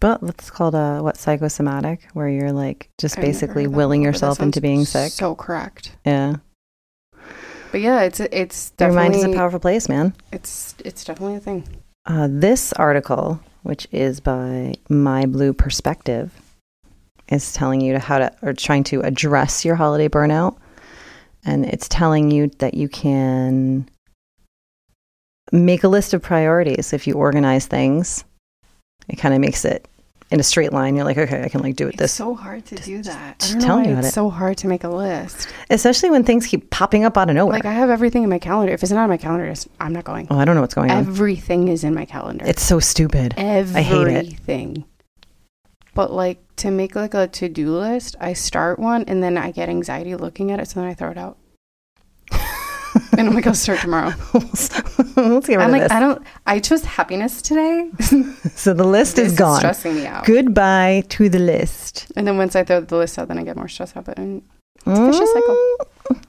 But 0.00 0.20
that's 0.20 0.50
called 0.50 0.74
a 0.74 1.00
what 1.02 1.16
psychosomatic, 1.16 2.08
where 2.12 2.28
you're 2.28 2.52
like 2.52 2.88
just 2.98 3.18
I've 3.18 3.24
basically 3.24 3.66
willing 3.66 4.02
before, 4.02 4.12
but 4.12 4.18
that 4.20 4.26
yourself 4.28 4.40
into 4.40 4.60
being 4.60 4.84
sick. 4.84 5.12
So 5.12 5.34
correct. 5.34 5.92
yeah, 6.04 6.36
But 7.70 7.80
yeah, 7.80 8.02
it's 8.02 8.20
it's 8.20 8.70
definitely 8.70 9.02
your 9.02 9.10
mind 9.10 9.14
is 9.14 9.24
a 9.24 9.36
powerful 9.36 9.60
place, 9.60 9.88
man. 9.88 10.14
it's 10.32 10.74
it's 10.84 11.04
definitely 11.04 11.36
a 11.36 11.40
thing. 11.40 11.64
Uh, 12.06 12.28
this 12.30 12.72
article, 12.74 13.40
which 13.62 13.86
is 13.92 14.20
by 14.20 14.74
My 14.88 15.26
Blue 15.26 15.52
Perspective, 15.52 16.32
is 17.28 17.52
telling 17.52 17.80
you 17.80 17.92
to 17.92 17.98
how 17.98 18.18
to 18.18 18.32
or 18.42 18.54
trying 18.54 18.84
to 18.84 19.02
address 19.02 19.64
your 19.64 19.74
holiday 19.74 20.08
burnout, 20.08 20.56
and 21.44 21.66
it's 21.66 21.88
telling 21.88 22.30
you 22.30 22.50
that 22.58 22.74
you 22.74 22.88
can 22.88 23.88
make 25.52 25.84
a 25.84 25.88
list 25.88 26.14
of 26.14 26.22
priorities. 26.22 26.92
If 26.92 27.06
you 27.06 27.14
organize 27.14 27.66
things, 27.66 28.24
it 29.08 29.16
kind 29.16 29.34
of 29.34 29.40
makes 29.40 29.64
it 29.64 29.86
in 30.30 30.40
a 30.40 30.42
straight 30.42 30.72
line. 30.72 30.94
You're 30.94 31.04
like, 31.04 31.18
okay, 31.18 31.42
I 31.42 31.48
can 31.48 31.62
like 31.62 31.76
do 31.76 31.88
it 31.88 31.96
this 31.96 31.98
way. 31.98 32.04
It's 32.04 32.12
this, 32.12 32.12
so 32.12 32.34
hard 32.34 32.64
to 32.66 32.74
do 32.76 33.02
that. 33.02 33.38
just 33.38 33.50
I 33.50 33.54
don't 33.54 33.60
know 33.60 33.66
telling 33.66 33.82
why 33.84 33.88
you 33.88 33.92
about 33.94 34.04
it's 34.04 34.08
it. 34.08 34.14
so 34.14 34.30
hard 34.30 34.58
to 34.58 34.68
make 34.68 34.84
a 34.84 34.88
list. 34.88 35.48
especially 35.70 36.10
when 36.10 36.24
things 36.24 36.46
keep 36.46 36.70
popping 36.70 37.04
up 37.04 37.16
out 37.16 37.30
of 37.30 37.36
nowhere. 37.36 37.54
Like 37.54 37.64
I 37.64 37.72
have 37.72 37.90
everything 37.90 38.22
in 38.22 38.30
my 38.30 38.38
calendar. 38.38 38.72
If 38.72 38.82
it's 38.82 38.92
not 38.92 39.02
on 39.02 39.08
my 39.08 39.16
calendar, 39.16 39.52
I'm 39.80 39.92
not 39.92 40.04
going. 40.04 40.26
oh, 40.30 40.38
I 40.38 40.44
don't 40.44 40.54
know 40.54 40.60
what's 40.60 40.74
going 40.74 40.90
on. 40.90 40.98
Everything 40.98 41.68
is 41.68 41.84
in 41.84 41.94
my 41.94 42.04
calendar. 42.04 42.44
It's 42.46 42.62
so 42.62 42.80
stupid. 42.80 43.34
everything. 43.36 44.34
hate 44.44 44.76
it. 44.76 44.84
But 45.94 46.12
like 46.12 46.38
to 46.56 46.70
make 46.70 46.94
like 46.94 47.14
a 47.14 47.26
to 47.26 47.48
do 47.48 47.72
list, 47.72 48.14
I 48.20 48.32
start 48.32 48.78
one 48.78 49.04
and 49.04 49.22
then 49.22 49.36
I 49.36 49.50
get 49.50 49.68
anxiety 49.68 50.14
looking 50.14 50.52
at 50.52 50.60
it, 50.60 50.68
so 50.68 50.80
then 50.80 50.88
I 50.88 50.94
throw 50.94 51.10
it 51.10 51.18
out. 51.18 51.38
And 53.16 53.28
I'm 53.28 53.34
like, 53.34 53.46
I'll 53.46 53.54
start 53.54 53.80
tomorrow. 53.80 54.12
Let's 54.34 54.68
get 55.46 55.56
rid 55.56 55.58
I'm 55.58 55.66
of 55.66 55.70
like, 55.72 55.82
this. 55.82 55.92
I 55.92 56.00
don't. 56.00 56.22
I 56.46 56.58
chose 56.60 56.84
happiness 56.84 57.42
today. 57.42 57.90
so 58.54 58.72
the 58.74 58.84
list 58.86 59.18
is 59.18 59.34
gone. 59.34 59.58
stressing 59.58 59.94
me 59.94 60.06
out. 60.06 60.24
Goodbye 60.24 61.04
to 61.10 61.28
the 61.28 61.38
list. 61.38 62.10
And 62.16 62.26
then 62.26 62.36
once 62.36 62.54
I 62.56 62.64
throw 62.64 62.80
the 62.80 62.96
list 62.96 63.18
out, 63.18 63.28
then 63.28 63.38
I 63.38 63.42
get 63.44 63.56
more 63.56 63.68
stressed 63.68 63.96
out. 63.96 64.08
And 64.18 64.42
It's 64.86 64.98
a 64.98 65.06
vicious 65.06 65.32
cycle. 65.32 65.56
Mm. 66.10 66.22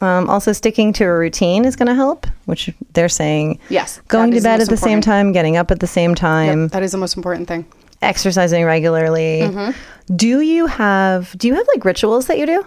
Um, 0.00 0.28
also, 0.30 0.52
sticking 0.52 0.92
to 0.94 1.04
a 1.04 1.16
routine 1.16 1.64
is 1.64 1.76
going 1.76 1.86
to 1.86 1.94
help, 1.94 2.26
which 2.46 2.70
they're 2.92 3.08
saying 3.08 3.60
yes, 3.68 4.00
going 4.08 4.30
that 4.30 4.32
to 4.32 4.36
is 4.38 4.42
bed 4.42 4.58
most 4.58 4.62
at 4.66 4.70
the 4.70 4.76
same 4.76 4.98
important. 4.98 5.04
time, 5.04 5.32
getting 5.32 5.56
up 5.56 5.70
at 5.70 5.78
the 5.78 5.86
same 5.86 6.10
Yep, 6.10 6.18
time, 6.18 6.68
that 6.68 6.82
is 6.82 6.90
the 6.90 6.98
most 6.98 7.16
important 7.16 7.46
thing. 7.46 7.64
exercising 8.02 8.64
regularly. 8.64 9.42
Mhm. 9.44 9.74
Do 10.16 10.40
you 10.40 10.66
have 10.66 11.36
do 11.38 11.46
you 11.46 11.54
have 11.54 11.64
like 11.72 11.84
rituals 11.84 12.26
that 12.26 12.36
you 12.38 12.46
do? 12.46 12.64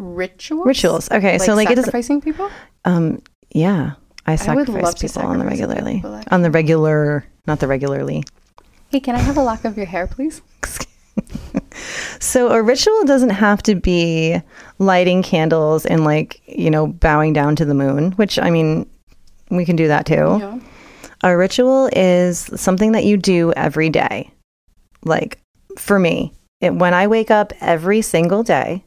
Rituals. 0.00 0.66
Rituals. 0.66 1.10
Okay, 1.10 1.38
so 1.38 1.54
like 1.54 1.70
it 1.70 1.78
is 1.78 1.84
sacrificing 1.84 2.20
people. 2.20 2.50
um 2.84 3.22
yeah, 3.50 3.92
I 4.26 4.32
I 4.32 4.36
sacrifice 4.36 4.94
to 4.94 5.06
people 5.08 5.22
on 5.22 5.38
the 5.38 5.44
regularly. 5.44 5.96
people, 5.96 6.20
on 6.30 6.42
the 6.42 6.50
regular, 6.50 7.24
not 7.46 7.60
the 7.60 7.66
regularly. 7.66 8.24
Hey, 8.88 9.00
can 9.00 9.14
I 9.14 9.18
have 9.18 9.36
a 9.36 9.42
lock 9.42 9.64
of 9.64 9.76
your 9.76 9.86
hair, 9.86 10.06
please? 10.06 10.42
So 12.20 12.50
a 12.50 12.62
ritual 12.62 13.04
doesn't 13.04 13.30
have 13.30 13.62
to 13.62 13.74
be 13.74 14.40
lighting 14.78 15.22
candles 15.22 15.86
and 15.86 16.04
like, 16.04 16.40
you 16.46 16.70
know, 16.70 16.86
bowing 16.86 17.32
down 17.32 17.56
to 17.56 17.64
the 17.64 17.74
moon, 17.74 18.12
which 18.12 18.38
I 18.38 18.50
mean, 18.50 18.88
we 19.50 19.64
can 19.64 19.74
do 19.76 19.88
that 19.88 20.06
too. 20.06 20.14
Yeah. 20.40 20.58
A 21.22 21.36
ritual 21.36 21.88
is 21.94 22.50
something 22.60 22.92
that 22.92 23.04
you 23.04 23.16
do 23.16 23.52
every 23.54 23.88
day. 23.88 24.30
Like 25.04 25.38
for 25.78 25.98
me, 25.98 26.34
it, 26.60 26.74
when 26.74 26.92
I 26.92 27.06
wake 27.06 27.30
up 27.30 27.52
every 27.60 28.02
single 28.02 28.42
day, 28.42 28.84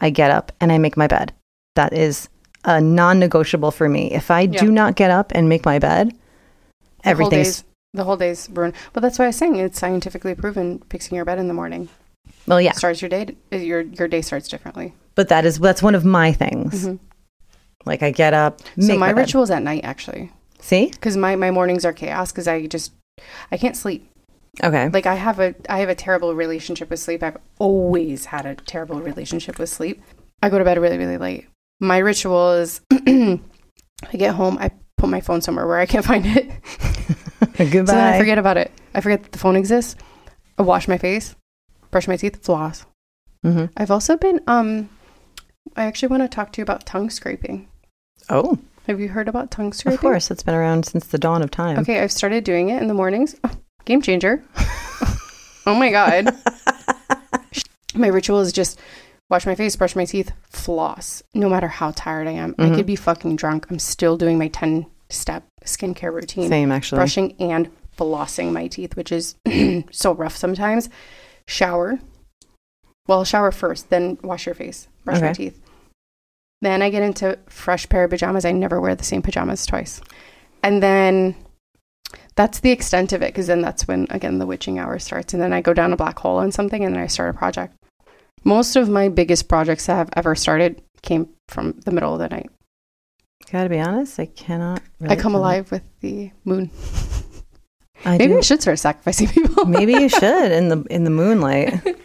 I 0.00 0.10
get 0.10 0.30
up 0.30 0.52
and 0.60 0.70
I 0.72 0.78
make 0.78 0.96
my 0.96 1.06
bed. 1.06 1.32
That 1.74 1.92
is 1.92 2.28
a 2.64 2.80
non 2.80 3.18
negotiable 3.18 3.70
for 3.70 3.88
me. 3.88 4.12
If 4.12 4.30
I 4.30 4.42
Yeah. 4.42 4.60
do 4.60 4.70
not 4.70 4.96
get 4.96 5.10
up 5.10 5.32
and 5.34 5.48
make 5.48 5.64
my 5.64 5.78
bed, 5.78 6.08
The 6.10 6.14
whole 6.14 7.10
everything's 7.12 7.46
day's- 7.48 7.64
the 7.94 8.04
whole 8.04 8.16
day's 8.16 8.48
ruined. 8.52 8.74
But 8.92 9.00
that's 9.02 9.18
why 9.18 9.24
I 9.24 9.28
was 9.28 9.36
saying 9.36 9.56
it's 9.56 9.78
scientifically 9.78 10.34
proven 10.34 10.82
fixing 10.90 11.16
your 11.16 11.24
bed 11.24 11.38
in 11.38 11.48
the 11.48 11.54
morning. 11.54 11.88
Well, 12.46 12.60
yeah, 12.60 12.72
starts 12.72 13.00
your 13.00 13.08
day. 13.08 13.36
Your 13.50 13.80
your 13.82 14.08
day 14.08 14.20
starts 14.22 14.48
differently. 14.48 14.94
but 15.14 15.28
that 15.28 15.44
is 15.44 15.58
that's 15.58 15.82
one 15.82 15.94
of 15.94 16.04
my 16.04 16.32
things. 16.32 16.88
Like 17.86 18.02
I 18.02 18.10
get 18.10 18.34
up, 18.34 18.60
Mm-hmm. 18.60 18.82
So 18.82 18.98
my 18.98 19.12
my 19.12 19.20
ritual's 19.20 19.50
at 19.50 19.62
night 19.62 19.82
actually, 19.84 20.30
See, 20.60 20.86
because 20.90 21.16
my 21.16 21.36
my 21.36 21.50
mornings 21.50 21.84
are 21.84 21.92
chaos 21.92 22.30
because 22.32 22.46
I 22.48 22.66
just 22.66 22.92
I 23.50 23.56
can't 23.56 23.76
sleep. 23.76 24.08
Okay, 24.62 24.88
Like 24.88 25.06
I 25.06 25.14
have 25.14 25.38
a 25.40 25.54
I 25.68 25.78
have 25.80 25.88
a 25.88 25.94
terrible 25.94 26.34
relationship 26.34 26.90
with 26.90 27.00
sleep. 27.00 27.22
I've 27.22 27.36
always 27.58 28.26
had 28.26 28.46
a 28.46 28.54
terrible 28.54 29.00
relationship 29.00 29.58
with 29.58 29.68
sleep. 29.68 30.02
I 30.42 30.48
go 30.48 30.58
to 30.58 30.64
bed 30.64 30.78
really 30.78 30.98
really 30.98 31.18
late. 31.18 31.46
My 31.80 31.98
ritual 31.98 32.52
is 32.52 32.80
I 32.92 33.38
get 34.16 34.34
home, 34.34 34.58
I 34.60 34.70
put 34.96 35.08
my 35.10 35.20
phone 35.20 35.40
somewhere 35.40 35.66
where 35.66 35.78
I 35.78 35.86
can't 35.86 36.04
find 36.04 36.24
it. 36.26 36.50
goodbye. 37.56 37.58
So 37.58 37.82
then 37.84 38.14
I 38.14 38.18
forget 38.18 38.38
about 38.38 38.56
it. 38.56 38.72
I 38.94 39.00
forget 39.00 39.22
that 39.22 39.32
the 39.32 39.38
phone 39.38 39.56
exists. 39.56 39.96
I 40.58 40.62
wash 40.62 40.88
my 40.88 40.98
face, 40.98 41.34
brush 41.90 42.08
my 42.08 42.16
teeth, 42.16 42.42
floss. 42.44 42.84
hmm 43.42 43.66
I've 43.76 43.90
also 43.90 44.16
been 44.16 44.40
um 44.46 44.88
I 45.76 45.84
actually 45.84 46.08
want 46.08 46.22
to 46.24 46.28
talk 46.28 46.52
to 46.52 46.58
you 46.60 46.62
about 46.62 46.86
tongue 46.86 47.10
scraping. 47.10 47.68
Oh, 48.30 48.58
Have 48.86 48.98
you 49.00 49.08
heard 49.10 49.28
about 49.28 49.50
tongue 49.50 49.72
scraping? 49.72 49.94
of 49.94 50.00
course, 50.00 50.30
it's 50.30 50.42
been 50.42 50.54
around 50.54 50.84
since 50.86 51.06
the 51.06 51.18
dawn 51.18 51.42
of 51.42 51.50
time. 51.50 51.78
Okay, 51.78 52.00
I've 52.00 52.10
started 52.12 52.42
doing 52.44 52.70
it 52.70 52.80
in 52.82 52.88
the 52.88 52.94
mornings. 52.94 53.36
Game 53.88 54.02
changer. 54.02 54.44
oh 55.64 55.74
my 55.74 55.90
god. 55.90 56.36
my 57.94 58.08
ritual 58.08 58.40
is 58.40 58.52
just 58.52 58.78
wash 59.30 59.46
my 59.46 59.54
face, 59.54 59.76
brush 59.76 59.96
my 59.96 60.04
teeth, 60.04 60.30
floss. 60.50 61.22
No 61.32 61.48
matter 61.48 61.68
how 61.68 61.92
tired 61.92 62.26
I 62.28 62.32
am. 62.32 62.54
I 62.58 62.64
Mhm. 62.66 62.76
could 62.76 62.84
be 62.86 62.96
fucking 62.96 63.36
drunk. 63.36 63.66
I'm 63.70 63.78
still 63.78 64.18
doing 64.18 64.36
my 64.38 64.48
10 64.48 64.84
step 65.08 65.44
skincare 65.64 66.12
routine. 66.12 66.50
Same 66.50 66.70
actually. 66.70 66.98
Brushing 66.98 67.34
and 67.40 67.70
flossing 67.96 68.52
my 68.52 68.66
teeth, 68.66 68.94
which 68.94 69.10
is 69.10 69.36
so 69.90 70.12
rough 70.12 70.36
sometimes. 70.36 70.90
Shower. 71.46 71.98
Well, 73.06 73.24
shower 73.24 73.50
first, 73.52 73.88
then 73.88 74.18
wash 74.22 74.44
your 74.44 74.54
face, 74.54 74.86
brush 75.06 75.22
my 75.22 75.32
teeth. 75.32 75.58
Then 76.60 76.82
I 76.82 76.90
get 76.90 77.02
into 77.02 77.38
fresh 77.48 77.88
pair 77.88 78.04
of 78.04 78.10
pajamas. 78.10 78.44
I 78.44 78.52
never 78.52 78.82
wear 78.82 78.94
the 78.94 79.02
same 79.02 79.22
pajamas 79.22 79.64
twice. 79.64 80.02
And 80.62 80.82
then 80.82 81.36
that's 82.38 82.60
the 82.60 82.70
extent 82.70 83.12
of 83.12 83.20
it 83.20 83.32
because 83.32 83.48
then 83.48 83.60
that's 83.60 83.88
when, 83.88 84.06
again, 84.10 84.38
the 84.38 84.46
witching 84.46 84.78
hour 84.78 85.00
starts. 85.00 85.34
And 85.34 85.42
then 85.42 85.52
I 85.52 85.60
go 85.60 85.74
down 85.74 85.92
a 85.92 85.96
black 85.96 86.20
hole 86.20 86.36
on 86.36 86.52
something 86.52 86.84
and 86.84 86.94
then 86.94 87.02
I 87.02 87.08
start 87.08 87.34
a 87.34 87.36
project. 87.36 87.74
Most 88.44 88.76
of 88.76 88.88
my 88.88 89.08
biggest 89.08 89.48
projects 89.48 89.86
that 89.86 89.98
I've 89.98 90.10
ever 90.14 90.36
started 90.36 90.80
came 91.02 91.30
from 91.48 91.72
the 91.84 91.90
middle 91.90 92.12
of 92.12 92.20
the 92.20 92.28
night. 92.28 92.48
Gotta 93.50 93.68
be 93.68 93.80
honest, 93.80 94.20
I 94.20 94.26
cannot. 94.26 94.82
I 95.00 95.16
come 95.16 95.34
alive 95.34 95.72
with 95.72 95.82
the 96.00 96.30
moon. 96.44 96.70
I 98.04 98.18
Maybe 98.18 98.34
do. 98.34 98.38
I 98.38 98.42
should 98.42 98.62
start 98.62 98.78
sacrificing 98.78 99.28
people. 99.28 99.64
Maybe 99.64 99.94
you 99.94 100.08
should 100.20 100.52
in 100.52 100.68
the 100.68 100.84
in 100.90 101.02
the 101.02 101.10
moonlight. 101.10 101.82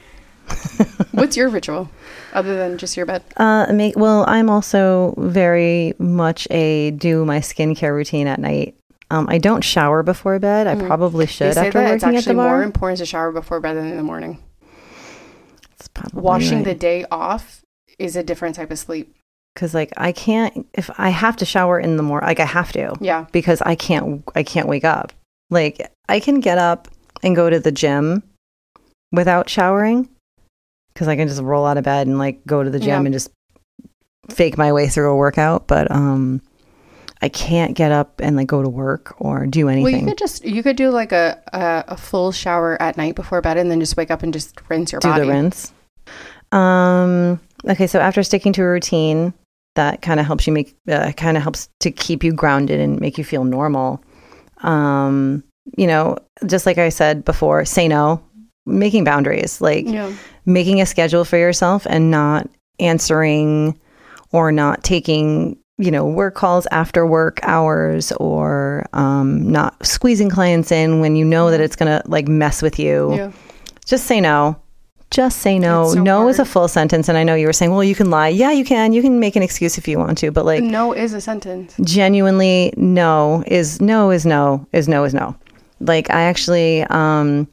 What's 1.11 1.37
your 1.37 1.49
ritual 1.49 1.89
other 2.33 2.55
than 2.55 2.77
just 2.77 2.97
your 2.97 3.05
bed? 3.05 3.23
Uh, 3.37 3.71
make 3.71 3.95
well. 3.95 4.25
I'm 4.27 4.49
also 4.49 5.13
very 5.17 5.93
much 5.99 6.47
a 6.49 6.91
do 6.91 7.23
my 7.25 7.39
skincare 7.39 7.93
routine 7.93 8.27
at 8.27 8.39
night. 8.39 8.75
Um, 9.13 9.27
I 9.29 9.37
don't 9.37 9.63
shower 9.63 10.01
before 10.01 10.39
bed. 10.39 10.65
I 10.65 10.73
Mhm. 10.75 10.87
probably 10.87 11.27
should 11.27 11.55
after 11.55 11.71
that 11.73 11.93
it's 11.93 12.03
working 12.03 12.17
at 12.17 12.23
the 12.23 12.31
actually 12.31 12.35
more 12.35 12.63
important 12.63 12.97
to 12.97 13.05
shower 13.05 13.31
before 13.31 13.59
bed 13.59 13.75
than 13.77 13.87
in 13.87 13.97
the 13.97 14.01
morning. 14.03 14.39
It's 15.77 15.87
probably 15.87 16.21
Washing 16.21 16.63
the 16.63 16.73
day 16.73 17.05
off 17.11 17.61
is 17.99 18.15
a 18.15 18.23
different 18.23 18.55
type 18.55 18.71
of 18.71 18.79
sleep. 18.79 19.15
because 19.53 19.75
like 19.75 19.93
I 19.97 20.11
can't 20.11 20.65
if 20.73 20.89
I 20.97 21.09
have 21.09 21.35
to 21.37 21.45
shower 21.45 21.79
in 21.79 21.95
the 21.97 22.01
morning. 22.01 22.25
Like 22.27 22.39
I 22.39 22.45
have 22.45 22.71
to 22.71 22.95
Yeah. 22.99 23.25
because 23.31 23.61
I 23.61 23.75
can't. 23.75 24.23
I 24.33 24.41
can't 24.41 24.67
wake 24.67 24.83
up. 24.83 25.13
Like 25.51 25.91
I 26.09 26.19
can 26.19 26.39
get 26.39 26.57
up 26.57 26.87
and 27.21 27.35
go 27.35 27.51
to 27.51 27.59
the 27.59 27.71
gym 27.71 28.23
without 29.11 29.47
showering 29.51 30.09
because 30.91 31.07
I 31.07 31.15
can 31.15 31.27
just 31.27 31.39
roll 31.41 31.67
out 31.67 31.77
of 31.77 31.83
bed 31.83 32.07
and 32.07 32.17
like 32.17 32.43
go 32.47 32.63
to 32.63 32.69
the 32.71 32.79
gym 32.79 32.87
Yeah. 32.89 32.99
and 33.01 33.13
just 33.13 33.29
fake 34.31 34.57
my 34.57 34.73
way 34.73 34.87
through 34.87 35.11
a 35.11 35.15
workout. 35.15 35.67
But 35.67 35.91
um, 35.91 36.41
I 37.23 37.29
can't 37.29 37.73
get 37.73 37.91
up 37.93 38.19
and 38.21 38.35
like 38.35 38.47
go 38.47 38.61
to 38.61 38.67
work 38.69 39.15
or 39.19 39.45
do 39.47 39.69
anything. 39.69 39.83
Well, 39.83 39.93
you 40.01 40.05
could 40.07 40.17
just 40.17 40.43
you 40.43 40.61
could 40.61 40.75
do 40.75 40.89
like 40.89 41.11
a, 41.13 41.41
a 41.53 41.93
a 41.93 41.97
full 41.97 42.31
shower 42.33 42.79
at 42.81 42.97
night 42.97 43.15
before 43.15 43.39
bed, 43.41 43.55
and 43.57 43.71
then 43.71 43.79
just 43.79 43.95
wake 43.95 44.11
up 44.11 44.23
and 44.23 44.33
just 44.33 44.59
rinse 44.69 44.91
your 44.91 44.99
do 44.99 45.07
body. 45.07 45.21
the 45.25 45.31
rinse. 45.31 45.71
Um. 46.51 47.39
Okay, 47.67 47.87
so 47.87 47.99
after 47.99 48.23
sticking 48.23 48.51
to 48.53 48.61
a 48.61 48.67
routine 48.67 49.33
that 49.75 50.01
kind 50.01 50.19
of 50.19 50.25
helps 50.25 50.45
you 50.45 50.51
make, 50.53 50.75
uh, 50.89 51.13
kind 51.13 51.37
of 51.37 51.43
helps 51.43 51.69
to 51.79 51.89
keep 51.91 52.23
you 52.23 52.33
grounded 52.33 52.79
and 52.81 52.99
make 52.99 53.17
you 53.17 53.23
feel 53.23 53.43
normal. 53.45 54.03
Um. 54.61 55.43
You 55.77 55.87
know, 55.87 56.17
just 56.45 56.65
like 56.65 56.77
I 56.77 56.89
said 56.89 57.23
before, 57.23 57.63
say 57.63 57.87
no, 57.87 58.21
making 58.65 59.05
boundaries, 59.05 59.61
like 59.61 59.85
Yeah. 59.87 60.11
making 60.45 60.81
a 60.81 60.85
schedule 60.85 61.23
for 61.23 61.37
yourself 61.37 61.87
and 61.89 62.11
not 62.11 62.49
answering 62.81 63.79
or 64.33 64.51
not 64.51 64.83
taking 64.83 65.57
you 65.77 65.89
know 65.91 66.05
work 66.05 66.35
calls 66.35 66.67
after 66.71 67.05
work 67.05 67.39
hours 67.43 68.11
or 68.13 68.85
um, 68.93 69.51
not 69.51 69.85
squeezing 69.85 70.29
clients 70.29 70.71
in 70.71 70.99
when 70.99 71.15
you 71.15 71.25
know 71.25 71.49
that 71.51 71.59
it's 71.59 71.75
gonna 71.75 72.01
like 72.05 72.27
mess 72.27 72.61
with 72.61 72.77
you 72.79 73.13
Yeah. 73.15 73.31
just 73.85 74.05
say 74.05 74.21
no. 74.21 74.57
Just 75.11 75.39
say 75.41 75.59
no. 75.59 75.93
So 75.93 76.01
no 76.01 76.27
is 76.27 76.39
a 76.39 76.45
full 76.45 76.67
sentence. 76.67 77.07
And 77.07 77.19
I 77.19 77.23
know 77.23 77.35
you 77.35 77.45
were 77.45 77.53
saying, 77.53 77.69
well, 77.69 77.83
you 77.83 77.93
can 77.93 78.09
lie. 78.09 78.29
Yeah, 78.29 78.49
you 78.51 78.65
can. 78.65 78.93
You 78.93 79.03
can 79.03 79.19
make 79.19 79.35
an 79.35 79.43
excuse 79.43 79.77
if 79.77 79.87
you 79.87 79.99
want 79.99 80.17
to. 80.17 80.31
But 80.31 80.43
like, 80.43 80.63
no 80.63 80.91
is 80.91 81.13
a 81.13 81.21
sentence. 81.21 81.75
genuinely, 81.83 82.73
no 82.77 83.43
is 83.45 83.79
no 83.79 84.09
is 84.09 84.25
no 84.25 84.65
is 84.73 84.87
no 84.87 85.03
is 85.03 85.13
no. 85.13 85.35
Like, 85.79 86.09
I 86.09 86.21
actually, 86.23 86.81
um, 86.89 87.47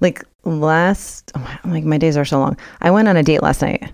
like 0.00 0.24
last, 0.44 1.30
oh, 1.36 1.58
like 1.66 1.84
my 1.84 1.98
days 1.98 2.16
are 2.16 2.24
so 2.24 2.40
long. 2.40 2.56
I 2.80 2.90
went 2.90 3.06
on 3.06 3.16
a 3.16 3.22
date 3.22 3.42
last 3.44 3.62
night. 3.62 3.92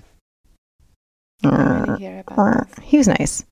I 1.45 1.51
don't 1.51 1.89
really 1.89 2.01
care 2.01 2.25
about 2.27 2.69
this. 2.71 2.85
He 2.85 2.99
was 2.99 3.09
nice. 3.09 3.45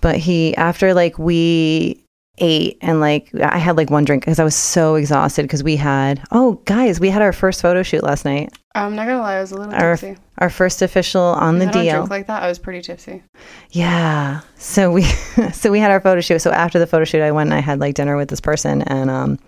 But 0.00 0.16
he, 0.16 0.56
after 0.56 0.94
like 0.94 1.18
we 1.18 1.98
ate 2.38 2.78
and 2.80 2.98
like 3.00 3.30
I 3.34 3.58
had 3.58 3.76
like 3.76 3.90
one 3.90 4.04
drink 4.04 4.22
because 4.22 4.38
I 4.40 4.44
was 4.44 4.56
so 4.56 4.94
exhausted 4.96 5.42
because 5.42 5.62
we 5.62 5.76
had, 5.76 6.22
oh, 6.32 6.54
guys, 6.64 6.98
we 6.98 7.08
had 7.10 7.22
our 7.22 7.32
first 7.32 7.62
photo 7.62 7.82
shoot 7.82 8.02
last 8.02 8.24
night. 8.24 8.52
I'm 8.74 8.96
not 8.96 9.06
gonna 9.06 9.20
lie, 9.20 9.36
I 9.36 9.40
was 9.40 9.52
a 9.52 9.56
little 9.56 9.74
Our- 9.74 9.96
tipsy. 9.96 10.18
Our 10.38 10.50
first 10.50 10.82
official 10.82 11.22
on 11.22 11.58
the 11.60 11.66
deal. 11.66 11.98
drink 11.98 12.10
like 12.10 12.26
that. 12.26 12.42
I 12.42 12.48
was 12.48 12.58
pretty 12.58 12.80
tipsy. 12.80 13.22
Yeah. 13.70 14.40
So 14.56 14.90
we 14.90 15.02
so 15.52 15.70
we 15.70 15.78
had 15.78 15.92
our 15.92 16.00
photo 16.00 16.20
shoot. 16.20 16.40
So 16.40 16.50
after 16.50 16.80
the 16.80 16.86
photo 16.86 17.04
shoot 17.04 17.20
I 17.22 17.30
went 17.30 17.48
and 17.48 17.54
I 17.54 17.60
had 17.60 17.78
like 17.78 17.94
dinner 17.94 18.16
with 18.16 18.28
this 18.28 18.40
person 18.40 18.82
and 18.82 19.08
um 19.08 19.38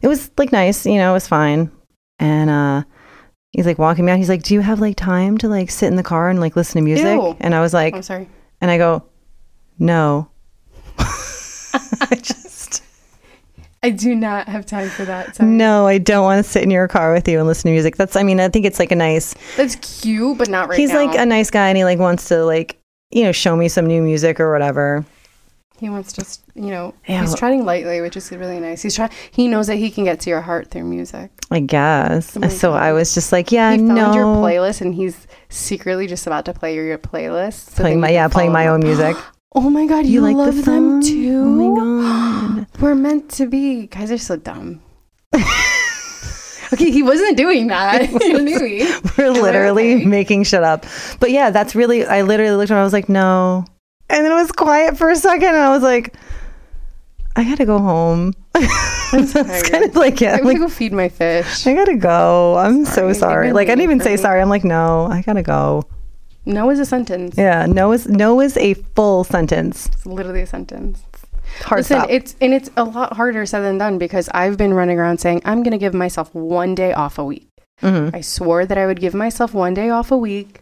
it 0.00 0.08
was 0.08 0.30
like 0.38 0.50
nice, 0.52 0.86
you 0.86 0.94
know, 0.96 1.10
it 1.10 1.14
was 1.14 1.28
fine. 1.28 1.70
And 2.20 2.48
uh 2.48 2.82
he's 3.54 3.66
like 3.66 3.78
walking 3.78 4.04
me 4.04 4.12
out. 4.12 4.18
He's 4.18 4.28
like, 4.28 4.42
"Do 4.42 4.54
you 4.54 4.60
have 4.60 4.80
like 4.80 4.96
time 4.96 5.38
to 5.38 5.48
like 5.48 5.70
sit 5.70 5.86
in 5.86 5.96
the 5.96 6.02
car 6.02 6.28
and 6.28 6.40
like 6.40 6.56
listen 6.56 6.80
to 6.80 6.84
music?" 6.84 7.06
Ew. 7.06 7.36
And 7.40 7.54
I 7.54 7.60
was 7.60 7.72
like, 7.72 7.94
I'm 7.94 8.02
sorry. 8.02 8.28
and 8.60 8.70
I 8.70 8.78
go, 8.78 9.04
"No." 9.78 10.28
I 10.98 12.16
just 12.20 12.82
I 13.82 13.90
do 13.90 14.14
not 14.14 14.48
have 14.48 14.64
time 14.64 14.88
for 14.88 15.04
that. 15.04 15.36
Sorry. 15.36 15.48
no, 15.48 15.86
I 15.86 15.98
don't 15.98 16.24
want 16.24 16.44
to 16.44 16.50
sit 16.50 16.62
in 16.62 16.70
your 16.70 16.88
car 16.88 17.12
with 17.12 17.28
you 17.28 17.38
and 17.38 17.46
listen 17.46 17.68
to 17.68 17.72
music. 17.72 17.96
That's 17.96 18.16
I 18.16 18.22
mean, 18.22 18.40
I 18.40 18.48
think 18.48 18.64
it's 18.64 18.78
like 18.78 18.92
a 18.92 18.96
nice 18.96 19.34
That's 19.56 19.76
cute, 19.76 20.38
but 20.38 20.48
not 20.48 20.68
right 20.68 20.78
He's 20.78 20.90
now. 20.90 21.04
like 21.04 21.18
a 21.18 21.26
nice 21.26 21.50
guy 21.50 21.68
and 21.68 21.76
he 21.76 21.84
like 21.84 21.98
wants 21.98 22.28
to 22.28 22.44
like, 22.44 22.78
you 23.10 23.24
know, 23.24 23.32
show 23.32 23.54
me 23.56 23.68
some 23.68 23.86
new 23.86 24.00
music 24.02 24.40
or 24.40 24.50
whatever. 24.52 25.04
He 25.78 25.88
wants 25.88 26.12
to, 26.14 26.24
you 26.54 26.70
know, 26.70 26.94
Yeah, 27.08 27.22
he's 27.22 27.34
treading 27.34 27.64
lightly, 27.64 28.00
which 28.00 28.16
is 28.16 28.30
really 28.30 28.60
nice. 28.60 28.82
He's 28.82 28.94
trying. 28.94 29.10
He 29.32 29.48
knows 29.48 29.66
that 29.66 29.76
he 29.76 29.90
can 29.90 30.04
get 30.04 30.20
to 30.20 30.30
your 30.30 30.40
heart 30.40 30.70
through 30.70 30.84
music. 30.84 31.30
I 31.50 31.60
guess. 31.60 32.36
Oh 32.36 32.48
so 32.48 32.70
God. 32.70 32.82
I 32.82 32.92
was 32.92 33.12
just 33.14 33.32
like, 33.32 33.50
yeah, 33.50 33.72
he 33.72 33.78
found 33.78 33.94
no. 33.94 34.14
your 34.14 34.24
playlist, 34.24 34.80
and 34.80 34.94
he's 34.94 35.26
secretly 35.48 36.06
just 36.06 36.26
about 36.26 36.44
to 36.44 36.52
play 36.52 36.74
your, 36.74 36.84
your 36.84 36.98
playlist. 36.98 37.70
so 37.70 37.82
playing 37.82 38.00
my 38.00 38.10
yeah, 38.10 38.28
playing 38.28 38.52
my 38.52 38.68
own 38.68 38.80
music. 38.80 39.16
Oh 39.56 39.70
my 39.70 39.86
god, 39.86 40.04
you, 40.04 40.20
like 40.20 40.34
the 40.34 40.42
love 40.42 40.64
them 40.64 41.00
too. 41.00 41.42
Oh 41.44 41.70
my 41.70 41.80
god. 41.80 42.66
We're 42.80 42.96
meant 42.96 43.30
to 43.34 43.46
be. 43.46 43.86
Guys 43.86 44.10
are 44.10 44.18
so 44.18 44.34
dumb. 44.34 44.82
okay, 46.72 46.90
he 46.90 47.04
wasn't 47.04 47.36
doing 47.36 47.68
that. 47.68 48.10
you. 48.20 49.00
We're 49.16 49.30
literally 49.30 50.04
making 50.04 50.42
shit 50.42 50.64
up. 50.64 50.86
But 51.20 51.30
yeah, 51.30 51.50
that's 51.50 51.76
really 51.76 52.04
I 52.04 52.22
literally 52.22 52.56
looked 52.56 52.72
at 52.72 52.74
him, 52.74 52.80
I 52.80 52.84
was 52.84 52.92
like, 52.92 53.08
no. 53.08 53.64
And 54.10 54.24
then 54.24 54.32
it 54.32 54.34
was 54.34 54.52
quiet 54.52 54.96
for 54.96 55.10
a 55.10 55.16
second 55.16 55.48
and 55.48 55.56
I 55.56 55.70
was 55.70 55.82
like, 55.82 56.14
I 57.36 57.42
gotta 57.44 57.64
go 57.66 57.78
home. 57.78 58.32
that's 58.52 59.32
tired. 59.32 59.64
kind 59.70 59.84
of 59.86 59.96
like 59.96 60.22
it. 60.22 60.28
I'm 60.28 60.40
I'm 60.40 60.44
like, 60.44 60.56
gonna 60.56 60.68
go 60.68 60.68
feed 60.68 60.92
my 60.92 61.08
fish. 61.08 61.66
I 61.66 61.74
gotta 61.74 61.96
go. 61.96 62.56
I'm 62.56 62.84
Sorry, 62.84 63.12
so 63.14 63.18
sorry. 63.20 63.52
Like 63.52 63.68
I 63.68 63.72
didn't 63.72 63.82
even 63.82 64.00
say 64.00 64.12
me. 64.12 64.16
sorry. 64.18 64.40
I'm 64.40 64.48
like, 64.48 64.62
no, 64.64 65.06
I 65.10 65.22
gotta 65.22 65.42
go. 65.42 65.82
No 66.46 66.70
is 66.70 66.78
a 66.78 66.84
sentence. 66.84 67.34
Yeah, 67.36 67.66
no 67.66 67.90
is 67.92 68.06
no 68.06 68.40
is 68.40 68.56
a 68.58 68.74
full 68.74 69.24
sentence. 69.24 69.86
It's 69.86 70.06
literally 70.06 70.42
a 70.42 70.46
sentence. 70.46 71.02
Hard 71.62 71.80
Listen, 71.80 72.00
stop. 72.00 72.10
it's 72.10 72.36
and 72.40 72.52
it's 72.54 72.70
a 72.76 72.84
lot 72.84 73.14
harder 73.16 73.46
said 73.46 73.60
than 73.60 73.78
done 73.78 73.98
because 73.98 74.28
I've 74.34 74.56
been 74.56 74.74
running 74.74 74.98
around 75.00 75.18
saying 75.18 75.42
I'm 75.44 75.62
gonna 75.62 75.78
give 75.78 75.94
myself 75.94 76.32
one 76.34 76.74
day 76.74 76.92
off 76.92 77.18
a 77.18 77.24
week. 77.24 77.48
Mhm. 77.82 78.14
I 78.14 78.20
swore 78.20 78.66
that 78.66 78.76
I 78.78 78.86
would 78.86 79.00
give 79.00 79.14
myself 79.14 79.54
one 79.54 79.74
day 79.74 79.88
off 79.90 80.10
a 80.12 80.16
week. 80.18 80.60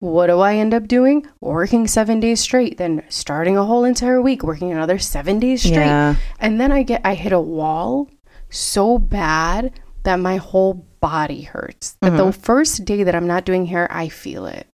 What 0.00 0.28
do 0.28 0.38
I 0.38 0.54
end 0.54 0.74
up 0.74 0.86
doing? 0.86 1.26
Working 1.40 1.88
seven 1.88 2.20
days 2.20 2.40
straight, 2.40 2.78
then 2.78 3.02
starting 3.08 3.56
a 3.56 3.64
whole 3.64 3.84
entire 3.84 4.22
week, 4.22 4.44
working 4.44 4.70
another 4.70 4.98
seven 4.98 5.40
days 5.40 5.62
straight. 5.62 5.74
Yeah. 5.74 6.14
And 6.38 6.60
then 6.60 6.70
I 6.70 6.84
get 6.84 7.00
I 7.04 7.14
hit 7.14 7.32
a 7.32 7.40
wall 7.40 8.08
so 8.48 8.98
bad 8.98 9.72
that 10.04 10.16
my 10.16 10.36
whole 10.36 10.86
body 11.00 11.42
hurts. 11.42 11.96
That 12.00 12.16
the 12.16 12.24
mm-hmm. 12.24 12.40
first 12.40 12.84
day 12.84 13.02
that 13.02 13.14
I'm 13.14 13.26
not 13.26 13.44
doing 13.44 13.66
hair, 13.66 13.88
I 13.90 14.08
feel 14.08 14.46
it. 14.46 14.68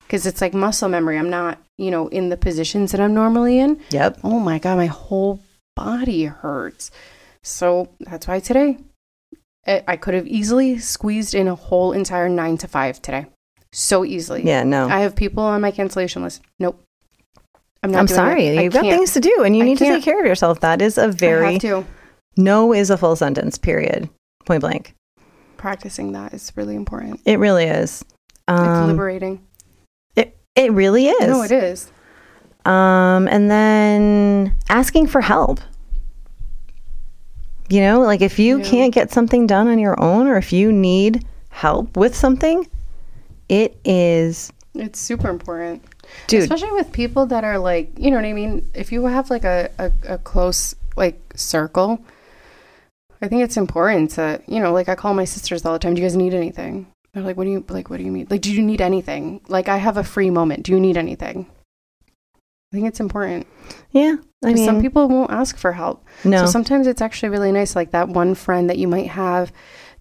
Because 0.00 0.26
it's 0.26 0.40
like 0.40 0.54
muscle 0.54 0.88
memory. 0.88 1.18
I'm 1.18 1.30
not, 1.30 1.58
you 1.78 1.90
know, 1.90 2.08
in 2.08 2.28
the 2.28 2.36
positions 2.36 2.92
that 2.92 3.00
I'm 3.00 3.14
normally 3.14 3.58
in. 3.58 3.80
Yep. 3.90 4.20
Oh 4.22 4.38
my 4.38 4.58
God, 4.58 4.76
my 4.76 4.86
whole 4.86 5.40
body 5.74 6.26
hurts. 6.26 6.90
So 7.42 7.88
that's 8.00 8.28
why 8.28 8.40
today 8.40 8.78
I 9.66 9.82
I 9.88 9.96
could 9.96 10.14
have 10.14 10.26
easily 10.26 10.78
squeezed 10.78 11.34
in 11.34 11.48
a 11.48 11.54
whole 11.54 11.92
entire 11.92 12.28
nine 12.28 12.58
to 12.58 12.68
five 12.68 13.00
today. 13.00 13.26
So 13.78 14.06
easily. 14.06 14.42
Yeah, 14.42 14.62
no. 14.64 14.88
I 14.88 15.00
have 15.00 15.14
people 15.14 15.42
on 15.42 15.60
my 15.60 15.70
cancellation 15.70 16.22
list. 16.22 16.40
Nope. 16.58 16.82
I'm 17.82 17.90
not 17.90 17.98
I'm 17.98 18.08
sorry. 18.08 18.56
You've 18.62 18.72
got 18.72 18.80
things 18.84 19.12
to 19.12 19.20
do 19.20 19.42
and 19.44 19.54
you 19.54 19.62
I 19.62 19.66
need 19.66 19.76
to 19.78 19.84
take 19.84 20.02
care 20.02 20.18
of 20.18 20.24
yourself. 20.24 20.60
That 20.60 20.80
is 20.80 20.96
a 20.96 21.08
very 21.08 21.52
have 21.52 21.60
to. 21.62 21.84
no 22.38 22.72
is 22.72 22.88
a 22.88 22.96
full 22.96 23.16
sentence, 23.16 23.58
period. 23.58 24.08
Point 24.46 24.62
blank. 24.62 24.94
Practicing 25.58 26.12
that 26.12 26.32
is 26.32 26.52
really 26.56 26.74
important. 26.74 27.20
It 27.26 27.38
really 27.38 27.64
is. 27.64 28.00
It's 28.48 28.58
Um, 28.60 28.86
liberating. 28.88 29.40
it, 30.16 30.34
it 30.54 30.72
really 30.72 31.08
is. 31.08 31.28
No, 31.28 31.42
it 31.42 31.52
is. 31.52 31.90
Um, 32.64 33.28
and 33.28 33.50
then 33.50 34.54
asking 34.70 35.08
for 35.08 35.20
help. 35.20 35.60
You 37.68 37.80
know, 37.82 38.00
like 38.00 38.22
if 38.22 38.38
you 38.38 38.58
Yeah. 38.58 38.64
can't 38.64 38.94
get 38.94 39.10
something 39.12 39.46
done 39.46 39.68
on 39.68 39.78
your 39.78 40.00
own 40.00 40.28
or 40.28 40.38
if 40.38 40.50
you 40.52 40.72
need 40.72 41.26
help 41.50 41.94
with 41.96 42.14
something, 42.16 42.66
it 43.48 43.78
is, 43.84 44.52
It's 44.74 45.00
super 45.00 45.28
important. 45.28 45.84
dude, 46.26 46.42
Especially 46.42 46.72
with 46.72 46.92
people 46.92 47.26
that 47.26 47.44
are 47.44 47.58
like, 47.58 47.90
you 47.98 48.10
know 48.10 48.16
what 48.16 48.24
I 48.26 48.32
mean? 48.32 48.68
If 48.74 48.92
you 48.92 49.04
have 49.06 49.30
like 49.30 49.44
a, 49.44 49.70
a, 49.78 49.92
a 50.14 50.18
close 50.18 50.74
like 50.96 51.20
circle, 51.34 52.00
I 53.22 53.28
think 53.28 53.42
it's 53.42 53.56
important 53.56 54.10
to, 54.12 54.40
you 54.46 54.60
know, 54.60 54.72
like 54.72 54.88
I 54.88 54.94
call 54.94 55.14
my 55.14 55.24
sisters 55.24 55.64
all 55.64 55.72
the 55.72 55.78
time, 55.78 55.94
do 55.94 56.02
you 56.02 56.06
guys 56.06 56.16
need 56.16 56.34
anything? 56.34 56.86
They're 57.14 57.22
like, 57.22 57.36
what 57.36 57.44
do 57.44 57.50
you 57.50 57.64
like 57.68 57.88
what 57.88 57.96
do 57.96 58.04
you 58.04 58.12
mean? 58.12 58.26
Like, 58.28 58.42
do 58.42 58.52
you 58.52 58.62
need 58.62 58.82
anything? 58.82 59.40
Like 59.48 59.68
I 59.68 59.78
have 59.78 59.96
a 59.96 60.04
free 60.04 60.28
moment. 60.30 60.64
Do 60.64 60.72
you 60.72 60.80
need 60.80 60.96
anything? 60.98 61.46
I 62.72 62.76
think 62.76 62.88
it's 62.88 63.00
important. 63.00 63.46
yeah. 63.92 64.16
I 64.44 64.52
mean, 64.52 64.64
some 64.66 64.80
people 64.82 65.08
won't 65.08 65.30
ask 65.32 65.56
for 65.56 65.72
help. 65.72 66.04
no. 66.24 66.44
So 66.44 66.50
sometimes 66.52 66.86
it's 66.86 67.00
actually 67.00 67.30
really 67.30 67.50
nice, 67.52 67.74
like 67.74 67.90
that 67.92 68.08
one 68.08 68.34
friend 68.34 68.68
that 68.68 68.78
you 68.78 68.86
might 68.86 69.08
have 69.08 69.50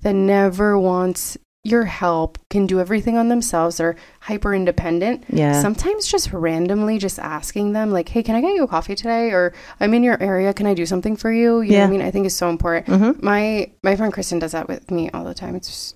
that 0.01 0.13
never 0.13 0.77
wants 0.77 1.37
your 1.65 1.85
help, 1.85 2.37
can 2.49 2.67
do 2.67 2.79
everything 2.79 3.17
on 3.17 3.27
themselves, 3.29 3.79
are 3.79 3.95
hyper 4.21 4.53
independent. 4.53 5.23
yeah. 5.29 5.59
Sometimes 5.61 6.05
just 6.07 6.31
randomly 6.31 6.97
just 6.99 7.17
asking 7.17 7.73
them, 7.73 7.91
like, 7.91 8.07
hey, 8.09 8.21
can 8.21 8.35
I 8.35 8.41
get 8.41 8.53
you 8.53 8.63
a 8.63 8.67
coffee 8.67 8.93
today? 8.95 9.31
Or 9.31 9.51
I'm 9.79 9.93
in 9.95 10.03
your 10.03 10.21
area. 10.21 10.53
Can 10.53 10.67
I 10.67 10.73
do 10.75 10.85
something 10.85 11.15
for 11.15 11.31
you? 11.31 11.61
You 11.61 11.71
know 11.71 11.77
Yeah. 11.77 11.81
what 11.83 11.87
I 11.87 11.91
mean? 11.91 12.01
I 12.03 12.11
think 12.11 12.25
is 12.27 12.35
so 12.35 12.49
important. 12.49 12.85
Mhm. 12.87 13.21
My 13.23 13.71
my 13.83 13.95
friend 13.95 14.13
Kristen 14.13 14.37
does 14.39 14.51
that 14.51 14.67
with 14.67 14.91
me 14.91 15.09
all 15.11 15.23
the 15.23 15.33
time. 15.33 15.55
It's 15.55 15.67
just, 15.67 15.95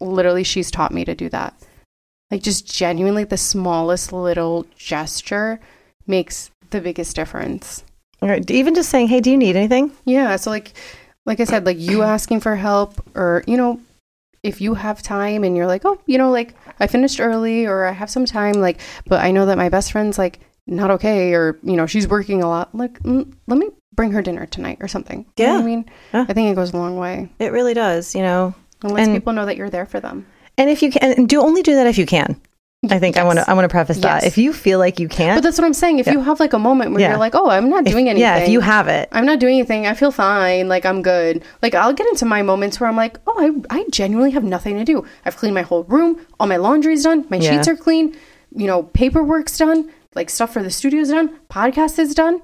literally 0.00 0.44
she's 0.44 0.70
taught 0.70 0.92
me 0.94 1.04
to 1.04 1.14
do 1.14 1.28
that. 1.30 1.54
Like 2.30 2.42
just 2.42 2.66
genuinely 2.66 3.24
the 3.24 3.36
smallest 3.36 4.12
little 4.12 4.66
gesture 4.76 5.60
makes 6.06 6.50
the 6.70 6.80
biggest 6.80 7.14
difference. 7.16 7.84
Or 8.20 8.38
even 8.48 8.74
just 8.74 8.88
saying, 8.88 9.08
hey, 9.08 9.20
do 9.20 9.30
you 9.30 9.36
need 9.36 9.56
anything? 9.56 9.90
Yeah. 10.04 10.36
So 10.36 10.50
like 10.50 10.72
like 11.26 11.40
I 11.40 11.44
said, 11.44 11.66
like 11.66 11.78
you 11.78 12.02
asking 12.02 12.40
for 12.40 12.56
help 12.56 13.00
or, 13.14 13.44
you 13.46 13.56
know, 13.56 13.80
if 14.42 14.60
you 14.60 14.74
have 14.74 15.02
time 15.02 15.44
and 15.44 15.56
you're 15.56 15.66
like, 15.66 15.84
oh, 15.84 15.98
you 16.06 16.18
know, 16.18 16.30
like 16.30 16.54
I 16.80 16.86
finished 16.86 17.20
early 17.20 17.66
or 17.66 17.84
I 17.84 17.92
have 17.92 18.10
some 18.10 18.26
time, 18.26 18.54
like, 18.54 18.80
but 19.06 19.20
I 19.24 19.30
know 19.30 19.46
that 19.46 19.56
my 19.56 19.68
best 19.68 19.92
friend's 19.92 20.18
like 20.18 20.40
not 20.66 20.90
okay 20.92 21.32
or, 21.34 21.58
you 21.62 21.76
know, 21.76 21.86
she's 21.86 22.08
working 22.08 22.42
a 22.42 22.48
lot. 22.48 22.74
Like, 22.74 22.98
mm, 23.00 23.32
let 23.46 23.58
me 23.58 23.68
bring 23.94 24.12
her 24.12 24.22
dinner 24.22 24.46
tonight 24.46 24.78
or 24.80 24.88
something. 24.88 25.26
You 25.36 25.46
know 25.46 25.52
Yeah. 25.54 25.58
I 25.58 25.62
mean, 25.62 25.84
Yeah. 26.12 26.26
I 26.28 26.32
think 26.32 26.50
it 26.50 26.54
goes 26.54 26.72
a 26.72 26.76
long 26.76 26.96
way. 26.96 27.30
It 27.38 27.52
really 27.52 27.74
does, 27.74 28.14
you 28.14 28.22
know. 28.22 28.54
And 28.82 28.92
lets 28.92 29.06
And- 29.06 29.16
people 29.16 29.32
know 29.32 29.46
that 29.46 29.56
you're 29.56 29.70
there 29.70 29.86
for 29.86 30.00
them. 30.00 30.26
And 30.58 30.68
if 30.68 30.82
you 30.82 30.90
can, 30.90 31.12
and 31.16 31.28
do 31.28 31.40
only 31.40 31.62
do 31.62 31.74
that 31.76 31.86
if 31.86 31.96
you 31.96 32.04
can. 32.06 32.40
I 32.90 32.98
think 32.98 33.16
I 33.16 33.22
want 33.22 33.38
to. 33.38 33.48
I 33.48 33.54
want 33.54 33.64
to 33.64 33.68
preface 33.68 33.98
that. 33.98 34.24
If 34.24 34.36
you 34.38 34.52
feel 34.52 34.80
like 34.80 34.98
you 34.98 35.06
can't, 35.08 35.36
But 35.36 35.44
that's 35.44 35.56
what 35.56 35.64
I'm 35.64 35.72
saying. 35.72 36.00
If 36.00 36.06
Yeah. 36.08 36.14
you 36.14 36.20
have 36.22 36.40
like 36.40 36.52
a 36.52 36.58
moment 36.58 36.90
where 36.90 37.00
Yeah. 37.00 37.10
you're 37.10 37.18
like, 37.18 37.34
oh, 37.36 37.48
I'm 37.48 37.68
not 37.70 37.86
if- 37.86 37.92
doing 37.92 38.08
anything. 38.08 38.22
yeah, 38.22 38.38
if 38.38 38.48
you 38.48 38.58
have 38.58 38.88
it, 38.88 39.08
I'm 39.12 39.24
not 39.24 39.38
doing 39.38 39.56
anything. 39.58 39.86
I 39.86 39.94
feel 39.94 40.10
fine. 40.10 40.68
Like 40.68 40.84
I'm 40.84 41.00
good. 41.00 41.44
Like 41.62 41.76
I'll 41.76 41.92
get 41.92 42.08
into 42.08 42.24
my 42.24 42.42
moments 42.42 42.80
where 42.80 42.88
I'm 42.90 42.96
like, 42.96 43.18
oh, 43.28 43.62
I, 43.70 43.78
I 43.78 43.84
genuinely 43.92 44.32
have 44.32 44.42
nothing 44.42 44.76
to 44.78 44.84
do. 44.84 45.04
I've 45.24 45.36
cleaned 45.36 45.54
my 45.54 45.62
whole 45.62 45.84
room. 45.84 46.26
All 46.40 46.48
my 46.48 46.56
laundry's 46.56 47.04
done. 47.04 47.24
My 47.30 47.36
Yeah. 47.36 47.52
sheets 47.52 47.68
are 47.68 47.76
clean. 47.76 48.16
You 48.54 48.66
know, 48.66 48.82
paperwork's 48.82 49.56
done. 49.56 49.88
Like 50.16 50.28
stuff 50.28 50.52
for 50.52 50.62
the 50.62 50.70
studio's 50.70 51.10
done. 51.10 51.38
Podcast 51.48 52.00
is 52.00 52.16
done. 52.16 52.42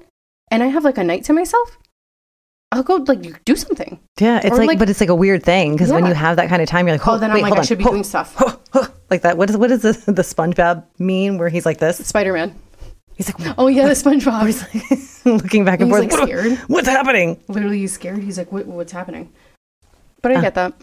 And 0.51 0.63
I 0.63 0.67
have 0.67 0.85
like 0.85 0.97
a 0.97 1.03
night 1.03 1.25
to 1.25 1.33
myself. 1.33 1.77
I'll 2.71 2.83
go 2.83 2.95
like 3.07 3.43
do 3.45 3.55
something. 3.55 3.99
yeah, 4.21 4.39
it's 4.43 4.57
like, 4.57 4.67
like- 4.67 4.79
but 4.79 4.89
it's 4.91 4.99
like 5.01 5.09
a 5.09 5.15
weird 5.15 5.43
thing 5.43 5.73
because 5.73 5.91
when 5.91 6.05
you 6.05 6.13
have 6.13 6.37
that 6.37 6.49
kind 6.49 6.61
of 6.61 6.69
time, 6.69 6.87
you're 6.87 6.95
like, 6.97 7.07
Oh, 7.07 7.13
oh, 7.15 7.17
then 7.17 7.33
wait, 7.33 7.43
I'm 7.43 7.49
like, 7.49 7.59
I 7.59 7.63
should 7.63 7.79
be 7.79 7.83
Ho- 7.83 7.89
doing 7.91 8.03
stuff. 8.03 8.35
Oh, 8.39 8.58
like 9.11 9.21
that. 9.23 9.37
What 9.37 9.49
is 9.49 9.57
what 9.57 9.71
is 9.71 9.81
the 9.81 9.93
the 10.11 10.21
SpongeBob 10.21 10.83
mean 10.97 11.37
where 11.37 11.49
he's 11.49 11.65
like 11.65 11.77
this? 11.79 11.97
Spider 11.97 12.33
Man. 12.33 12.55
He's 13.15 13.27
like 13.37 13.55
Oh 13.57 13.67
yeah, 13.67 13.87
the 13.87 13.93
SpongeBob. 13.93 14.45
He's 14.45 14.61
like 15.25 15.25
looking 15.43 15.65
back 15.65 15.81
and 15.81 15.89
He's, 15.89 15.97
forth. 15.97 16.11
like, 16.11 16.19
"What- 16.19 16.27
scared. 16.29 16.57
What's 16.67 16.87
happening? 16.87 17.39
literally 17.47 17.79
he's 17.79 17.93
scared. 17.93 18.19
He's 18.23 18.37
like, 18.37 18.51
what, 18.51 18.65
what's 18.65 18.91
happening? 18.91 19.31
But 20.21 20.31
I 20.33 20.35
Uh. 20.35 20.41
get 20.41 20.55
that. 20.55 20.73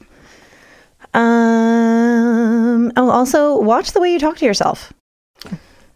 Um. 1.57 2.93
Oh, 2.97 3.11
also 3.11 3.59
watch 3.61 3.93
the 3.93 4.01
way 4.01 4.13
you 4.13 4.19
talk 4.19 4.37
to 4.39 4.45
yourself. 4.45 4.93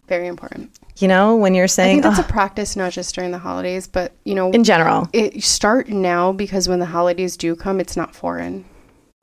Very 0.08 0.26
important. 0.26 0.70
You 0.98 1.08
know, 1.08 1.36
when 1.36 1.54
you're 1.54 1.68
saying, 1.68 2.00
I 2.00 2.02
think 2.02 2.16
that's 2.16 2.28
a 2.28 2.30
practice, 2.32 2.74
not 2.76 2.92
just 2.92 3.14
during 3.14 3.30
the 3.30 3.38
holidays, 3.38 3.86
but 3.86 4.12
you 4.24 4.34
know, 4.34 4.50
in 4.50 4.64
general. 4.64 5.08
it 5.12 5.42
start 5.42 5.88
now 5.88 6.32
because 6.32 6.68
when 6.68 6.78
the 6.78 6.86
holidays 6.86 7.36
do 7.36 7.54
come, 7.56 7.80
it's 7.80 7.96
not 7.96 8.14
foreign. 8.14 8.64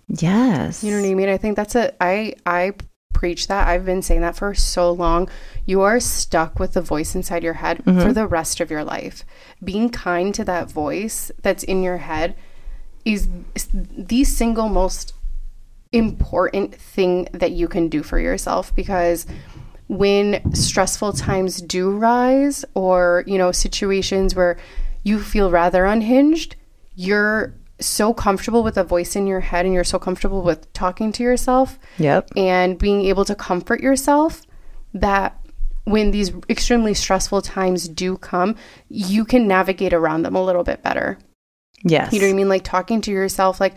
Yes. 0.08 0.84
You 0.84 0.92
know 0.92 1.02
what 1.02 1.10
I 1.10 1.14
mean? 1.14 1.30
I 1.30 1.38
think 1.38 1.56
that's 1.56 1.76
a 1.76 1.94
I 2.02 2.34
I 2.46 2.74
preach 3.20 3.48
that. 3.48 3.68
I've 3.68 3.86
been 3.86 4.02
saying 4.04 4.22
that 4.22 4.36
for 4.38 4.54
so 4.54 4.92
long. 4.92 5.28
You 5.66 5.82
are 5.82 6.00
stuck 6.00 6.60
with 6.60 6.74
the 6.74 6.82
voice 6.94 7.16
inside 7.16 7.44
your 7.44 7.56
head 7.64 7.78
Mm-hmm. 7.78 8.02
for 8.02 8.14
the 8.14 8.28
rest 8.28 8.60
of 8.62 8.70
your 8.70 8.84
life. 8.84 9.24
Being 9.64 9.90
kind 9.90 10.36
to 10.36 10.44
that 10.46 10.70
voice 10.72 11.32
that's 11.42 11.64
in 11.64 11.82
your 11.84 11.98
head 11.98 12.36
is 13.06 13.28
is 13.56 13.68
the 13.74 14.24
single 14.24 14.70
most 14.70 15.14
important 15.92 16.76
thing 16.76 17.28
that 17.34 17.52
you 17.52 17.68
can 17.68 17.88
do 17.90 18.04
for 18.04 18.20
yourself 18.20 18.76
because 18.76 19.26
when 19.88 20.54
stressful 20.54 21.14
times 21.14 21.62
do 21.62 21.90
rise 21.92 22.66
or 22.74 23.24
you 23.26 23.38
know 23.38 23.52
situations 23.54 24.36
where 24.36 24.58
you 25.04 25.18
feel 25.22 25.50
rather 25.50 25.86
unhinged 25.86 26.56
you're 26.96 27.54
so 27.80 28.14
comfortable 28.14 28.64
with 28.64 28.78
a 28.78 28.84
voice 28.84 29.16
in 29.16 29.28
your 29.28 29.40
head 29.42 29.66
and 29.66 29.74
you're 29.74 29.84
so 29.84 30.00
comfortable 30.00 30.42
with 30.42 30.72
talking 30.74 31.12
to 31.12 31.24
yourself 31.24 31.78
Yep. 32.00 32.30
and 32.36 32.78
being 32.80 33.06
able 33.06 33.24
to 33.26 33.36
comfort 33.36 33.82
yourself 33.82 34.42
that 34.94 35.40
when 35.84 36.12
these 36.12 36.32
extremely 36.50 36.94
stressful 36.94 37.42
times 37.44 37.88
do 37.88 38.18
come 38.18 38.56
you 38.90 39.24
can 39.24 39.48
navigate 39.48 39.94
around 39.94 40.24
them 40.24 40.36
a 40.36 40.44
little 40.44 40.64
bit 40.64 40.82
better 40.82 41.18
Yes. 41.84 42.12
you 42.12 42.20
know 42.20 42.26
what 42.26 42.32
I 42.32 42.36
mean? 42.36 42.50
Like 42.50 42.64
talking 42.64 43.02
to 43.02 43.12
yourself, 43.12 43.60
like, 43.62 43.76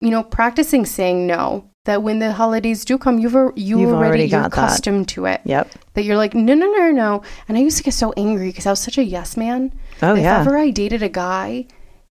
you 0.00 0.08
know, 0.08 0.22
practicing 0.22 0.86
saying 0.86 1.26
no. 1.26 1.66
That 1.84 2.02
when 2.02 2.18
the 2.18 2.32
holidays 2.32 2.84
do 2.84 2.96
come, 2.96 3.18
you've 3.18 3.32
you 3.34 3.52
You've 3.80 3.90
already, 3.90 4.06
already 4.08 4.22
you're 4.24 4.40
got 4.42 4.52
that. 4.52 4.58
accustomed 4.64 5.08
to 5.08 5.26
it. 5.26 5.40
Yep. 5.44 5.70
That 5.94 6.04
you're 6.04 6.16
like, 6.16 6.34
no, 6.34 6.54
no, 6.54 6.66
no, 6.70 6.90
no. 6.90 7.22
And 7.46 7.58
I 7.58 7.60
used 7.60 7.76
to 7.76 7.82
get 7.82 7.92
so 7.92 8.12
angry 8.16 8.48
because 8.48 8.64
I 8.66 8.70
was 8.70 8.80
such 8.80 8.96
a 8.96 9.04
yes 9.04 9.36
man. 9.36 9.72
Oh 10.02 10.14
if 10.14 10.22
yeah. 10.22 10.40
ever 10.40 10.56
I 10.56 10.70
dated 10.70 11.02
a 11.02 11.08
guy 11.10 11.66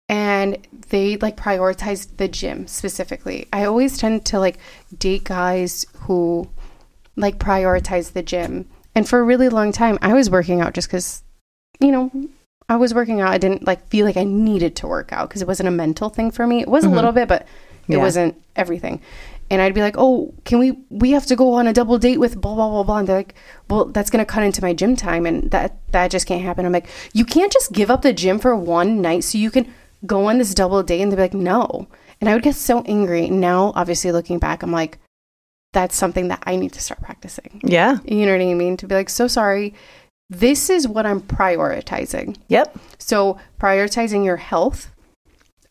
and 0.09 0.57
they 0.89 1.17
like 1.19 1.37
prioritized 1.37 2.17
the 2.17 2.29
gym 2.29 2.67
specifically, 2.67 3.47
I 3.53 3.65
always 3.65 3.99
tend 3.99 4.25
to 4.27 4.39
like 4.39 4.59
date 4.99 5.25
guys 5.25 5.85
who 6.01 6.49
like 7.17 7.39
prioritize 7.39 8.13
the 8.13 8.23
gym. 8.23 8.69
And 8.95 9.09
for 9.09 9.21
a 9.21 9.25
really 9.25 9.49
long 9.49 9.71
time, 9.73 9.99
I 10.01 10.15
was 10.15 10.31
working 10.31 10.61
out 10.61 10.73
just 10.75 10.89
because, 10.89 11.23
you 11.79 11.93
know, 11.93 12.11
I 12.69 12.77
was 12.77 12.95
working 12.95 13.21
out. 13.21 13.31
I 13.31 13.39
didn't 13.39 13.67
like 13.67 13.87
feel 13.89 14.07
like 14.07 14.17
I 14.17 14.25
needed 14.25 14.77
to 14.77 14.87
work 14.87 15.13
out 15.13 15.29
because 15.29 15.43
it 15.43 15.49
wasn't 15.49 15.69
a 15.69 15.73
mental 15.73 16.09
thing 16.09 16.31
for 16.31 16.47
me. 16.47 16.61
It 16.61 16.69
was 16.69 16.85
Mhm. 16.85 16.93
a 16.93 16.95
little 16.95 17.13
bit, 17.13 17.29
but 17.29 17.43
it 17.89 17.97
Yeah. 17.97 17.99
wasn't 17.99 18.35
everything. 18.57 19.01
And 19.51 19.63
I'd 19.63 19.73
be 19.75 19.81
like, 19.81 19.95
"Oh, 19.97 20.35
can 20.45 20.59
we? 20.59 20.73
We 20.91 21.13
have 21.13 21.25
to 21.27 21.37
go 21.37 21.55
on 21.55 21.67
a 21.67 21.73
double 21.73 21.97
date 21.97 22.21
with 22.21 22.39
blah 22.39 22.55
blah 22.55 22.69
blah 22.69 22.83
blah." 22.83 22.99
And 22.99 23.09
they're 23.09 23.17
like, 23.17 23.35
"Well, 23.71 23.87
that's 23.87 24.11
gonna 24.11 24.27
cut 24.27 24.43
into 24.43 24.61
my 24.63 24.75
gym 24.75 24.95
time, 24.97 25.25
and 25.25 25.51
that 25.53 25.77
that 25.93 26.11
just 26.11 26.27
can't 26.27 26.43
happen." 26.43 26.67
I'm 26.67 26.73
like, 26.73 26.87
"You 27.15 27.25
can't 27.25 27.51
just 27.53 27.73
give 27.73 27.91
up 27.91 28.03
the 28.03 28.13
gym 28.13 28.39
for 28.39 28.55
one 28.55 29.01
night 29.01 29.25
so 29.25 29.39
you 29.39 29.51
can 29.51 29.67
go 30.07 30.27
on 30.27 30.39
this 30.39 30.55
double 30.55 30.83
date." 30.83 31.03
And 31.03 31.13
they're 31.13 31.19
like, 31.19 31.35
"No." 31.35 31.89
And 32.21 32.29
I 32.29 32.35
would 32.35 32.43
get 32.43 32.55
so 32.55 32.83
angry. 32.83 33.31
Now, 33.31 33.73
obviously, 33.75 34.13
looking 34.13 34.39
back, 34.39 34.63
I'm 34.63 34.73
like, 34.73 34.99
"That's 35.73 35.97
something 35.97 36.29
that 36.29 36.43
I 36.47 36.57
need 36.57 36.73
to 36.73 36.81
start 36.81 37.01
practicing." 37.01 37.61
yeah. 37.65 37.99
You 38.05 38.27
know 38.27 38.33
what 38.33 38.43
I 38.43 38.55
mean? 38.55 38.77
To 38.79 38.87
be 38.87 38.95
like, 38.95 39.11
"So 39.11 39.29
sorry, 39.29 39.75
this 40.31 40.71
is 40.71 40.89
what 40.89 41.07
I'm 41.07 41.21
prioritizing." 41.21 42.37
Yep. 42.49 42.79
So 42.99 43.39
prioritizing 43.61 44.25
your 44.25 44.37
health, 44.37 44.91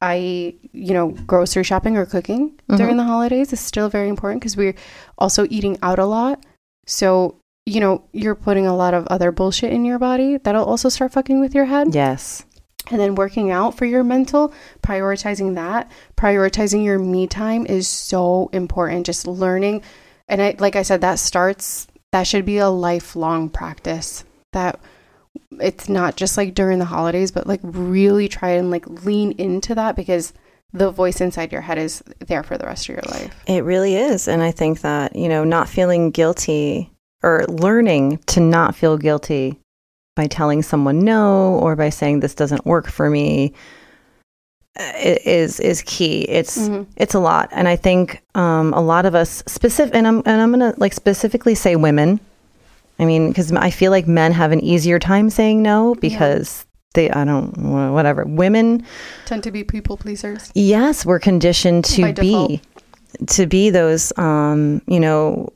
i.e., 0.02 0.58
you 0.72 0.94
know, 0.94 1.10
grocery 1.10 1.64
shopping 1.64 1.98
or 1.98 2.06
cooking 2.06 2.50
mm-hmm. 2.52 2.76
during 2.78 2.98
the 2.98 3.04
holidays 3.04 3.52
is 3.54 3.60
still 3.60 3.90
very 3.90 4.10
important 4.10 4.42
because 4.42 4.58
we're 4.58 4.76
also 5.18 5.48
eating 5.50 5.78
out 5.82 6.00
a 6.00 6.06
lot. 6.06 6.44
So, 6.86 7.36
you 7.66 7.80
know, 7.80 8.04
you're 8.14 8.36
putting 8.36 8.68
a 8.68 8.76
lot 8.76 8.94
of 8.94 9.08
other 9.08 9.32
bullshit 9.32 9.74
in 9.74 9.86
your 9.86 10.00
body 10.00 10.38
that'll 10.38 10.66
also 10.66 10.90
start 10.90 11.12
fucking 11.12 11.40
with 11.40 11.54
your 11.54 11.66
head. 11.66 11.94
Yes. 11.94 12.46
And 12.90 13.00
then 13.00 13.16
working 13.16 13.52
out 13.52 13.78
for 13.78 13.86
your 13.86 14.04
mental, 14.04 14.54
prioritizing 14.82 15.56
that, 15.56 15.92
prioritizing 16.16 16.84
your 16.84 17.00
me 17.00 17.28
time 17.28 17.66
is 17.66 17.88
so 17.88 18.50
important. 18.54 19.06
Just 19.06 19.28
learning. 19.28 19.84
And 20.28 20.42
I, 20.42 20.56
like 20.60 20.76
I 20.76 20.84
said, 20.84 21.02
that 21.02 21.20
starts, 21.20 21.88
that 22.12 22.28
should 22.28 22.46
be 22.46 22.58
a 22.58 22.70
lifelong 22.70 23.50
practice. 23.50 24.24
That 24.54 24.80
it's 25.60 25.90
not 25.90 26.16
just 26.16 26.38
like 26.38 26.54
during 26.54 26.80
the 26.80 26.86
holidays, 26.86 27.32
but 27.32 27.48
like 27.48 27.60
really 27.64 28.28
try 28.28 28.52
and 28.52 28.72
like 28.72 28.88
lean 29.04 29.34
into 29.34 29.76
that 29.76 29.96
because 29.96 30.34
the 30.74 30.92
voice 30.92 31.22
inside 31.22 31.52
your 31.52 31.62
head 31.62 31.78
is 31.78 32.04
there 32.26 32.44
for 32.44 32.58
the 32.58 32.66
rest 32.66 32.90
of 32.90 32.96
your 32.96 33.04
life. 33.10 33.34
It 33.48 33.64
really 33.64 33.96
is. 33.96 34.28
And 34.28 34.42
I 34.42 34.52
think 34.52 34.82
that, 34.82 35.16
you 35.16 35.30
know, 35.30 35.44
not 35.44 35.70
feeling 35.70 36.12
guilty 36.12 36.92
or 37.24 37.46
learning 37.48 38.20
to 38.28 38.40
not 38.40 38.76
feel 38.76 38.98
guilty 38.98 39.60
by 40.18 40.28
telling 40.28 40.64
someone 40.64 41.00
no 41.00 41.60
or 41.62 41.76
by 41.78 41.90
saying 41.90 42.20
this 42.20 42.34
doesn't 42.36 42.66
work 42.66 42.88
for 42.90 43.10
me 43.10 43.54
uh, 44.80 44.92
is 44.96 45.60
is 45.60 45.82
key. 45.84 46.22
It's 46.24 46.58
Mhm. 46.68 46.86
it's 46.98 47.14
a 47.14 47.20
lot, 47.20 47.50
and 47.52 47.68
I 47.68 47.76
think 47.78 48.22
um, 48.36 48.74
a 48.74 48.82
lot 48.82 49.06
of 49.06 49.16
us 49.16 49.44
specific, 49.48 49.96
and 49.96 50.06
I'm 50.08 50.18
and 50.26 50.42
I'm 50.42 50.52
gonna 50.52 50.74
like 50.78 50.94
specifically 50.94 51.56
say 51.56 51.76
women. 51.76 52.20
I 53.00 53.06
mean, 53.06 53.30
because 53.30 53.52
I 53.52 53.70
feel 53.70 53.92
like 53.92 54.08
men 54.08 54.32
have 54.34 54.52
an 54.52 54.60
easier 54.64 55.00
time 55.00 55.30
saying 55.30 55.62
no 55.62 55.96
because 55.96 56.66
they 56.96 57.10
I 57.12 57.24
don't 57.26 57.56
whatever 57.94 58.26
women. 58.26 58.84
Tend 59.26 59.44
to 59.44 59.52
be 59.52 59.64
people 59.64 59.98
pleasers. 59.98 60.52
Yes, 60.56 61.06
we're 61.06 61.20
conditioned 61.20 61.86
to 61.86 62.14
be 62.14 62.62
to 63.28 63.46
be 63.46 63.70
those 63.70 64.12
um, 64.18 64.82
you 64.88 65.00
know 65.00 65.50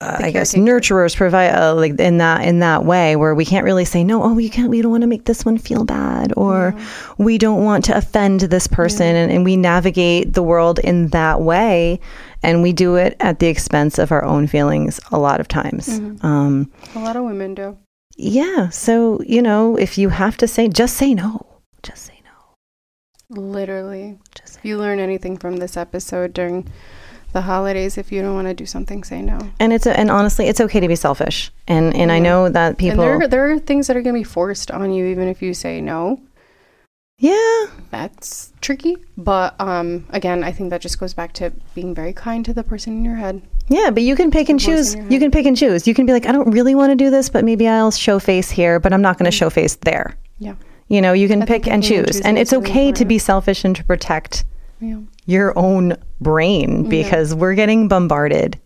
uh, 0.00 0.16
I 0.20 0.30
guess 0.30 0.54
nurturers 0.54 1.16
provide 1.16 1.54
uh, 1.54 1.74
like 1.74 1.98
in 1.98 2.18
that 2.18 2.44
in 2.44 2.60
that 2.60 2.84
way 2.84 3.16
where 3.16 3.34
we 3.34 3.44
can't 3.44 3.64
really 3.64 3.84
say 3.84 4.04
no 4.04 4.22
oh 4.22 4.32
we 4.32 4.48
can't 4.48 4.70
we 4.70 4.80
don't 4.80 4.92
want 4.92 5.00
to 5.02 5.08
make 5.08 5.24
this 5.24 5.44
one 5.44 5.58
feel 5.58 5.84
bad 5.84 6.32
or 6.36 6.72
we 7.18 7.36
don't 7.36 7.64
want 7.64 7.84
to 7.86 7.96
offend 7.96 8.40
this 8.42 8.68
person 8.68 9.16
and, 9.16 9.32
and 9.32 9.44
we 9.44 9.56
navigate 9.56 10.34
the 10.34 10.42
world 10.42 10.78
in 10.78 11.08
that 11.08 11.40
way 11.40 11.98
and 12.44 12.62
we 12.62 12.72
do 12.72 12.94
it 12.94 13.16
at 13.18 13.40
the 13.40 13.48
expense 13.48 13.98
of 13.98 14.12
our 14.12 14.24
own 14.24 14.46
feelings 14.46 15.00
a 15.10 15.18
lot 15.18 15.40
of 15.40 15.48
times 15.48 15.88
Mhm. 15.98 16.22
um, 16.24 16.70
A 16.94 17.00
lot 17.00 17.16
of 17.16 17.24
women 17.24 17.54
do. 17.56 17.76
yeah 18.16 18.68
so 18.68 19.20
you 19.26 19.42
know 19.42 19.76
if 19.76 19.98
you 19.98 20.10
have 20.10 20.36
to 20.36 20.46
say 20.46 20.68
just 20.68 20.96
say 20.96 21.12
no 21.12 21.44
just 21.82 22.04
say 22.06 22.20
no 22.24 23.36
Literally. 23.42 24.16
just 24.34 24.54
say 24.54 24.60
If 24.60 24.64
you 24.64 24.78
learn 24.78 25.00
anything 25.00 25.36
from 25.36 25.56
this 25.56 25.76
episode 25.76 26.32
during 26.32 26.66
the 27.32 27.42
holidays, 27.42 27.98
if 27.98 28.10
you 28.10 28.22
don't 28.22 28.34
want 28.34 28.48
to 28.48 28.54
do 28.54 28.66
something, 28.66 29.04
say 29.04 29.20
no. 29.22 29.38
and 29.60 29.72
it's 29.72 29.86
a, 29.86 29.98
and 29.98 30.10
honestly 30.10 30.46
it's 30.46 30.60
okay 30.60 30.80
to 30.80 30.88
be 30.88 30.96
selfish 30.96 31.50
and 31.66 31.94
and 31.94 32.10
I 32.10 32.18
know 32.18 32.48
that 32.48 32.78
people 32.78 33.00
and 33.02 33.20
there, 33.20 33.28
there 33.28 33.52
are 33.52 33.58
things 33.58 33.86
that 33.86 33.96
are 33.96 34.02
going 34.02 34.14
to 34.14 34.20
be 34.20 34.24
forced 34.24 34.70
on 34.70 34.92
you, 34.92 35.06
even 35.06 35.28
if 35.28 35.42
you 35.42 35.54
say 35.54 35.80
no. 35.80 36.20
yeah 37.18 37.66
That's 37.90 38.52
tricky. 38.60 38.96
But 39.16 39.54
um, 39.60 40.06
again, 40.10 40.44
I 40.44 40.52
think 40.52 40.70
that 40.70 40.80
just 40.80 40.98
goes 40.98 41.14
back 41.14 41.32
to 41.34 41.52
being 41.74 41.94
very 41.94 42.12
kind 42.12 42.44
to 42.44 42.52
the 42.54 42.62
person 42.62 42.92
in 42.94 43.04
your 43.04 43.16
head. 43.16 43.42
Yeah, 43.68 43.90
but 43.90 44.02
you 44.02 44.16
can 44.16 44.30
pick 44.30 44.48
and 44.48 44.58
choose. 44.58 44.94
You 44.94 45.18
can 45.18 45.30
pick 45.30 45.44
and 45.44 45.56
choose. 45.56 45.86
You 45.86 45.94
can 45.94 46.06
be 46.06 46.12
like, 46.12 46.26
I 46.26 46.32
don't 46.32 46.50
really 46.50 46.74
want 46.74 46.90
to 46.90 46.96
do 46.96 47.10
this, 47.10 47.28
but 47.28 47.44
maybe 47.44 47.68
I'll 47.68 47.90
show 47.90 48.18
face 48.18 48.50
here, 48.50 48.80
but 48.80 48.92
I'm 48.94 49.02
not 49.02 49.18
going 49.18 49.30
to 49.30 49.36
show 49.36 49.50
face 49.50 49.76
there. 49.76 50.16
Yeah. 50.38 50.54
You 50.88 51.02
know, 51.02 51.12
you 51.12 51.28
can 51.28 51.42
I 51.42 51.46
pick 51.46 51.66
and 51.66 51.82
picking 51.82 51.98
and 51.98 52.06
choose. 52.06 52.20
And 52.22 52.38
it's 52.38 52.52
okay 52.54 52.92
to 52.92 53.04
be 53.04 53.18
selfish 53.18 53.64
and 53.64 53.76
to 53.76 53.84
protect 53.84 54.44
Yeah. 54.80 55.00
Your 55.28 55.52
own 55.58 55.94
brain 56.22 56.88
because 56.88 57.34
we're 57.34 57.54
getting 57.54 57.86
bombarded, 57.86 58.58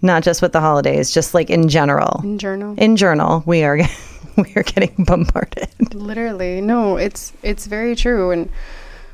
not 0.00 0.22
just 0.22 0.40
with 0.40 0.52
the 0.52 0.60
holidays, 0.60 1.10
just 1.10 1.34
like 1.34 1.50
in 1.50 1.68
general. 1.68 2.22
In 2.24 2.38
general 2.38 2.74
In 2.78 2.96
journal, 2.96 3.42
we 3.44 3.62
are 3.64 3.76
we 4.36 4.52
are 4.56 4.62
getting 4.62 5.04
bombarded. 5.04 5.94
Literally. 5.94 6.62
No, 6.62 6.96
it's 6.96 7.34
it's 7.42 7.66
very 7.66 7.94
true 7.94 8.30
and 8.30 8.50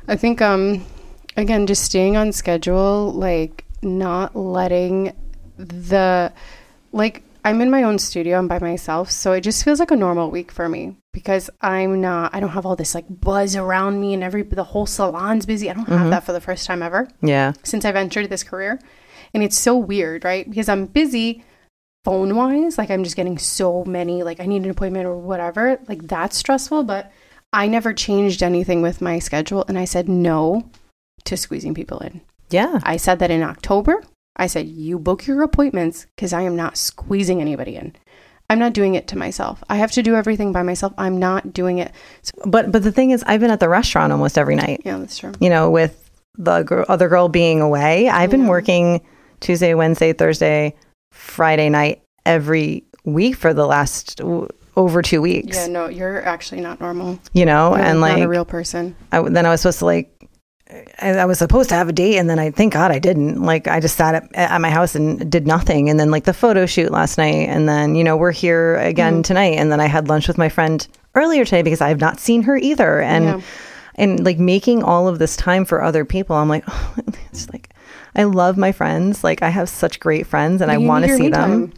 I 0.07 0.15
think 0.15 0.41
um 0.41 0.85
again 1.35 1.67
just 1.67 1.83
staying 1.83 2.15
on 2.15 2.31
schedule, 2.31 3.11
like 3.11 3.65
not 3.81 4.33
letting 4.33 5.13
the 5.57 6.31
like 6.93 7.21
I'm 7.43 7.61
in 7.61 7.69
my 7.69 7.83
own 7.83 7.99
studio, 7.99 8.37
I'm 8.37 8.47
by 8.47 8.59
myself, 8.59 9.11
so 9.11 9.33
it 9.33 9.41
just 9.41 9.65
feels 9.65 9.79
like 9.81 9.91
a 9.91 9.95
normal 9.95 10.31
week 10.31 10.53
for 10.53 10.69
me 10.69 10.95
because 11.17 11.49
I'm 11.61 11.99
not 11.99 12.35
I 12.35 12.39
don't 12.39 12.51
have 12.51 12.63
all 12.67 12.75
this 12.75 12.93
like 12.93 13.05
buzz 13.09 13.55
around 13.55 13.99
me 13.99 14.13
and 14.13 14.21
every 14.23 14.43
the 14.43 14.63
whole 14.63 14.85
salon's 14.85 15.47
busy. 15.47 15.67
I 15.67 15.73
don't 15.73 15.87
have 15.87 15.99
mm-hmm. 16.01 16.09
that 16.11 16.23
for 16.23 16.31
the 16.31 16.39
first 16.39 16.67
time 16.67 16.83
ever 16.83 17.07
Yeah. 17.23 17.53
since 17.63 17.85
I've 17.85 17.95
entered 17.95 18.29
this 18.29 18.43
career. 18.43 18.79
And 19.33 19.41
it's 19.41 19.57
so 19.57 19.75
weird, 19.75 20.23
right? 20.23 20.47
Because 20.47 20.69
I'm 20.69 20.85
busy 20.85 21.43
phone 22.05 22.35
wise, 22.35 22.77
like 22.77 22.91
I'm 22.91 23.03
just 23.03 23.15
getting 23.15 23.39
so 23.39 23.83
many, 23.85 24.21
like 24.21 24.39
I 24.39 24.45
need 24.45 24.63
an 24.63 24.69
appointment 24.69 25.07
or 25.07 25.17
whatever. 25.17 25.79
Like 25.87 26.03
that's 26.03 26.37
stressful, 26.37 26.83
but 26.83 27.11
I 27.51 27.67
never 27.67 27.93
changed 27.93 28.43
anything 28.43 28.83
with 28.83 29.01
my 29.01 29.17
schedule. 29.17 29.65
And 29.67 29.79
I 29.79 29.85
said 29.85 30.07
no 30.07 30.69
to 31.23 31.35
squeezing 31.35 31.73
people 31.73 31.97
in. 31.97 32.21
Yeah. 32.51 32.79
I 32.83 32.97
said 32.97 33.17
that 33.19 33.31
in 33.31 33.41
October. 33.41 34.03
I 34.35 34.45
said, 34.45 34.67
you 34.67 34.99
book 34.99 35.25
your 35.25 35.41
appointments 35.41 36.05
because 36.15 36.31
I 36.31 36.43
am 36.43 36.55
not 36.55 36.77
squeezing 36.77 37.41
anybody 37.41 37.75
in. 37.75 37.95
I'm 38.49 38.59
not 38.59 38.73
doing 38.73 38.95
it 38.95 39.07
to 39.09 39.17
myself. 39.17 39.61
I 39.69 39.75
have 39.75 39.91
to 39.91 40.03
do 40.03 40.15
everything 40.15 40.53
by 40.53 40.63
myself. 40.63 40.93
I'm 40.97 41.17
not 41.19 41.51
doing 41.53 41.79
it. 41.79 41.91
But 42.45 42.71
but 42.71 42.81
the 42.83 42.91
thing 42.91 43.11
is 43.11 43.23
I've 43.27 43.41
been 43.41 43.51
at 43.51 43.59
the 43.59 43.67
restaurant 43.69 44.11
almost 44.13 44.37
every 44.37 44.55
night. 44.55 44.81
Yeah, 44.85 44.97
that's 44.99 45.17
true. 45.17 45.33
you 45.39 45.49
know, 45.49 45.69
with 45.69 46.09
the 46.37 46.63
gr- 46.63 46.83
other 46.87 47.09
girl 47.09 47.27
being 47.29 47.61
away, 47.61 48.07
I've 48.07 48.29
been 48.31 48.43
Yeah. 48.43 48.49
working 48.49 49.01
Tuesday, 49.41 49.73
Wednesday, 49.73 50.13
Thursday, 50.13 50.75
Friday 51.11 51.69
night 51.69 52.01
every 52.25 52.85
week 53.03 53.35
for 53.35 53.53
the 53.53 53.65
last 53.67 54.17
w- 54.17 54.47
over 54.77 55.01
two 55.01 55.21
weeks. 55.21 55.57
Yeah, 55.57 55.67
no, 55.67 55.87
you're 55.89 56.23
actually 56.25 56.61
not 56.61 56.79
normal. 56.79 57.19
You 57.33 57.45
know, 57.45 57.75
You're 57.75 57.83
and 57.83 57.99
not 57.99 58.09
like 58.11 58.23
a 58.23 58.27
real 58.27 58.45
person. 58.45 58.95
I, 59.11 59.21
then 59.27 59.45
I 59.45 59.49
was 59.49 59.61
supposed 59.61 59.79
to 59.79 59.85
like. 59.85 60.13
I 61.01 61.09
I 61.11 61.25
was 61.25 61.39
supposed 61.39 61.69
to 61.69 61.75
have 61.75 61.89
a 61.89 61.93
date, 61.93 62.17
and 62.17 62.29
then 62.29 62.39
I 62.39 62.51
thank 62.51 62.73
God 62.73 62.91
I 62.91 62.99
didn't. 62.99 63.41
Like 63.41 63.67
I 63.67 63.79
just 63.79 63.95
sat 63.97 64.15
at, 64.15 64.33
at 64.35 64.61
my 64.61 64.69
house 64.69 64.95
and 64.95 65.29
did 65.31 65.47
nothing, 65.47 65.89
and 65.89 65.99
then 65.99 66.11
like 66.11 66.25
the 66.25 66.33
photo 66.33 66.65
shoot 66.65 66.91
last 66.91 67.17
night, 67.17 67.47
and 67.49 67.67
then 67.69 67.95
you 67.95 68.03
know 68.03 68.17
we're 68.17 68.31
here 68.31 68.75
again 68.77 69.13
Mm-hmm. 69.15 69.21
tonight, 69.21 69.53
and 69.57 69.71
then 69.71 69.79
I 69.79 69.85
had 69.87 70.07
lunch 70.09 70.27
with 70.27 70.37
my 70.37 70.49
friend 70.49 70.85
earlier 71.15 71.45
today 71.45 71.61
because 71.61 71.81
I 71.81 71.89
have 71.89 71.99
not 72.01 72.19
seen 72.19 72.43
her 72.43 72.57
either, 72.57 72.99
and 73.01 73.23
Yeah. 73.25 73.41
and 73.95 74.23
like 74.25 74.39
making 74.39 74.83
all 74.83 75.07
of 75.07 75.19
this 75.19 75.35
time 75.37 75.65
for 75.65 75.81
other 75.81 76.05
people 76.05 76.35
i'm 76.35 76.47
like 76.49 76.63
oh, 76.67 76.95
it's 77.31 77.49
like 77.51 77.73
i 78.15 78.23
love 78.23 78.55
my 78.57 78.71
friends 78.71 79.23
like 79.23 79.41
i 79.41 79.49
have 79.49 79.67
such 79.67 79.99
great 79.99 80.27
friends 80.27 80.61
and 80.61 80.69
i 80.69 80.77
want 80.77 81.03
to 81.05 81.15
see 81.17 81.29
them 81.29 81.71
time. 81.71 81.73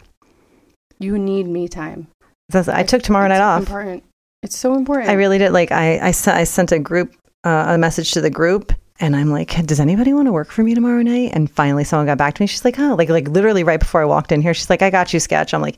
You 1.00 1.18
need 1.18 1.48
me 1.48 1.70
time. 1.70 2.08
So 2.52 2.64
i 2.68 2.84
took 2.84 3.02
tomorrow 3.04 3.28
night 3.30 3.40
off 3.42 3.62
Important. 3.62 4.04
It's 4.44 4.58
so 4.58 4.74
important. 4.76 5.10
i 5.10 5.14
really 5.14 5.38
did 5.38 5.52
like 5.54 5.72
i 5.72 6.00
i, 6.08 6.12
sent 6.12 6.36
I 6.38 6.44
sent 6.44 6.72
a 6.74 6.80
group 6.80 7.16
uh, 7.46 7.66
a 7.70 7.78
message 7.78 8.12
to 8.14 8.22
the 8.22 8.30
group 8.30 8.74
and 9.00 9.16
i'm 9.16 9.30
like 9.30 9.66
does 9.66 9.80
anybody 9.80 10.14
want 10.14 10.28
to 10.28 10.32
work 10.32 10.52
for 10.52 10.64
me 10.64 10.74
tomorrow 10.76 11.02
night 11.02 11.32
and 11.34 11.50
finally 11.52 11.84
someone 11.84 12.06
got 12.06 12.18
back 12.18 12.36
to 12.36 12.41
me 12.41 12.47
she's 12.47 12.66
like 12.66 12.80
oh 12.80 12.95
like 12.95 13.10
like 13.10 13.28
literally 13.28 13.64
right 13.64 13.80
before 13.80 14.02
i 14.02 14.06
walked 14.06 14.32
in 14.32 14.41
here 14.41 14.54
she's 14.54 14.70
like 14.70 14.82
i 14.82 14.89
got 14.89 15.14
you 15.14 15.20
sketch 15.20 15.54
i'm 15.54 15.62
like 15.62 15.78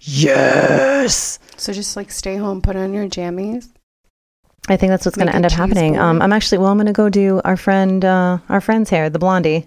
yes 0.00 1.38
so 1.58 1.72
just 1.72 1.96
like 1.96 2.10
stay 2.10 2.36
home, 2.36 2.62
put 2.62 2.76
on 2.76 2.94
your 2.94 3.06
jammies. 3.08 3.68
I 4.68 4.76
think 4.76 4.90
that's 4.90 5.04
what's 5.04 5.16
going 5.16 5.28
to 5.28 5.34
end 5.34 5.46
up 5.46 5.52
happening. 5.52 5.98
Um, 5.98 6.22
I'm 6.22 6.32
actually 6.32 6.58
well. 6.58 6.68
I'm 6.68 6.76
going 6.76 6.86
to 6.86 6.92
go 6.92 7.08
do 7.08 7.40
our 7.44 7.56
friend, 7.56 8.04
uh, 8.04 8.38
our 8.48 8.60
friend's 8.60 8.90
hair, 8.90 9.10
the 9.10 9.18
blondie. 9.18 9.66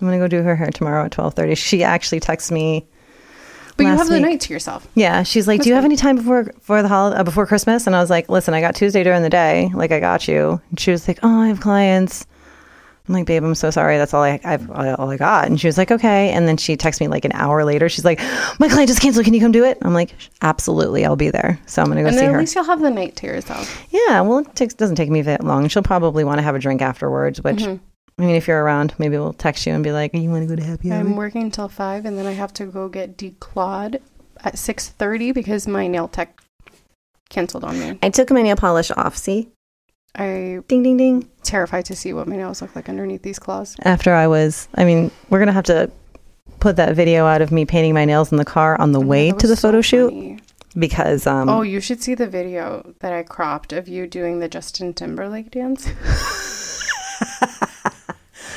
I'm 0.00 0.08
going 0.08 0.18
to 0.18 0.24
go 0.24 0.28
do 0.28 0.42
her 0.42 0.56
hair 0.56 0.70
tomorrow 0.70 1.04
at 1.04 1.12
12:30. 1.12 1.56
She 1.56 1.84
actually 1.84 2.20
texts 2.20 2.50
me. 2.50 2.88
But 3.76 3.84
you 3.86 3.88
have 3.96 4.06
the 4.08 4.14
week. 4.14 4.22
night 4.22 4.40
to 4.42 4.52
yourself. 4.52 4.86
Yeah, 4.94 5.22
she's 5.22 5.46
like, 5.48 5.58
That's 5.58 5.64
"Do 5.64 5.70
you 5.70 5.74
have 5.76 5.84
any 5.84 5.96
time 5.96 6.16
before 6.16 6.52
for 6.60 6.82
the 6.82 6.88
holiday 6.88 7.18
uh, 7.18 7.22
before 7.24 7.46
Christmas?" 7.46 7.86
And 7.86 7.96
I 7.96 8.00
was 8.00 8.10
like, 8.10 8.28
"Listen, 8.28 8.54
I 8.54 8.60
got 8.60 8.74
Tuesday 8.74 9.02
during 9.02 9.22
the 9.22 9.30
day. 9.30 9.70
Like, 9.74 9.92
I 9.92 10.00
got 10.00 10.28
you." 10.28 10.60
And 10.70 10.78
she 10.80 10.90
was 10.90 11.06
like, 11.08 11.18
"Oh, 11.22 11.40
I 11.42 11.48
have 11.48 11.60
clients." 11.60 12.26
I'm 13.08 13.14
like, 13.14 13.26
"Babe, 13.26 13.42
I'm 13.42 13.56
so 13.56 13.70
sorry. 13.70 13.98
That's 13.98 14.14
all 14.14 14.22
I 14.22 14.38
I've 14.44 14.70
all 14.70 15.10
I 15.10 15.16
got." 15.16 15.46
And 15.48 15.60
she 15.60 15.66
was 15.66 15.76
like, 15.76 15.90
"Okay." 15.90 16.30
And 16.30 16.46
then 16.46 16.56
she 16.56 16.76
texts 16.76 17.00
me 17.00 17.08
like 17.08 17.24
an 17.24 17.32
hour 17.34 17.64
later. 17.64 17.88
She's 17.88 18.04
like, 18.04 18.20
"My 18.60 18.68
client 18.68 18.86
just 18.88 19.00
canceled. 19.02 19.24
Can 19.24 19.34
you 19.34 19.40
come 19.40 19.50
do 19.52 19.64
it?" 19.64 19.78
I'm 19.82 19.92
like, 19.94 20.14
"Absolutely, 20.42 21.04
I'll 21.04 21.16
be 21.16 21.30
there." 21.30 21.58
So 21.66 21.82
I'm 21.82 21.86
going 21.88 21.96
to 21.96 22.02
go 22.02 22.08
and 22.08 22.16
see 22.16 22.24
her. 22.26 22.34
at 22.34 22.38
least 22.38 22.54
you'll 22.54 22.64
have 22.64 22.80
the 22.80 22.90
night 22.90 23.16
to 23.16 23.26
yourself. 23.26 23.84
Yeah, 23.90 24.20
well, 24.20 24.38
it 24.38 24.54
takes, 24.54 24.74
doesn't 24.74 24.96
take 24.96 25.10
me 25.10 25.22
that 25.22 25.42
long. 25.42 25.66
She'll 25.68 25.82
probably 25.82 26.22
want 26.22 26.38
to 26.38 26.42
have 26.42 26.54
a 26.54 26.60
drink 26.60 26.80
afterwards, 26.80 27.42
which, 27.42 27.56
Mhm. 27.64 27.80
I 28.18 28.22
mean, 28.26 28.36
if 28.36 28.46
you're 28.46 28.62
around, 28.62 28.94
maybe 28.98 29.16
we'll 29.16 29.32
text 29.32 29.66
you 29.66 29.72
and 29.72 29.82
be 29.82 29.90
like, 29.92 30.14
you 30.14 30.30
want 30.30 30.42
to 30.48 30.54
go 30.54 30.60
to 30.60 30.62
happy 30.66 30.90
hour? 30.92 31.00
I'm 31.00 31.16
working 31.16 31.42
until 31.42 31.68
five, 31.68 32.04
and 32.04 32.16
then 32.18 32.26
I 32.26 32.32
have 32.32 32.52
to 32.54 32.66
go 32.66 32.88
get 32.88 33.16
declawed 33.16 34.00
at 34.44 34.58
six 34.58 34.88
thirty 34.88 35.32
because 35.32 35.66
my 35.66 35.86
nail 35.86 36.08
tech 36.08 36.38
canceled 37.30 37.64
on 37.64 37.78
me. 37.80 37.98
I 38.02 38.10
took 38.10 38.30
my 38.30 38.42
nail 38.42 38.56
polish 38.56 38.90
off, 38.92 39.16
see? 39.16 39.48
I'm 40.14 40.60
Ding, 40.68 40.82
ding, 40.82 40.96
ding. 40.98 41.30
terrified 41.42 41.86
to 41.86 41.96
see 41.96 42.12
what 42.12 42.28
my 42.28 42.36
nails 42.36 42.60
look 42.60 42.76
like 42.76 42.90
underneath 42.90 43.22
these 43.22 43.38
claws. 43.38 43.76
After 43.82 44.12
I 44.12 44.26
was, 44.26 44.68
I 44.74 44.84
mean, 44.84 45.10
we're 45.30 45.38
going 45.38 45.46
to 45.46 45.54
have 45.54 45.64
to 45.64 45.90
put 46.60 46.76
that 46.76 46.94
video 46.94 47.24
out 47.24 47.40
of 47.40 47.50
me 47.50 47.64
painting 47.64 47.94
my 47.94 48.04
nails 48.04 48.30
in 48.30 48.36
the 48.36 48.44
car 48.44 48.78
on 48.78 48.92
the 48.92 49.00
way 49.00 49.32
to 49.32 49.46
the 49.46 49.56
photo 49.56 49.78
so 49.78 49.82
shoot 49.82 50.10
funny. 50.10 50.38
because, 50.78 51.26
um, 51.26 51.48
oh, 51.48 51.62
you 51.62 51.80
should 51.80 52.02
see 52.02 52.14
the 52.14 52.26
video 52.28 52.94
that 53.00 53.14
I 53.14 53.22
cropped 53.22 53.72
of 53.72 53.88
you 53.88 54.06
doing 54.06 54.40
the 54.40 54.48
Justin 54.48 54.92
Timberlake 54.92 55.50
dance. 55.50 55.88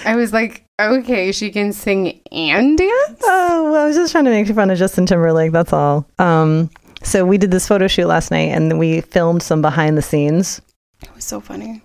I 0.05 0.15
was 0.15 0.31
like, 0.33 0.63
okay, 0.79 1.31
she 1.31 1.51
can 1.51 1.73
sing 1.73 2.21
and 2.31 2.77
dance. 2.77 3.21
Oh, 3.23 3.71
well, 3.71 3.83
I 3.83 3.87
was 3.87 3.95
just 3.95 4.11
trying 4.11 4.25
to 4.25 4.31
make 4.31 4.47
fun 4.47 4.69
of 4.69 4.77
Justin 4.77 5.05
Timberlake. 5.05 5.51
That's 5.51 5.73
all. 5.73 6.07
Um, 6.19 6.69
so 7.03 7.25
we 7.25 7.37
did 7.37 7.51
this 7.51 7.67
photo 7.67 7.87
shoot 7.87 8.07
last 8.07 8.31
night, 8.31 8.49
and 8.49 8.77
we 8.79 9.01
filmed 9.01 9.43
some 9.43 9.61
behind 9.61 9.97
the 9.97 10.01
scenes 10.01 10.61
It 11.01 11.13
was 11.15 11.23
so 11.25 11.39
funny. 11.39 11.81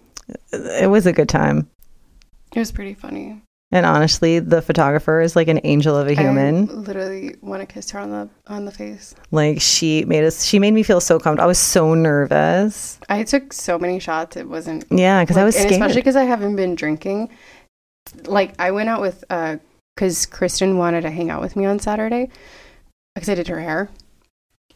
It 0.52 0.88
was 0.90 1.06
a 1.06 1.12
good 1.12 1.28
time. 1.28 1.68
It 2.54 2.58
was 2.58 2.72
pretty 2.72 2.94
funny. 2.94 3.40
And 3.72 3.86
honestly, 3.86 4.40
the 4.40 4.60
photographer 4.62 5.20
is 5.20 5.36
like 5.36 5.46
an 5.46 5.60
angel 5.62 5.96
of 5.96 6.08
a 6.08 6.14
human. 6.14 6.66
literally 6.82 7.36
want 7.40 7.60
to 7.60 7.66
kiss 7.72 7.90
her 7.92 8.00
on 8.00 8.10
the 8.10 8.28
on 8.48 8.64
the 8.64 8.72
face. 8.72 9.14
Like 9.30 9.60
she 9.60 10.04
made 10.06 10.24
us 10.24 10.42
she 10.44 10.58
made 10.58 10.72
me 10.74 10.82
feel 10.82 11.00
so 11.00 11.20
comfortable. 11.20 11.44
I 11.44 11.46
was 11.46 11.58
so 11.60 11.94
nervous. 11.94 12.98
I 13.08 13.22
took 13.22 13.52
so 13.52 13.78
many 13.78 14.00
shots. 14.00 14.36
It 14.36 14.48
wasn't 14.48 14.86
Yeah, 14.90 15.22
because 15.22 15.36
I 15.36 15.44
was 15.44 15.54
scared. 15.54 15.70
especially 15.70 16.00
because 16.00 16.16
I 16.16 16.24
haven't 16.24 16.56
been 16.56 16.74
drinking. 16.74 17.30
Like 18.24 18.54
I 18.58 18.70
went 18.70 18.88
out 18.88 19.00
with 19.00 19.24
uh 19.30 19.56
because 19.94 20.26
Kristen 20.26 20.78
wanted 20.78 21.02
to 21.02 21.10
hang 21.10 21.30
out 21.30 21.40
with 21.42 21.56
me 21.56 21.64
on 21.66 21.78
Saturday 21.78 22.30
because 23.14 23.28
I 23.28 23.34
did 23.34 23.48
her 23.48 23.60
hair, 23.60 23.88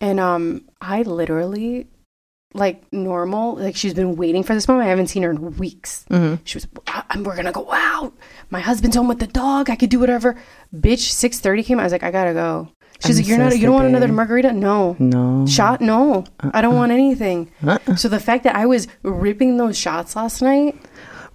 and 0.00 0.20
um 0.20 0.64
I 0.80 1.02
literally 1.02 1.86
like 2.52 2.84
normal 2.92 3.56
like 3.56 3.74
she's 3.74 3.94
been 3.94 4.14
waiting 4.16 4.42
for 4.44 4.54
this 4.54 4.68
moment. 4.68 4.86
I 4.86 4.90
haven't 4.90 5.08
seen 5.08 5.22
her 5.24 5.30
in 5.30 5.56
weeks. 5.56 6.04
Mhm. 6.10 6.38
She 6.44 6.56
was, 6.58 6.68
I'm- 6.86 7.24
we're 7.24 7.34
gonna 7.36 7.50
go 7.52 7.70
out. 7.72 8.12
My 8.50 8.60
husband's 8.60 8.96
home 8.96 9.08
with 9.08 9.18
the 9.18 9.26
dog. 9.26 9.70
I 9.70 9.76
could 9.76 9.90
do 9.90 9.98
whatever. 9.98 10.36
Bitch, 10.74 11.10
six 11.10 11.40
thirty 11.40 11.62
came. 11.64 11.80
I 11.80 11.84
was 11.84 11.92
like, 11.92 12.04
I 12.04 12.10
gotta 12.12 12.32
go. 12.34 12.68
She's 13.04 13.16
I'm 13.18 13.22
like, 13.22 13.28
you're 13.28 13.36
so 13.38 13.42
not. 13.44 13.56
You 13.58 13.62
don't 13.66 13.74
want 13.74 13.88
another 13.88 14.06
margarita? 14.12 14.52
No. 14.52 14.94
No. 15.00 15.46
Shot? 15.48 15.80
No. 15.80 16.24
I 16.40 16.60
don't 16.62 16.76
want 16.76 16.92
anything. 16.92 17.50
Uh-uh. 17.66 17.96
So 17.96 18.08
the 18.08 18.20
fact 18.20 18.44
that 18.44 18.54
I 18.54 18.66
was 18.66 18.86
ripping 19.02 19.56
those 19.56 19.76
shots 19.76 20.14
last 20.14 20.40
night, 20.40 20.76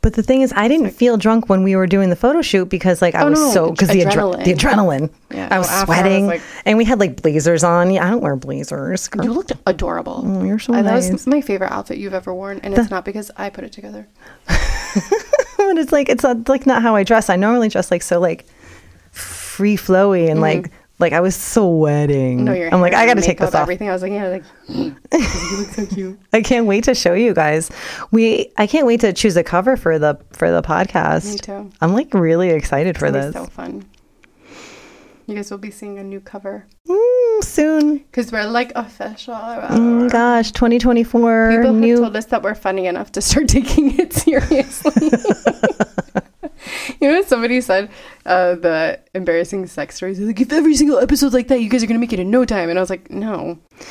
But 0.01 0.13
the 0.13 0.23
thing 0.23 0.41
is, 0.41 0.53
I 0.55 0.69
didn't 0.69 0.91
feel 0.91 1.17
drunk 1.17 1.49
when 1.49 1.61
we 1.63 1.75
were 1.75 1.85
doing 1.85 2.09
the 2.09 2.15
photo 2.15 2.41
shoot 2.41 2.69
because, 2.69 3.01
like, 3.01 3.15
I 3.15 3.23
Oh, 3.23 3.29
was 3.31 3.39
no, 3.39 3.51
so 3.51 3.71
because 3.71 3.89
the 3.89 4.01
adrenaline. 4.01 4.41
adrenaline. 4.41 4.43
the 4.45 4.53
adrenaline. 4.53 5.09
Yeah, 5.31 5.47
I 5.51 5.57
was 5.59 5.67
no, 5.67 5.73
after 5.73 5.91
I 5.91 5.95
was 5.95 5.99
sweating, 6.01 6.27
like- 6.27 6.41
and 6.65 6.77
we 6.77 6.85
had 6.85 6.99
like 6.99 7.21
blazers 7.21 7.63
on. 7.65 7.91
Yeah, 7.91 8.07
I 8.07 8.09
don't 8.09 8.21
wear 8.21 8.35
blazers. 8.37 9.07
girl. 9.09 9.25
you 9.25 9.33
looked 9.33 9.51
adorable. 9.67 10.23
Oh, 10.25 10.43
you're 10.43 10.59
so 10.59 10.73
I- 10.73 10.81
that 10.83 10.93
was 10.93 11.27
my 11.27 11.41
favorite 11.41 11.71
outfit 11.71 11.97
you've 11.97 12.13
ever 12.13 12.33
worn, 12.33 12.59
and 12.63 12.77
it's 12.77 12.89
not 12.89 13.03
because 13.03 13.29
I 13.35 13.49
put 13.49 13.65
it 13.65 13.73
together. 13.73 14.07
but 14.47 15.77
it's 15.77 15.91
like 15.91 16.07
it's 16.09 16.23
not, 16.23 16.47
like 16.47 16.65
not 16.65 16.81
how 16.81 16.95
I 16.95 17.03
dress. 17.03 17.29
I 17.29 17.35
normally 17.35 17.69
dress 17.69 17.91
like 17.91 18.01
so 18.01 18.19
like 18.19 18.45
free 19.11 19.75
flowy 19.75 20.29
and 20.29 20.39
mm-hmm. 20.39 20.61
like 20.63 20.71
like 20.99 21.13
I 21.13 21.21
was 21.21 21.35
sweating. 21.35 22.43
No, 22.45 22.53
your 22.53 22.73
I'm 22.73 22.81
like 22.81 22.93
I 22.93 23.05
got 23.05 23.15
to 23.15 23.21
take 23.21 23.39
makeup, 23.39 23.47
this 23.47 23.55
off. 23.55 23.61
Everything. 23.63 23.89
I 23.89 23.93
was 23.93 24.01
like, 24.01 24.11
yeah, 24.11 24.27
like 24.27 24.43
you 24.67 24.95
look 25.57 25.69
so 25.69 25.85
cute. 25.85 26.19
I 26.33 26.41
can't 26.41 26.65
wait 26.65 26.83
to 26.85 26.93
show 26.95 27.13
you 27.13 27.33
guys. 27.33 27.71
We 28.11 28.51
I 28.57 28.67
can't 28.67 28.85
wait 28.85 28.99
to 29.01 29.13
choose 29.13 29.35
a 29.37 29.43
cover 29.43 29.77
for 29.77 29.97
the 29.97 30.19
for 30.33 30.51
the 30.51 30.61
podcast. 30.61 31.31
Me 31.31 31.37
too. 31.37 31.69
I'm 31.81 31.93
like 31.93 32.13
really 32.13 32.49
excited 32.49 32.97
for 32.97 33.09
this. 33.11 33.33
so 33.33 33.45
fun. 33.45 33.85
You 35.25 35.35
guys 35.35 35.51
will 35.51 35.59
be 35.59 35.69
seeing 35.69 35.99
a 35.99 36.03
new 36.03 36.19
cover 36.21 36.65
Mm, 36.87 37.43
soon. 37.43 37.97
because 37.99 38.31
we're 38.31 38.45
like 38.47 38.71
official. 38.75 39.35
My 39.35 40.07
gosh, 40.11 40.51
2024 40.53 41.49
People 41.61 41.73
have 41.75 41.97
told 41.99 42.15
us 42.17 42.25
that 42.25 42.41
we're 42.41 42.55
funny 42.55 42.87
enough 42.87 43.11
to 43.11 43.21
start 43.21 43.47
taking 43.57 43.99
it 43.99 44.11
seriously. 44.11 45.11
You 47.01 47.11
know, 47.11 47.21
somebody 47.23 47.61
said 47.61 47.89
uh, 48.25 48.55
the 48.55 48.99
embarrassing 49.13 49.67
sex 49.67 49.95
stories. 49.95 50.19
Like, 50.19 50.41
if 50.41 50.51
every 50.51 50.75
single 50.75 50.99
episode's 50.99 51.33
like 51.33 51.47
that, 51.47 51.61
you 51.61 51.69
guys 51.69 51.83
are 51.83 51.87
gonna 51.87 51.99
make 51.99 52.13
it 52.13 52.19
in 52.19 52.29
no 52.29 52.45
time. 52.45 52.69
And 52.69 52.77
I 52.77 52.81
was 52.81 52.89
like, 52.89 53.09
no. 53.09 53.59
I 53.79 53.85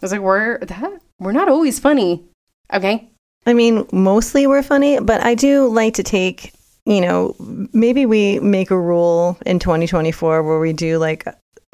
was 0.00 0.12
like, 0.12 0.20
we're 0.20 0.58
that 0.58 1.02
we're 1.18 1.32
not 1.32 1.48
always 1.48 1.78
funny. 1.78 2.24
Okay. 2.72 3.08
I 3.46 3.54
mean, 3.54 3.86
mostly 3.92 4.46
we're 4.46 4.62
funny, 4.62 5.00
but 5.00 5.22
I 5.22 5.34
do 5.34 5.66
like 5.68 5.94
to 5.94 6.02
take, 6.02 6.52
you 6.84 7.00
know, 7.00 7.34
maybe 7.72 8.06
we 8.06 8.38
make 8.40 8.70
a 8.70 8.78
rule 8.78 9.38
in 9.46 9.58
2024 9.58 10.42
where 10.42 10.60
we 10.60 10.72
do 10.72 10.98
like, 10.98 11.26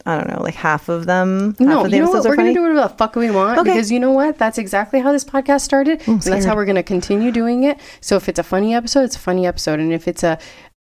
I 0.06 0.16
don't 0.16 0.28
know, 0.28 0.40
like 0.42 0.54
half 0.54 0.88
of 0.88 1.06
them. 1.06 1.56
No, 1.58 1.84
of 1.84 1.90
the 1.90 1.96
you 1.96 2.02
know 2.04 2.10
what? 2.10 2.24
We're 2.24 2.36
gonna 2.36 2.54
do 2.54 2.62
whatever 2.62 2.80
the 2.82 2.94
fuck 2.94 3.16
we 3.16 3.30
want 3.30 3.58
Okay. 3.58 3.70
because 3.72 3.90
you 3.90 3.98
know 3.98 4.12
what? 4.12 4.38
That's 4.38 4.56
exactly 4.56 5.00
how 5.00 5.10
this 5.12 5.24
podcast 5.24 5.62
started, 5.62 6.06
and 6.06 6.22
that's 6.22 6.44
how 6.44 6.54
we're 6.54 6.64
gonna 6.64 6.82
continue 6.82 7.32
doing 7.32 7.64
it. 7.64 7.78
So 8.00 8.16
if 8.16 8.28
it's 8.28 8.38
a 8.38 8.42
funny 8.44 8.74
episode, 8.74 9.02
it's 9.02 9.16
a 9.16 9.18
funny 9.18 9.46
episode, 9.46 9.80
and 9.80 9.92
if 9.92 10.06
it's 10.06 10.22
a 10.22 10.38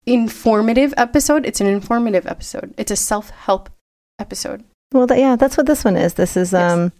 informative 0.06 0.92
episode, 0.96 1.46
it's 1.46 1.60
an 1.60 1.66
informative 1.66 2.26
episode. 2.26 2.74
It's 2.76 2.90
a 2.90 2.96
self 2.96 3.30
help 3.30 3.70
episode. 4.18 4.64
Well, 4.92 5.06
that, 5.06 5.18
yeah, 5.18 5.36
that's 5.36 5.56
what 5.56 5.66
this 5.66 5.84
one 5.84 5.96
is. 5.96 6.14
This 6.14 6.36
is, 6.36 6.52
Yes. 6.52 6.72
um, 6.72 6.92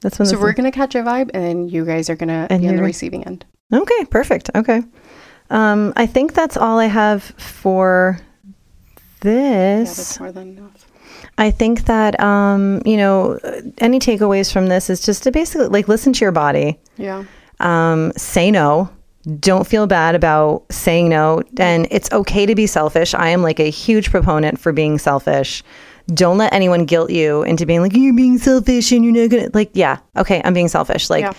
that's 0.00 0.18
when 0.18 0.26
So 0.26 0.38
we're 0.38 0.52
gonna 0.52 0.70
catch 0.72 0.94
a 0.94 0.98
vibe, 0.98 1.30
and 1.34 1.42
then 1.44 1.68
you 1.68 1.84
guys 1.84 2.08
are 2.10 2.16
gonna 2.16 2.46
And 2.50 2.62
be 2.62 2.68
on 2.68 2.76
the 2.76 2.82
receiving 2.82 3.24
end. 3.24 3.44
Okay, 3.72 4.04
perfect. 4.10 4.50
Okay. 4.54 4.82
Um, 5.50 5.92
I 5.96 6.06
think 6.06 6.34
that's 6.34 6.56
all 6.56 6.78
I 6.78 6.86
have 6.86 7.22
for 7.22 8.18
Yeah, 8.44 8.52
this. 9.20 9.96
that's 9.96 10.20
more 10.20 10.32
than 10.32 10.56
enough. 10.58 10.86
I 11.38 11.50
think 11.50 11.86
that 11.86 12.18
um, 12.20 12.80
you 12.84 12.96
know, 12.96 13.38
any 13.78 13.98
takeaways 13.98 14.52
from 14.52 14.66
this 14.68 14.88
is 14.90 15.00
just 15.00 15.22
to 15.24 15.32
basically 15.32 15.68
like 15.68 15.88
listen 15.88 16.12
to 16.12 16.24
your 16.24 16.32
body. 16.32 16.78
Yeah. 16.96 17.24
Um, 17.60 18.12
say 18.16 18.50
no. 18.50 18.90
Don't 19.40 19.66
feel 19.66 19.86
bad 19.86 20.14
about 20.14 20.64
saying 20.70 21.08
no, 21.08 21.42
and 21.56 21.88
it's 21.90 22.12
okay 22.12 22.44
to 22.44 22.54
be 22.54 22.66
selfish. 22.66 23.14
I 23.14 23.28
am 23.30 23.42
like 23.42 23.58
a 23.58 23.70
huge 23.70 24.10
proponent 24.10 24.60
for 24.60 24.70
being 24.70 24.98
selfish. 24.98 25.62
Don't 26.08 26.36
let 26.36 26.52
anyone 26.52 26.84
guilt 26.84 27.08
you 27.10 27.42
into 27.44 27.64
being 27.64 27.80
like 27.80 27.94
you're 27.96 28.14
being 28.14 28.36
selfish 28.36 28.92
and 28.92 29.02
you're 29.02 29.14
not 29.14 29.30
gonna 29.30 29.48
like. 29.54 29.70
Yeah, 29.72 29.96
okay, 30.18 30.42
I'm 30.44 30.52
being 30.52 30.68
selfish. 30.68 31.08
Like, 31.08 31.22
Yeah. 31.22 31.32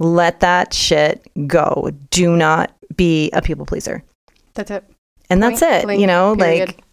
let 0.00 0.40
that 0.40 0.74
shit 0.74 1.24
go. 1.46 1.90
Do 2.10 2.34
not 2.36 2.72
be 2.96 3.30
a 3.30 3.40
people 3.40 3.64
pleaser. 3.66 4.02
That's 4.54 4.72
it. 4.72 4.82
And 5.30 5.40
that's 5.40 5.60
Point 5.60 5.72
it. 5.72 5.82
blank, 5.84 6.00
you 6.00 6.08
know, 6.08 6.34
period. 6.34 6.68
like 6.70 6.84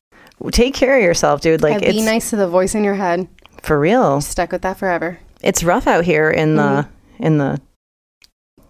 take 0.52 0.74
care 0.74 0.98
of 0.98 1.04
yourself, 1.04 1.42
dude. 1.42 1.62
Like 1.62 1.82
it's 1.82 1.94
be 1.94 2.02
nice 2.04 2.30
to 2.32 2.36
the 2.36 2.48
voice 2.48 2.76
in 2.76 2.84
your 2.84 2.96
head. 2.96 3.28
for 3.62 3.80
real. 3.80 4.22
Stuck 4.22 4.52
with 4.52 4.62
that 4.64 4.78
forever. 4.78 5.20
It's 5.42 5.64
rough 5.64 5.88
out 5.88 6.06
here 6.06 6.30
in 6.30 6.56
the 6.56 6.62
Mm-hmm. 7.18 7.24
in 7.24 7.38
the 7.38 7.62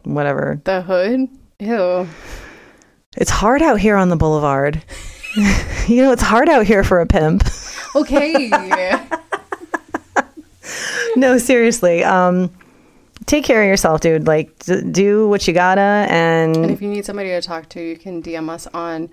whatever. 0.04 0.62
The 0.66 0.82
hood. 0.82 1.28
Ew. 1.60 2.08
It's 3.18 3.32
hard 3.32 3.62
out 3.62 3.80
here 3.80 3.96
on 3.96 4.10
the 4.10 4.16
boulevard. 4.18 4.84
you 5.88 6.02
know, 6.04 6.12
it's 6.12 6.22
hard 6.22 6.50
out 6.50 6.66
here 6.66 6.84
for 6.84 7.00
a 7.02 7.06
pimp. 7.06 7.44
Okay. 7.96 8.50
no, 11.16 11.38
seriously. 11.38 12.04
Um 12.04 12.52
take 13.26 13.46
care 13.46 13.62
of 13.64 13.68
yourself, 13.68 14.02
dude. 14.02 14.28
Like 14.28 14.58
d- 14.60 14.82
do 14.92 15.28
what 15.30 15.48
you 15.48 15.54
gotta 15.54 15.82
and, 15.82 16.56
And 16.58 16.72
if 16.72 16.82
you 16.82 16.90
need 16.90 17.06
somebody 17.06 17.30
to 17.30 17.42
talk 17.42 17.70
to, 17.70 17.82
you 17.82 17.96
can 17.98 18.22
DM 18.22 18.50
us 18.50 18.68
on 18.68 19.10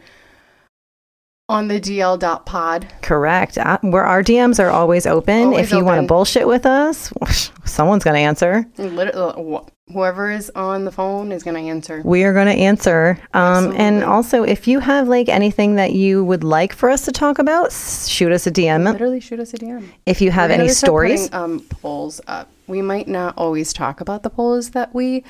on 1.53 1.69
the 1.69 1.79
DL.pod. 1.79 2.87
correct. 3.03 3.59
Uh, 3.59 3.79
where 3.83 4.05
our 4.05 4.23
DMs 4.23 4.59
are 4.59 4.71
always 4.71 5.07
open. 5.07 5.49
Always 5.49 5.67
if 5.67 5.73
you 5.77 5.85
want 5.85 6.01
to 6.01 6.07
bullshit 6.07 6.47
with 6.47 6.65
us, 6.65 7.13
someone's 7.65 8.05
going 8.05 8.15
to 8.15 8.21
answer. 8.21 8.65
Literally, 8.79 9.55
wh- 9.55 9.93
whoever 9.93 10.31
is 10.31 10.51
on 10.55 10.85
the 10.87 10.91
phone 10.91 11.31
is 11.31 11.43
going 11.43 11.63
to 11.63 11.69
answer. 11.71 12.01
We 12.05 12.25
are 12.25 12.33
going 12.33 12.47
to 12.47 12.55
answer. 12.55 13.19
Um, 13.35 13.73
and 13.77 14.03
also, 14.03 14.43
if 14.45 14.67
you 14.67 14.81
have 14.81 15.09
like 15.09 15.29
anything 15.29 15.75
that 15.77 15.93
you 15.93 16.25
would 16.25 16.43
like 16.43 16.73
for 16.73 16.89
us 16.89 17.05
to 17.05 17.13
talk 17.13 17.39
about, 17.39 17.71
shoot 17.73 18.33
us 18.33 18.47
a 18.47 18.51
DM. 18.51 18.91
Literally, 18.91 19.21
shoot 19.21 19.39
us 19.39 19.53
a 19.53 19.59
DM. 19.59 19.87
If 20.07 20.23
you 20.23 20.31
have 20.31 20.51
any 20.51 20.69
stories, 20.69 21.29
putting, 21.29 21.39
um, 21.39 21.61
polls 21.69 22.21
up. 22.27 22.49
We 22.67 22.81
might 22.81 23.09
not 23.09 23.37
always 23.37 23.75
talk 23.75 24.01
about 24.01 24.23
the 24.23 24.31
polls 24.31 24.71
that 24.71 24.95
we 24.95 25.25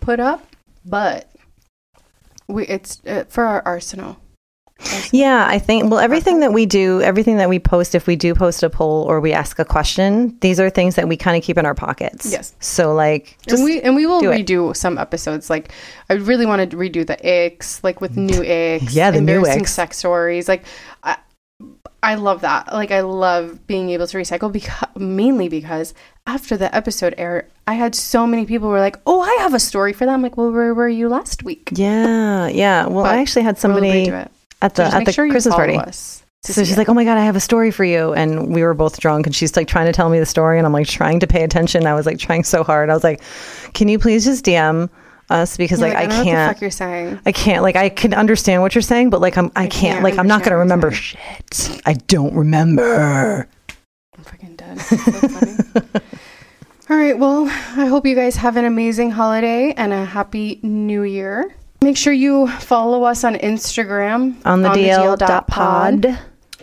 put 0.00 0.18
up, 0.18 0.44
but 0.84 1.30
we 2.48 2.66
it's 2.66 3.00
uh, 3.06 3.24
for 3.28 3.44
our 3.44 3.62
arsenal. 3.64 4.16
Yeah, 5.10 5.46
I 5.48 5.58
think, 5.58 5.90
well, 5.90 5.98
everything 5.98 6.40
that 6.40 6.52
we 6.52 6.64
do, 6.66 7.00
everything 7.02 7.38
that 7.38 7.48
we 7.48 7.58
post, 7.58 7.94
if 7.94 8.06
we 8.06 8.14
do 8.14 8.34
post 8.34 8.62
a 8.62 8.70
poll 8.70 9.02
or 9.04 9.20
we 9.20 9.32
ask 9.32 9.58
a 9.58 9.64
question, 9.64 10.36
these 10.40 10.60
are 10.60 10.70
things 10.70 10.94
that 10.94 11.08
we 11.08 11.16
kind 11.16 11.36
of 11.36 11.42
keep 11.42 11.58
in 11.58 11.66
our 11.66 11.74
pockets. 11.74 12.30
Yes. 12.30 12.54
So, 12.60 12.94
like, 12.94 13.36
just 13.46 13.56
and 13.56 13.64
we 13.64 13.80
and 13.80 13.96
we 13.96 14.06
will 14.06 14.20
do 14.20 14.30
it. 14.30 14.46
redo 14.46 14.76
some 14.76 14.96
episodes. 14.98 15.50
Like 15.50 15.72
I 16.08 16.14
really 16.14 16.46
want 16.46 16.70
to 16.70 16.76
redo 16.76 17.06
the 17.06 17.16
icks, 17.16 17.82
like 17.82 18.00
with 18.00 18.16
new 18.16 18.42
icks, 18.42 18.94
Yeah, 18.94 19.10
the 19.10 19.20
new 19.20 19.34
embarrassing 19.38 19.62
icks. 19.62 19.72
sex 19.72 19.96
stories. 19.98 20.46
Like 20.48 20.64
I, 21.02 21.16
I 22.02 22.14
love 22.14 22.42
that. 22.42 22.72
Like 22.72 22.92
I 22.92 23.00
love 23.00 23.66
being 23.66 23.90
able 23.90 24.06
to 24.06 24.16
recycle 24.16 24.52
because 24.52 24.88
mainly 24.96 25.48
because 25.48 25.92
after 26.26 26.56
the 26.56 26.72
episode 26.74 27.14
aired, 27.18 27.46
I 27.66 27.74
had 27.74 27.94
so 27.94 28.26
many 28.26 28.46
people 28.46 28.68
who 28.68 28.72
were 28.72 28.80
like, 28.80 28.96
"Oh, 29.06 29.20
I 29.22 29.36
have 29.42 29.54
a 29.54 29.58
story 29.60 29.92
for 29.92 30.06
that." 30.06 30.12
I'm 30.12 30.22
like, 30.22 30.36
"Well, 30.36 30.52
where 30.52 30.72
were 30.72 30.88
you 30.88 31.08
last 31.08 31.42
week?" 31.42 31.70
yeah, 31.74 32.46
yeah. 32.46 32.86
Well, 32.86 33.02
But 33.04 33.16
I 33.16 33.20
actually 33.20 33.42
had 33.42 33.56
We'll 33.56 33.60
somebody 33.60 34.06
redo 34.06 34.22
it. 34.24 34.30
At 34.62 34.74
the 34.74 34.84
just 34.84 34.96
at 34.96 35.04
the 35.04 35.12
sure 35.12 35.28
Christmas 35.28 35.54
party. 35.54 35.76
us 35.76 36.24
So 36.42 36.62
she's 36.62 36.72
it. 36.72 36.78
like, 36.78 36.88
"Oh 36.88 36.94
my 36.94 37.04
god, 37.04 37.18
I 37.18 37.24
have 37.24 37.36
a 37.36 37.40
story 37.40 37.70
for 37.70 37.84
you," 37.84 38.12
and 38.14 38.54
we 38.54 38.62
were 38.62 38.74
both 38.74 39.00
drunk, 39.00 39.26
and 39.26 39.34
she's 39.34 39.56
like 39.56 39.68
trying 39.68 39.86
to 39.86 39.92
tell 39.92 40.08
me 40.08 40.18
the 40.18 40.26
story, 40.26 40.58
and 40.58 40.66
I'm 40.66 40.72
like 40.72 40.86
trying 40.86 41.20
to 41.20 41.26
pay 41.26 41.42
attention. 41.44 41.86
I 41.86 41.94
was 41.94 42.06
like 42.06 42.18
trying 42.18 42.44
so 42.44 42.62
hard. 42.62 42.90
I 42.90 42.94
was 42.94 43.04
like, 43.04 43.20
"Can 43.74 43.88
you 43.88 43.98
please 43.98 44.24
just 44.24 44.44
DM 44.44 44.88
us 45.30 45.56
because 45.56 45.80
You're 45.80 45.90
like, 45.90 45.98
I, 45.98 46.02
I 46.02 46.06
don't 46.06 46.18
what 46.18 46.24
the 46.24 46.30
can't, 46.30 46.54
fuck 46.54 46.60
you're 46.60 46.70
saying. 46.70 47.20
I 47.26 47.32
can't 47.32 47.62
like 47.62 47.76
I 47.76 47.88
can 47.88 48.14
understand 48.14 48.62
what 48.62 48.74
you're 48.74 48.82
saying, 48.82 49.10
but 49.10 49.20
like 49.20 49.36
I'm 49.36 49.46
I, 49.56 49.64
I 49.64 49.66
can't, 49.66 49.72
can't 49.72 50.04
like 50.04 50.18
I'm 50.18 50.26
not 50.26 50.42
gonna 50.42 50.58
remember 50.58 50.90
shit. 50.90 51.80
I 51.84 51.94
don't 51.94 52.34
remember. 52.34 53.48
I'm 54.16 54.24
fucking 54.24 54.56
dead. 54.56 54.80
So 54.80 54.96
funny. 54.96 55.88
All 56.90 56.96
right. 56.96 57.18
Well, 57.18 57.46
I 57.46 57.86
hope 57.86 58.06
you 58.06 58.14
guys 58.14 58.36
have 58.36 58.56
an 58.56 58.64
amazing 58.64 59.10
holiday 59.10 59.74
and 59.76 59.92
a 59.92 60.04
happy 60.04 60.58
new 60.62 61.02
year. 61.02 61.54
Make 61.80 61.96
sure 61.96 62.12
you 62.12 62.48
follow 62.48 63.04
us 63.04 63.22
on 63.24 63.34
Instagram 63.36 64.34
On 64.44 64.62
the 64.62 64.68
DL 64.70 65.16
dot 65.16 65.46
DL.pod. 65.46 66.02
pod. 66.02 66.18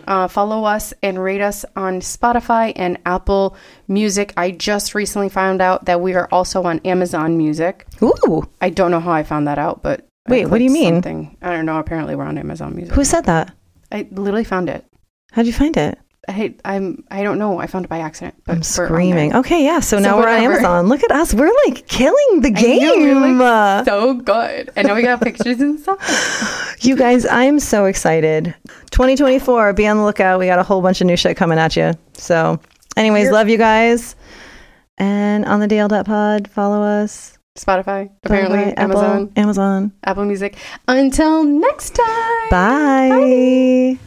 Uh, 0.08 0.28
follow 0.28 0.66
us 0.66 0.94
and 1.02 1.22
rate 1.24 1.42
us 1.42 1.66
on 1.76 2.00
Spotify 2.00 2.74
and 2.76 3.00
Apple 3.06 3.56
Music. 3.88 4.34
I 4.38 4.52
just 4.52 4.94
recently 4.94 5.30
found 5.30 5.62
out 5.62 5.86
that 5.86 6.00
we 6.02 6.14
are 6.14 6.28
also 6.32 6.64
on 6.64 6.80
Amazon 6.80 7.38
Music. 7.38 7.88
Ooh, 8.04 8.48
I 8.62 8.70
don't 8.70 8.92
know 8.92 9.00
how 9.00 9.12
I 9.12 9.24
found 9.24 9.48
that 9.48 9.58
out, 9.58 9.82
but 9.82 10.06
Wait, 10.28 10.46
what 10.48 10.60
do 10.60 10.64
you 10.64 10.70
mean? 10.70 10.96
Something. 10.96 11.38
I 11.42 11.52
don't 11.52 11.66
know. 11.66 11.80
Apparently, 11.80 12.16
we're 12.16 12.26
on 12.26 12.38
Amazon 12.38 12.76
Music. 12.76 12.94
who 12.94 13.04
said 13.04 13.26
that? 13.26 13.56
I 13.92 14.08
literally 14.12 14.44
found 14.44 14.70
it. 14.70 14.86
How'd 15.32 15.48
you 15.48 15.54
find 15.54 15.76
it? 15.78 15.98
I, 16.28 16.56
I'm. 16.66 17.04
I 17.12 17.24
don't 17.24 17.38
know. 17.38 17.60
I 17.60 17.68
found 17.68 17.86
it 17.86 17.90
by 17.90 18.00
accident. 18.00 18.36
But 18.46 18.54
I'm 18.54 18.58
we're 18.58 18.60
on 18.60 18.62
there. 18.62 18.88
screaming. 18.88 19.36
Okay, 19.36 19.64
yeah. 19.64 19.80
So, 19.80 20.00
now 20.00 20.18
we're 20.18 20.28
on. 20.28 20.42
Amazon. 20.42 20.88
Look 20.88 21.04
at 21.04 21.12
us. 21.12 21.34
We're 21.34 21.52
like 21.66 21.88
killing 21.88 22.42
the 22.42 22.52
game. 22.52 23.40
like, 23.40 23.86
so 23.86 24.14
good. 24.14 24.70
And 24.76 24.88
now 24.88 24.96
we 24.96 25.04
got 25.04 25.22
pictures 25.22 25.60
and 25.60 25.80
stuff. 25.80 26.78
you 26.82 26.96
guys, 26.96 27.26
I 27.26 27.44
am 27.44 27.60
so 27.60 27.86
excited. 27.86 28.56
2024, 28.92 29.74
be 29.74 29.88
on 29.88 29.98
the 29.98 30.04
lookout. 30.04 30.40
We 30.40 30.48
got 30.48 30.60
a 30.60 30.64
whole 30.64 30.82
bunch 30.82 31.02
of 31.02 31.08
new 31.08 31.18
shit 31.18 31.38
coming 31.38 31.60
at 31.60 31.76
you. 31.76 31.94
So, 32.14 32.60
anyways, 32.98 33.32
love 33.32 33.50
you 33.50 33.58
guys. 33.58 34.16
And 34.98 35.46
on 35.46 35.60
the 35.60 35.68
DL.pod, 35.68 36.48
follow 36.50 36.82
us. 36.82 37.38
Spotify, 37.58 38.10
apparently, 38.24 38.58
Spotify, 38.60 38.74
Apple, 38.78 39.02
Amazon, 39.02 39.32
Amazon. 39.38 39.94
Apple 40.04 40.26
Music. 40.26 40.58
Until 40.88 41.44
next 41.46 41.96
time. 41.96 42.50
Bye. 42.50 43.98